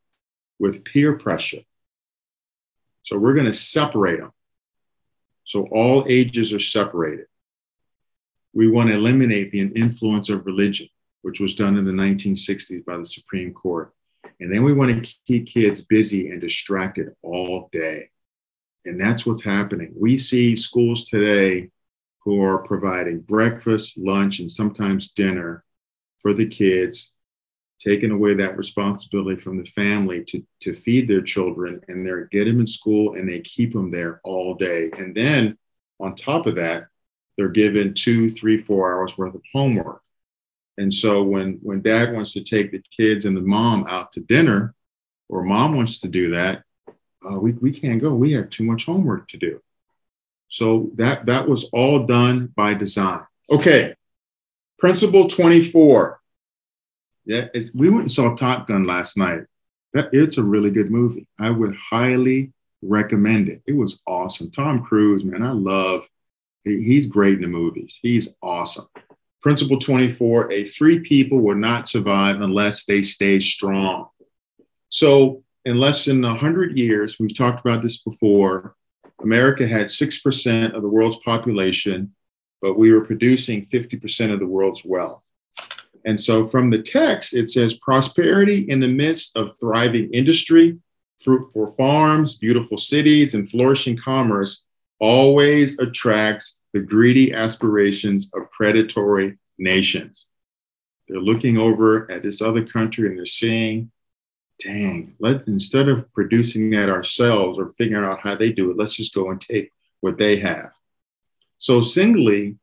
with 0.58 0.84
peer 0.84 1.18
pressure. 1.18 1.62
So 3.02 3.18
we're 3.18 3.34
going 3.34 3.46
to 3.46 3.52
separate 3.52 4.20
them. 4.20 4.32
So 5.44 5.66
all 5.72 6.04
ages 6.08 6.52
are 6.52 6.60
separated. 6.60 7.26
We 8.52 8.68
want 8.68 8.90
to 8.90 8.94
eliminate 8.94 9.52
the 9.52 9.62
influence 9.62 10.28
of 10.28 10.44
religion, 10.44 10.88
which 11.22 11.40
was 11.40 11.54
done 11.54 11.76
in 11.76 11.84
the 11.84 11.92
1960s 11.92 12.84
by 12.84 12.98
the 12.98 13.04
Supreme 13.04 13.54
Court. 13.54 13.92
And 14.40 14.52
then 14.52 14.64
we 14.64 14.72
want 14.72 15.04
to 15.04 15.14
keep 15.26 15.46
kids 15.46 15.82
busy 15.82 16.30
and 16.30 16.40
distracted 16.40 17.14
all 17.22 17.68
day. 17.72 18.08
And 18.86 18.98
that's 18.98 19.26
what's 19.26 19.42
happening. 19.42 19.92
We 19.94 20.16
see 20.16 20.56
schools 20.56 21.04
today 21.04 21.70
who 22.20 22.42
are 22.42 22.58
providing 22.66 23.20
breakfast, 23.20 23.98
lunch, 23.98 24.40
and 24.40 24.50
sometimes 24.50 25.10
dinner 25.10 25.64
for 26.20 26.32
the 26.32 26.46
kids, 26.46 27.12
taking 27.80 28.10
away 28.10 28.34
that 28.34 28.56
responsibility 28.56 29.40
from 29.40 29.58
the 29.58 29.70
family 29.70 30.24
to, 30.24 30.42
to 30.60 30.74
feed 30.74 31.08
their 31.08 31.22
children. 31.22 31.80
And 31.88 32.06
they 32.06 32.12
get 32.30 32.46
them 32.46 32.60
in 32.60 32.66
school 32.66 33.14
and 33.14 33.28
they 33.28 33.40
keep 33.40 33.72
them 33.72 33.90
there 33.90 34.20
all 34.24 34.54
day. 34.54 34.90
And 34.96 35.14
then 35.14 35.58
on 35.98 36.14
top 36.14 36.46
of 36.46 36.56
that, 36.56 36.86
they're 37.36 37.48
given 37.48 37.94
two, 37.94 38.30
three, 38.30 38.58
four 38.58 38.92
hours 38.92 39.16
worth 39.16 39.34
of 39.34 39.42
homework. 39.52 40.02
And 40.78 40.92
so 40.92 41.22
when 41.22 41.58
when 41.62 41.82
dad 41.82 42.12
wants 42.12 42.32
to 42.34 42.42
take 42.42 42.72
the 42.72 42.82
kids 42.96 43.24
and 43.24 43.36
the 43.36 43.42
mom 43.42 43.86
out 43.88 44.12
to 44.12 44.20
dinner, 44.20 44.74
or 45.28 45.44
mom 45.44 45.76
wants 45.76 46.00
to 46.00 46.08
do 46.08 46.30
that, 46.30 46.62
uh, 47.28 47.38
we, 47.38 47.52
we 47.52 47.70
can't 47.70 48.00
go. 48.00 48.14
We 48.14 48.32
have 48.32 48.50
too 48.50 48.64
much 48.64 48.86
homework 48.86 49.28
to 49.28 49.36
do. 49.36 49.60
So 50.48 50.90
that 50.94 51.26
that 51.26 51.48
was 51.48 51.64
all 51.72 52.06
done 52.06 52.52
by 52.56 52.74
design. 52.74 53.22
Okay, 53.50 53.94
principle 54.78 55.28
24. 55.28 56.20
Yeah, 57.26 57.48
we 57.74 57.90
went 57.90 58.02
and 58.02 58.12
saw 58.12 58.34
Top 58.34 58.66
Gun 58.66 58.84
last 58.84 59.16
night. 59.16 59.42
That, 59.92 60.10
it's 60.12 60.38
a 60.38 60.42
really 60.42 60.70
good 60.70 60.90
movie. 60.90 61.26
I 61.38 61.50
would 61.50 61.76
highly 61.76 62.52
recommend 62.82 63.48
it. 63.48 63.62
It 63.66 63.76
was 63.76 64.00
awesome. 64.06 64.50
Tom 64.50 64.84
Cruise, 64.84 65.24
man, 65.24 65.42
I 65.42 65.52
love. 65.52 66.06
He, 66.64 66.82
he's 66.82 67.06
great 67.06 67.34
in 67.34 67.42
the 67.42 67.48
movies. 67.48 67.98
He's 68.00 68.34
awesome. 68.42 68.88
Principle 69.42 69.78
24 69.78 70.52
a 70.52 70.68
free 70.68 71.00
people 71.00 71.38
will 71.38 71.54
not 71.54 71.88
survive 71.88 72.40
unless 72.40 72.84
they 72.84 73.02
stay 73.02 73.40
strong. 73.40 74.08
So, 74.90 75.42
in 75.64 75.78
less 75.78 76.04
than 76.04 76.22
100 76.22 76.76
years, 76.76 77.18
we've 77.18 77.36
talked 77.36 77.60
about 77.60 77.82
this 77.82 78.02
before, 78.02 78.74
America 79.22 79.66
had 79.66 79.86
6% 79.86 80.74
of 80.74 80.82
the 80.82 80.88
world's 80.88 81.18
population, 81.18 82.14
but 82.62 82.78
we 82.78 82.92
were 82.92 83.04
producing 83.04 83.66
50% 83.66 84.32
of 84.32 84.40
the 84.40 84.46
world's 84.46 84.84
wealth. 84.84 85.22
And 86.04 86.18
so, 86.18 86.48
from 86.48 86.70
the 86.70 86.82
text, 86.82 87.34
it 87.34 87.50
says 87.50 87.74
prosperity 87.74 88.66
in 88.68 88.80
the 88.80 88.88
midst 88.88 89.36
of 89.36 89.58
thriving 89.58 90.12
industry, 90.12 90.78
fruitful 91.22 91.74
farms, 91.76 92.36
beautiful 92.36 92.78
cities, 92.78 93.34
and 93.34 93.50
flourishing 93.50 93.96
commerce 93.96 94.62
always 95.00 95.78
attracts 95.78 96.58
the 96.72 96.80
greedy 96.80 97.32
aspirations 97.32 98.30
of 98.34 98.50
predatory 98.52 99.38
nations. 99.58 100.26
They're 101.08 101.20
looking 101.20 101.58
over 101.58 102.10
at 102.10 102.22
this 102.22 102.40
other 102.40 102.64
country 102.64 103.08
and 103.08 103.18
they're 103.18 103.26
saying, 103.26 103.90
dang, 104.62 105.14
let 105.18 105.48
instead 105.48 105.88
of 105.88 106.12
producing 106.12 106.70
that 106.70 106.88
ourselves 106.88 107.58
or 107.58 107.70
figuring 107.70 108.04
out 108.04 108.20
how 108.20 108.36
they 108.36 108.52
do 108.52 108.70
it, 108.70 108.76
let's 108.76 108.94
just 108.94 109.14
go 109.14 109.30
and 109.30 109.40
take 109.40 109.72
what 110.00 110.18
they 110.18 110.36
have. 110.38 110.70
So 111.58 111.80
singly, 111.80 112.56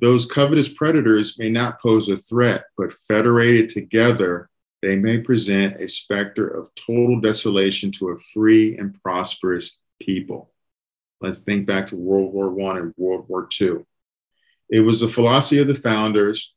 those 0.00 0.26
covetous 0.26 0.72
predators 0.72 1.38
may 1.38 1.50
not 1.50 1.80
pose 1.80 2.08
a 2.08 2.16
threat, 2.16 2.64
but 2.76 2.92
federated 2.92 3.68
together, 3.68 4.50
they 4.82 4.96
may 4.96 5.20
present 5.20 5.80
a 5.80 5.88
specter 5.88 6.48
of 6.48 6.68
total 6.74 7.20
desolation 7.20 7.92
to 7.92 8.08
a 8.08 8.16
free 8.16 8.76
and 8.76 9.00
prosperous 9.02 9.78
people. 10.00 10.53
Let's 11.24 11.40
think 11.40 11.66
back 11.66 11.88
to 11.88 11.96
World 11.96 12.34
War 12.34 12.50
I 12.70 12.80
and 12.80 12.94
World 12.98 13.24
War 13.28 13.48
II. 13.58 13.78
It 14.68 14.80
was 14.80 15.00
the 15.00 15.08
philosophy 15.08 15.58
of 15.58 15.68
the 15.68 15.74
founders 15.74 16.52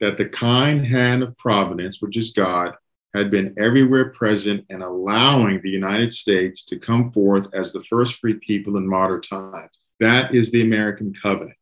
that 0.00 0.16
the 0.16 0.28
kind 0.28 0.86
hand 0.86 1.24
of 1.24 1.36
providence, 1.38 2.00
which 2.00 2.16
is 2.16 2.30
God, 2.30 2.74
had 3.16 3.32
been 3.32 3.56
everywhere 3.58 4.10
present 4.10 4.64
and 4.70 4.80
allowing 4.80 5.60
the 5.60 5.70
United 5.70 6.12
States 6.12 6.64
to 6.66 6.78
come 6.78 7.10
forth 7.10 7.48
as 7.52 7.72
the 7.72 7.82
first 7.82 8.20
free 8.20 8.34
people 8.34 8.76
in 8.76 8.86
modern 8.86 9.22
times. 9.22 9.72
That 9.98 10.32
is 10.36 10.52
the 10.52 10.62
American 10.62 11.12
covenant. 11.20 11.58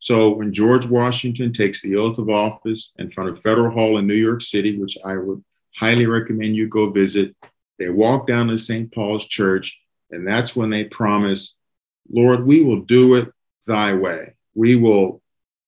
So 0.00 0.34
when 0.34 0.52
George 0.52 0.84
Washington 0.84 1.54
takes 1.54 1.80
the 1.80 1.96
oath 1.96 2.18
of 2.18 2.28
office 2.28 2.92
in 2.98 3.08
front 3.08 3.30
of 3.30 3.40
Federal 3.40 3.70
Hall 3.70 3.96
in 3.96 4.06
New 4.06 4.12
York 4.12 4.42
City, 4.42 4.78
which 4.78 4.98
I 5.06 5.16
would 5.16 5.42
highly 5.74 6.04
recommend 6.06 6.54
you 6.54 6.68
go 6.68 6.90
visit, 6.90 7.34
they 7.78 7.88
walk 7.88 8.26
down 8.26 8.48
to 8.48 8.58
St. 8.58 8.92
Paul's 8.92 9.26
Church, 9.26 9.80
and 10.10 10.28
that's 10.28 10.54
when 10.54 10.68
they 10.68 10.84
promise 10.84 11.54
Lord, 12.10 12.46
we 12.46 12.62
will 12.62 12.80
do 12.80 13.14
it 13.14 13.32
thy 13.66 13.92
way. 13.94 14.34
We 14.54 14.76
will 14.76 15.22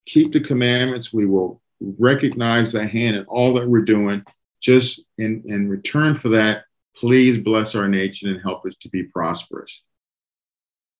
keep 0.07 0.32
the 0.32 0.41
commandments. 0.41 1.12
We 1.12 1.26
will 1.26 1.61
recognize 1.80 2.72
thy 2.72 2.86
hand 2.86 3.16
in 3.16 3.24
all 3.24 3.55
that 3.55 3.68
we're 3.68 3.82
doing. 3.82 4.24
Just 4.61 5.01
in, 5.18 5.43
in 5.47 5.68
return 5.68 6.14
for 6.14 6.30
that, 6.30 6.64
please 6.97 7.38
bless 7.38 7.74
our 7.74 7.88
nation 7.88 8.30
and 8.30 8.43
help 8.43 8.66
us 8.66 8.74
to 8.80 8.88
be 8.88 9.05
prosperous. 9.05 9.82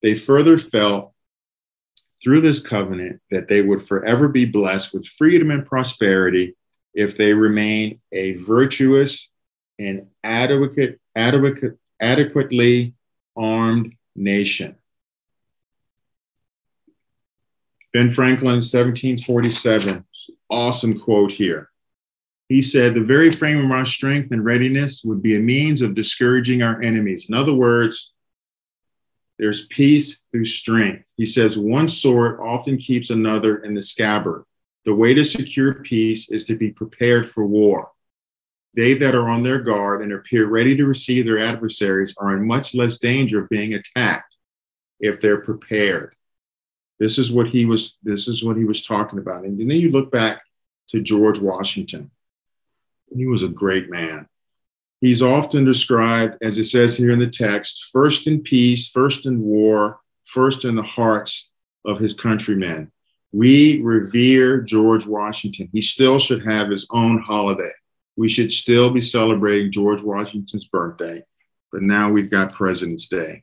They 0.03 0.15
further 0.15 0.59
felt 0.59 1.13
through 2.23 2.41
this 2.43 2.61
covenant 2.61 3.21
that 3.31 3.49
they 3.49 3.63
would 3.63 3.87
forever 3.87 4.29
be 4.29 4.45
blessed 4.45 4.93
with 4.93 5.07
freedom 5.07 5.51
and 5.51 5.67
prosperity 5.67 6.57
if 6.95 7.17
they 7.17 7.33
remain 7.33 8.01
a 8.13 8.35
virtuous 8.35 9.29
and 9.79 10.07
adequate, 10.23 11.01
adequate, 11.17 11.79
adequately 12.01 12.95
armed 13.37 13.95
nation. 14.15 14.77
Ben 17.93 18.11
Franklin, 18.11 18.61
1747, 18.63 20.05
awesome 20.49 21.01
quote 21.01 21.33
here. 21.33 21.71
He 22.49 22.63
said, 22.63 22.95
The 22.95 23.05
very 23.05 23.33
frame 23.33 23.65
of 23.65 23.71
our 23.71 23.87
strength 23.87 24.31
and 24.31 24.45
readiness 24.45 25.03
would 25.05 25.23
be 25.23 25.37
a 25.37 25.41
means 25.41 25.83
of 25.83 25.95
discouraging 25.95 26.63
our 26.63 26.81
enemies. 26.83 27.27
In 27.29 27.35
other 27.35 27.55
words, 27.55 28.13
there's 29.39 29.67
peace 29.67 30.19
through 30.31 30.47
strength. 30.47 31.05
He 31.17 31.27
says, 31.27 31.59
One 31.59 31.89
sword 31.89 32.39
often 32.41 32.77
keeps 32.77 33.11
another 33.11 33.59
in 33.59 33.75
the 33.75 33.83
scabbard. 33.83 34.45
The 34.85 34.95
way 34.95 35.15
to 35.15 35.25
secure 35.25 35.75
peace 35.75 36.31
is 36.31 36.45
to 36.45 36.57
be 36.57 36.71
prepared 36.71 37.29
for 37.29 37.45
war. 37.45 37.91
They 38.75 38.95
that 38.95 39.17
are 39.17 39.29
on 39.29 39.43
their 39.43 39.61
guard 39.61 40.03
and 40.03 40.13
appear 40.13 40.47
ready 40.47 40.77
to 40.77 40.87
receive 40.87 41.27
their 41.27 41.41
adversaries 41.41 42.15
are 42.19 42.37
in 42.37 42.47
much 42.47 42.75
less 42.75 42.99
danger 42.99 43.43
of 43.43 43.49
being 43.49 43.75
attacked 43.75 44.37
if 45.01 45.21
they're 45.21 45.41
prepared. 45.41 46.15
This 47.01 47.19
is 47.19 47.33
what 47.33 47.49
he 47.49 47.65
was. 47.65 47.97
This 48.03 48.29
is 48.29 48.45
what 48.45 48.57
he 48.57 48.65
was 48.65 48.87
talking 48.87 49.19
about. 49.19 49.45
And 49.45 49.59
then 49.59 49.79
you 49.79 49.91
look 49.91 50.13
back 50.13 50.43
to 50.91 51.01
George 51.01 51.41
Washington. 51.41 52.11
He 53.17 53.27
was 53.27 53.43
a 53.43 53.49
great 53.49 53.91
man. 53.91 54.29
He's 55.01 55.23
often 55.23 55.65
described, 55.65 56.37
as 56.43 56.59
it 56.59 56.65
says 56.65 56.97
here 56.97 57.11
in 57.11 57.19
the 57.19 57.27
text, 57.27 57.89
first 57.91 58.27
in 58.27 58.43
peace, 58.43 58.91
first 58.91 59.25
in 59.25 59.41
war, 59.41 59.99
first 60.27 60.67
in 60.67 60.77
the 60.77 60.83
hearts 60.83 61.51
of 61.87 61.99
his 61.99 62.13
countrymen. 62.13 62.93
We 63.33 63.81
revere 63.81 64.61
George 64.61 65.07
Washington. 65.07 65.71
He 65.73 65.81
still 65.81 66.19
should 66.19 66.45
have 66.45 66.69
his 66.69 66.87
own 66.91 67.19
holiday. 67.19 67.73
We 68.17 68.29
should 68.29 68.53
still 68.53 68.93
be 68.93 69.01
celebrating 69.01 69.73
George 69.73 70.03
Washington's 70.03 70.67
birthday, 70.67 71.23
but 71.73 71.81
now 71.81 72.11
we've 72.11 72.31
got 72.31 72.53
President's 72.53 73.09
Day. 73.09 73.43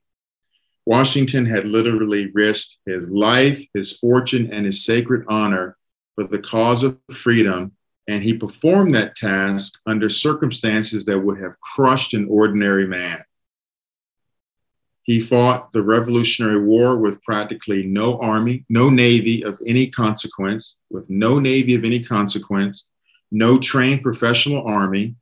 Washington 0.88 1.46
had 1.46 1.66
literally 1.66 2.32
risked 2.34 2.78
his 2.86 3.10
life, 3.10 3.62
his 3.74 3.98
fortune, 3.98 4.54
and 4.54 4.66
his 4.66 4.86
sacred 4.86 5.26
honor 5.28 5.76
for 6.16 6.24
the 6.24 6.40
cause 6.40 6.82
of 6.86 6.98
freedom, 7.12 7.74
and 8.08 8.24
he 8.24 8.34
performed 8.34 8.96
that 8.96 9.18
task 9.18 9.74
under 9.86 10.08
circumstances 10.08 11.04
that 11.04 11.20
would 11.20 11.42
have 11.42 11.60
crushed 11.60 12.14
an 12.14 12.26
ordinary 12.30 12.88
man. 12.88 13.22
He 15.04 15.20
fought 15.20 15.74
the 15.74 15.84
Revolutionary 15.84 16.64
War 16.64 17.02
with 17.02 17.22
practically 17.22 17.86
no 17.86 18.18
army, 18.22 18.64
no 18.70 18.90
navy 18.90 19.44
of 19.44 19.60
any 19.68 19.88
consequence, 19.88 20.78
with 20.90 21.10
no 21.10 21.38
navy 21.38 21.76
of 21.76 21.84
any 21.84 22.02
consequence, 22.02 22.88
no 23.30 23.60
trained 23.60 24.04
professional 24.04 24.66
army 24.66 25.16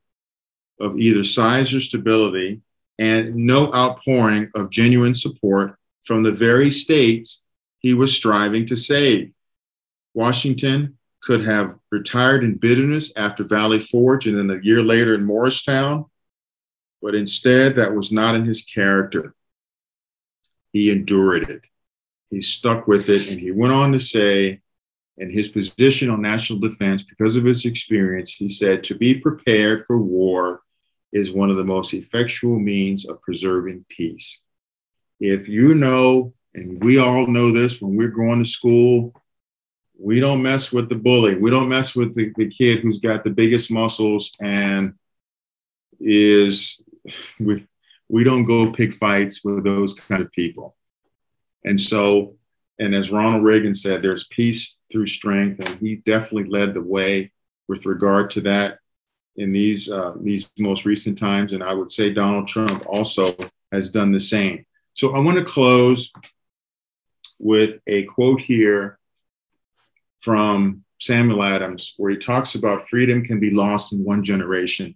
of 0.80 1.00
either 1.00 1.24
size 1.24 1.74
or 1.74 1.80
stability, 1.80 2.62
and 2.98 3.36
no 3.36 3.74
outpouring 3.74 4.50
of 4.56 4.70
genuine 4.70 5.14
support 5.14 5.78
from 6.04 6.24
the 6.24 6.32
very 6.32 6.72
states 6.72 7.42
he 7.80 7.94
was 7.94 8.16
striving 8.16 8.66
to 8.68 8.76
save. 8.76 9.32
Washington 10.14 10.98
could 11.22 11.44
have 11.46 11.76
retired 11.92 12.44
in 12.44 12.56
bitterness 12.56 13.12
after 13.18 13.44
Valley 13.44 13.82
Forge 13.82 14.28
and 14.28 14.38
then 14.38 14.58
a 14.58 14.64
year 14.64 14.82
later 14.82 15.16
in 15.16 15.26
Morristown, 15.26 16.06
but 17.02 17.16
instead, 17.16 17.76
that 17.76 17.94
was 17.94 18.12
not 18.12 18.36
in 18.36 18.46
his 18.46 18.64
character. 18.64 19.36
He 20.72 20.92
endured 20.92 21.50
it, 21.50 21.62
he 22.30 22.42
stuck 22.42 22.88
with 22.88 23.10
it, 23.10 23.30
and 23.30 23.40
he 23.40 23.52
went 23.52 23.74
on 23.74 23.92
to 23.92 24.00
say, 24.00 24.62
in 25.18 25.32
his 25.32 25.50
position 25.50 26.10
on 26.10 26.22
national 26.22 26.60
defense, 26.60 27.04
because 27.04 27.36
of 27.36 27.46
his 27.46 27.66
experience, 27.66 28.34
he 28.34 28.50
said, 28.50 28.84
to 28.84 28.96
be 28.96 29.20
prepared 29.20 29.86
for 29.86 29.98
war 29.98 30.62
is 31.16 31.32
one 31.32 31.50
of 31.50 31.56
the 31.56 31.64
most 31.64 31.94
effectual 31.94 32.60
means 32.60 33.06
of 33.06 33.22
preserving 33.22 33.86
peace. 33.88 34.42
If 35.22 35.48
you 35.48 35.74
know, 35.74 36.34
and 36.54 36.84
we 36.84 37.00
all 37.00 37.26
know 37.26 37.54
this 37.54 37.82
when 37.82 37.96
we're 37.96 38.10
going 38.10 38.44
to 38.44 38.50
school, 38.50 39.14
we 39.98 40.20
don't 40.20 40.44
mess 40.44 40.74
with 40.74 40.90
the 40.90 40.98
bully. 40.98 41.36
We 41.36 41.50
don't 41.50 41.70
mess 41.70 41.96
with 41.96 42.14
the, 42.16 42.34
the 42.36 42.50
kid 42.50 42.82
who's 42.82 43.00
got 43.00 43.24
the 43.24 43.30
biggest 43.30 43.72
muscles 43.72 44.34
and 44.42 44.96
is 46.02 46.84
we 47.40 47.66
we 48.10 48.26
don't 48.26 48.44
go 48.44 48.74
pick 48.74 48.96
fights 48.96 49.40
with 49.42 49.64
those 49.64 49.94
kind 49.94 50.22
of 50.22 50.30
people. 50.34 50.76
And 51.64 51.80
so, 51.80 52.36
and 52.78 52.94
as 52.94 53.10
Ronald 53.10 53.46
Reagan 53.46 53.74
said, 53.74 54.02
there's 54.02 54.28
peace 54.28 54.76
through 54.92 55.08
strength, 55.08 55.62
and 55.62 55.80
he 55.80 55.96
definitely 55.96 56.50
led 56.50 56.74
the 56.74 56.82
way 56.82 57.32
with 57.70 57.86
regard 57.86 58.32
to 58.32 58.42
that 58.42 58.80
in 59.38 59.52
these 59.52 59.90
uh, 59.90 60.14
these 60.22 60.50
most 60.58 60.86
recent 60.86 61.18
times, 61.18 61.54
and 61.54 61.64
I 61.64 61.74
would 61.74 61.92
say 61.92 62.14
Donald 62.14 62.48
Trump 62.48 62.86
also 62.88 63.36
has 63.72 63.92
done 63.92 64.12
the 64.12 64.22
same. 64.22 64.66
So 64.94 65.14
I 65.14 65.20
want 65.20 65.38
to 65.38 65.44
close 65.44 66.12
with 67.40 67.80
a 67.88 68.04
quote 68.04 68.40
here 68.40 68.98
from 70.22 70.84
Samuel 71.00 71.44
Adams, 71.44 71.94
where 71.98 72.12
he 72.12 72.18
talks 72.18 72.56
about 72.56 72.88
freedom 72.88 73.24
can 73.24 73.40
be 73.40 73.52
lost 73.52 73.92
in 73.92 74.04
one 74.04 74.24
generation. 74.24 74.96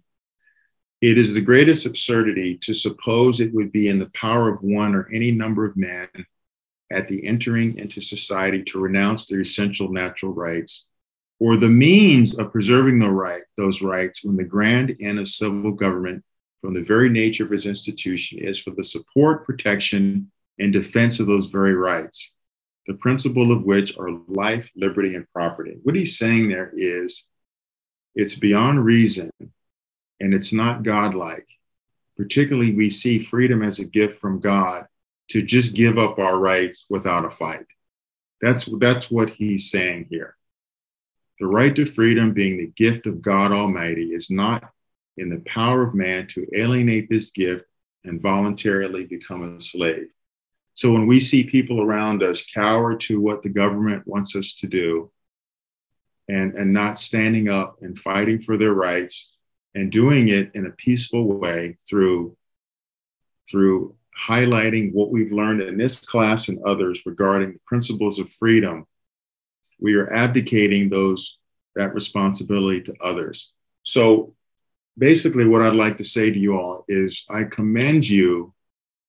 It 1.00 1.18
is 1.18 1.34
the 1.34 1.40
greatest 1.40 1.86
absurdity 1.86 2.58
to 2.58 2.74
suppose 2.74 3.40
it 3.40 3.54
would 3.54 3.72
be 3.72 3.88
in 3.88 3.98
the 3.98 4.10
power 4.14 4.52
of 4.52 4.62
one 4.62 4.94
or 4.94 5.08
any 5.12 5.30
number 5.30 5.64
of 5.64 5.76
men 5.76 6.08
at 6.90 7.08
the 7.08 7.24
entering 7.26 7.78
into 7.78 8.00
society 8.00 8.62
to 8.64 8.80
renounce 8.80 9.26
their 9.26 9.40
essential 9.40 9.90
natural 9.90 10.32
rights 10.32 10.88
or 11.40 11.56
the 11.56 11.68
means 11.68 12.38
of 12.38 12.52
preserving 12.52 12.98
the 12.98 13.10
right, 13.10 13.42
those 13.56 13.82
rights 13.82 14.22
when 14.22 14.36
the 14.36 14.44
grand 14.44 14.94
end 15.00 15.18
of 15.18 15.26
civil 15.26 15.72
government, 15.72 16.22
from 16.60 16.74
the 16.74 16.84
very 16.84 17.08
nature 17.08 17.44
of 17.44 17.52
its 17.52 17.66
institution, 17.66 18.38
is 18.38 18.58
for 18.58 18.70
the 18.70 18.84
support, 18.84 19.46
protection, 19.46 20.30
and 20.58 20.72
defense 20.72 21.18
of 21.18 21.26
those 21.26 21.46
very 21.50 21.74
rights. 21.74 22.34
the 22.86 22.94
principle 22.94 23.52
of 23.52 23.62
which 23.62 23.96
are 23.98 24.10
life, 24.26 24.68
liberty, 24.74 25.14
and 25.14 25.30
property. 25.32 25.76
What 25.84 25.94
he's 25.94 26.18
saying 26.18 26.48
there 26.48 26.72
is 26.76 27.24
it's 28.16 28.34
beyond 28.34 28.84
reason 28.84 29.30
and 30.18 30.34
it's 30.34 30.52
not 30.52 30.82
godlike. 30.82 31.46
Particularly, 32.16 32.74
we 32.74 32.90
see 32.90 33.18
freedom 33.20 33.62
as 33.62 33.78
a 33.78 33.86
gift 33.86 34.20
from 34.20 34.40
God 34.40 34.86
to 35.28 35.40
just 35.40 35.74
give 35.74 35.98
up 35.98 36.18
our 36.18 36.38
rights 36.38 36.86
without 36.90 37.24
a 37.24 37.30
fight. 37.30 37.66
That's, 38.42 38.68
that's 38.78 39.10
what 39.10 39.30
he's 39.30 39.70
saying 39.70 40.08
here. 40.10 40.36
The 41.40 41.46
right 41.46 41.74
to 41.74 41.86
freedom, 41.86 42.34
being 42.34 42.58
the 42.58 42.66
gift 42.66 43.06
of 43.06 43.22
God 43.22 43.50
Almighty, 43.50 44.12
is 44.12 44.30
not 44.30 44.70
in 45.16 45.30
the 45.30 45.42
power 45.46 45.82
of 45.82 45.94
man 45.94 46.26
to 46.28 46.46
alienate 46.54 47.08
this 47.08 47.30
gift 47.30 47.64
and 48.04 48.20
voluntarily 48.20 49.06
become 49.06 49.56
a 49.56 49.60
slave. 49.60 50.08
So 50.74 50.92
when 50.92 51.06
we 51.06 51.18
see 51.18 51.44
people 51.44 51.80
around 51.80 52.22
us 52.22 52.44
cower 52.44 52.94
to 52.96 53.20
what 53.20 53.42
the 53.42 53.48
government 53.48 54.06
wants 54.06 54.36
us 54.36 54.54
to 54.56 54.66
do 54.66 55.10
and, 56.28 56.54
and 56.54 56.74
not 56.74 56.98
standing 56.98 57.48
up 57.48 57.78
and 57.80 57.98
fighting 57.98 58.42
for 58.42 58.58
their 58.58 58.74
rights 58.74 59.32
and 59.74 59.90
doing 59.90 60.28
it 60.28 60.50
in 60.54 60.66
a 60.66 60.70
peaceful 60.70 61.26
way 61.26 61.78
through, 61.88 62.36
through 63.50 63.94
highlighting 64.28 64.92
what 64.92 65.10
we've 65.10 65.32
learned 65.32 65.62
in 65.62 65.78
this 65.78 65.96
class 65.96 66.48
and 66.48 66.62
others 66.64 67.02
regarding 67.06 67.52
the 67.52 67.60
principles 67.66 68.18
of 68.18 68.30
freedom, 68.30 68.86
we 69.80 69.94
are 69.94 70.12
abdicating 70.12 70.88
those 70.88 71.38
that 71.76 71.94
responsibility 71.94 72.80
to 72.82 72.94
others. 73.02 73.52
So 73.82 74.34
basically 74.98 75.46
what 75.46 75.62
I'd 75.62 75.74
like 75.74 75.96
to 75.98 76.04
say 76.04 76.30
to 76.30 76.38
you 76.38 76.58
all 76.58 76.84
is 76.88 77.24
I 77.30 77.44
commend 77.44 78.08
you 78.08 78.52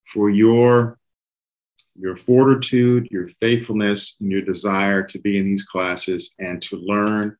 for 0.05 0.29
your 0.29 0.97
your 1.99 2.15
fortitude, 2.15 3.07
your 3.11 3.29
faithfulness, 3.41 4.15
and 4.21 4.31
your 4.31 4.41
desire 4.41 5.03
to 5.03 5.19
be 5.19 5.37
in 5.37 5.45
these 5.45 5.65
classes 5.65 6.33
and 6.39 6.61
to 6.61 6.77
learn 6.77 7.37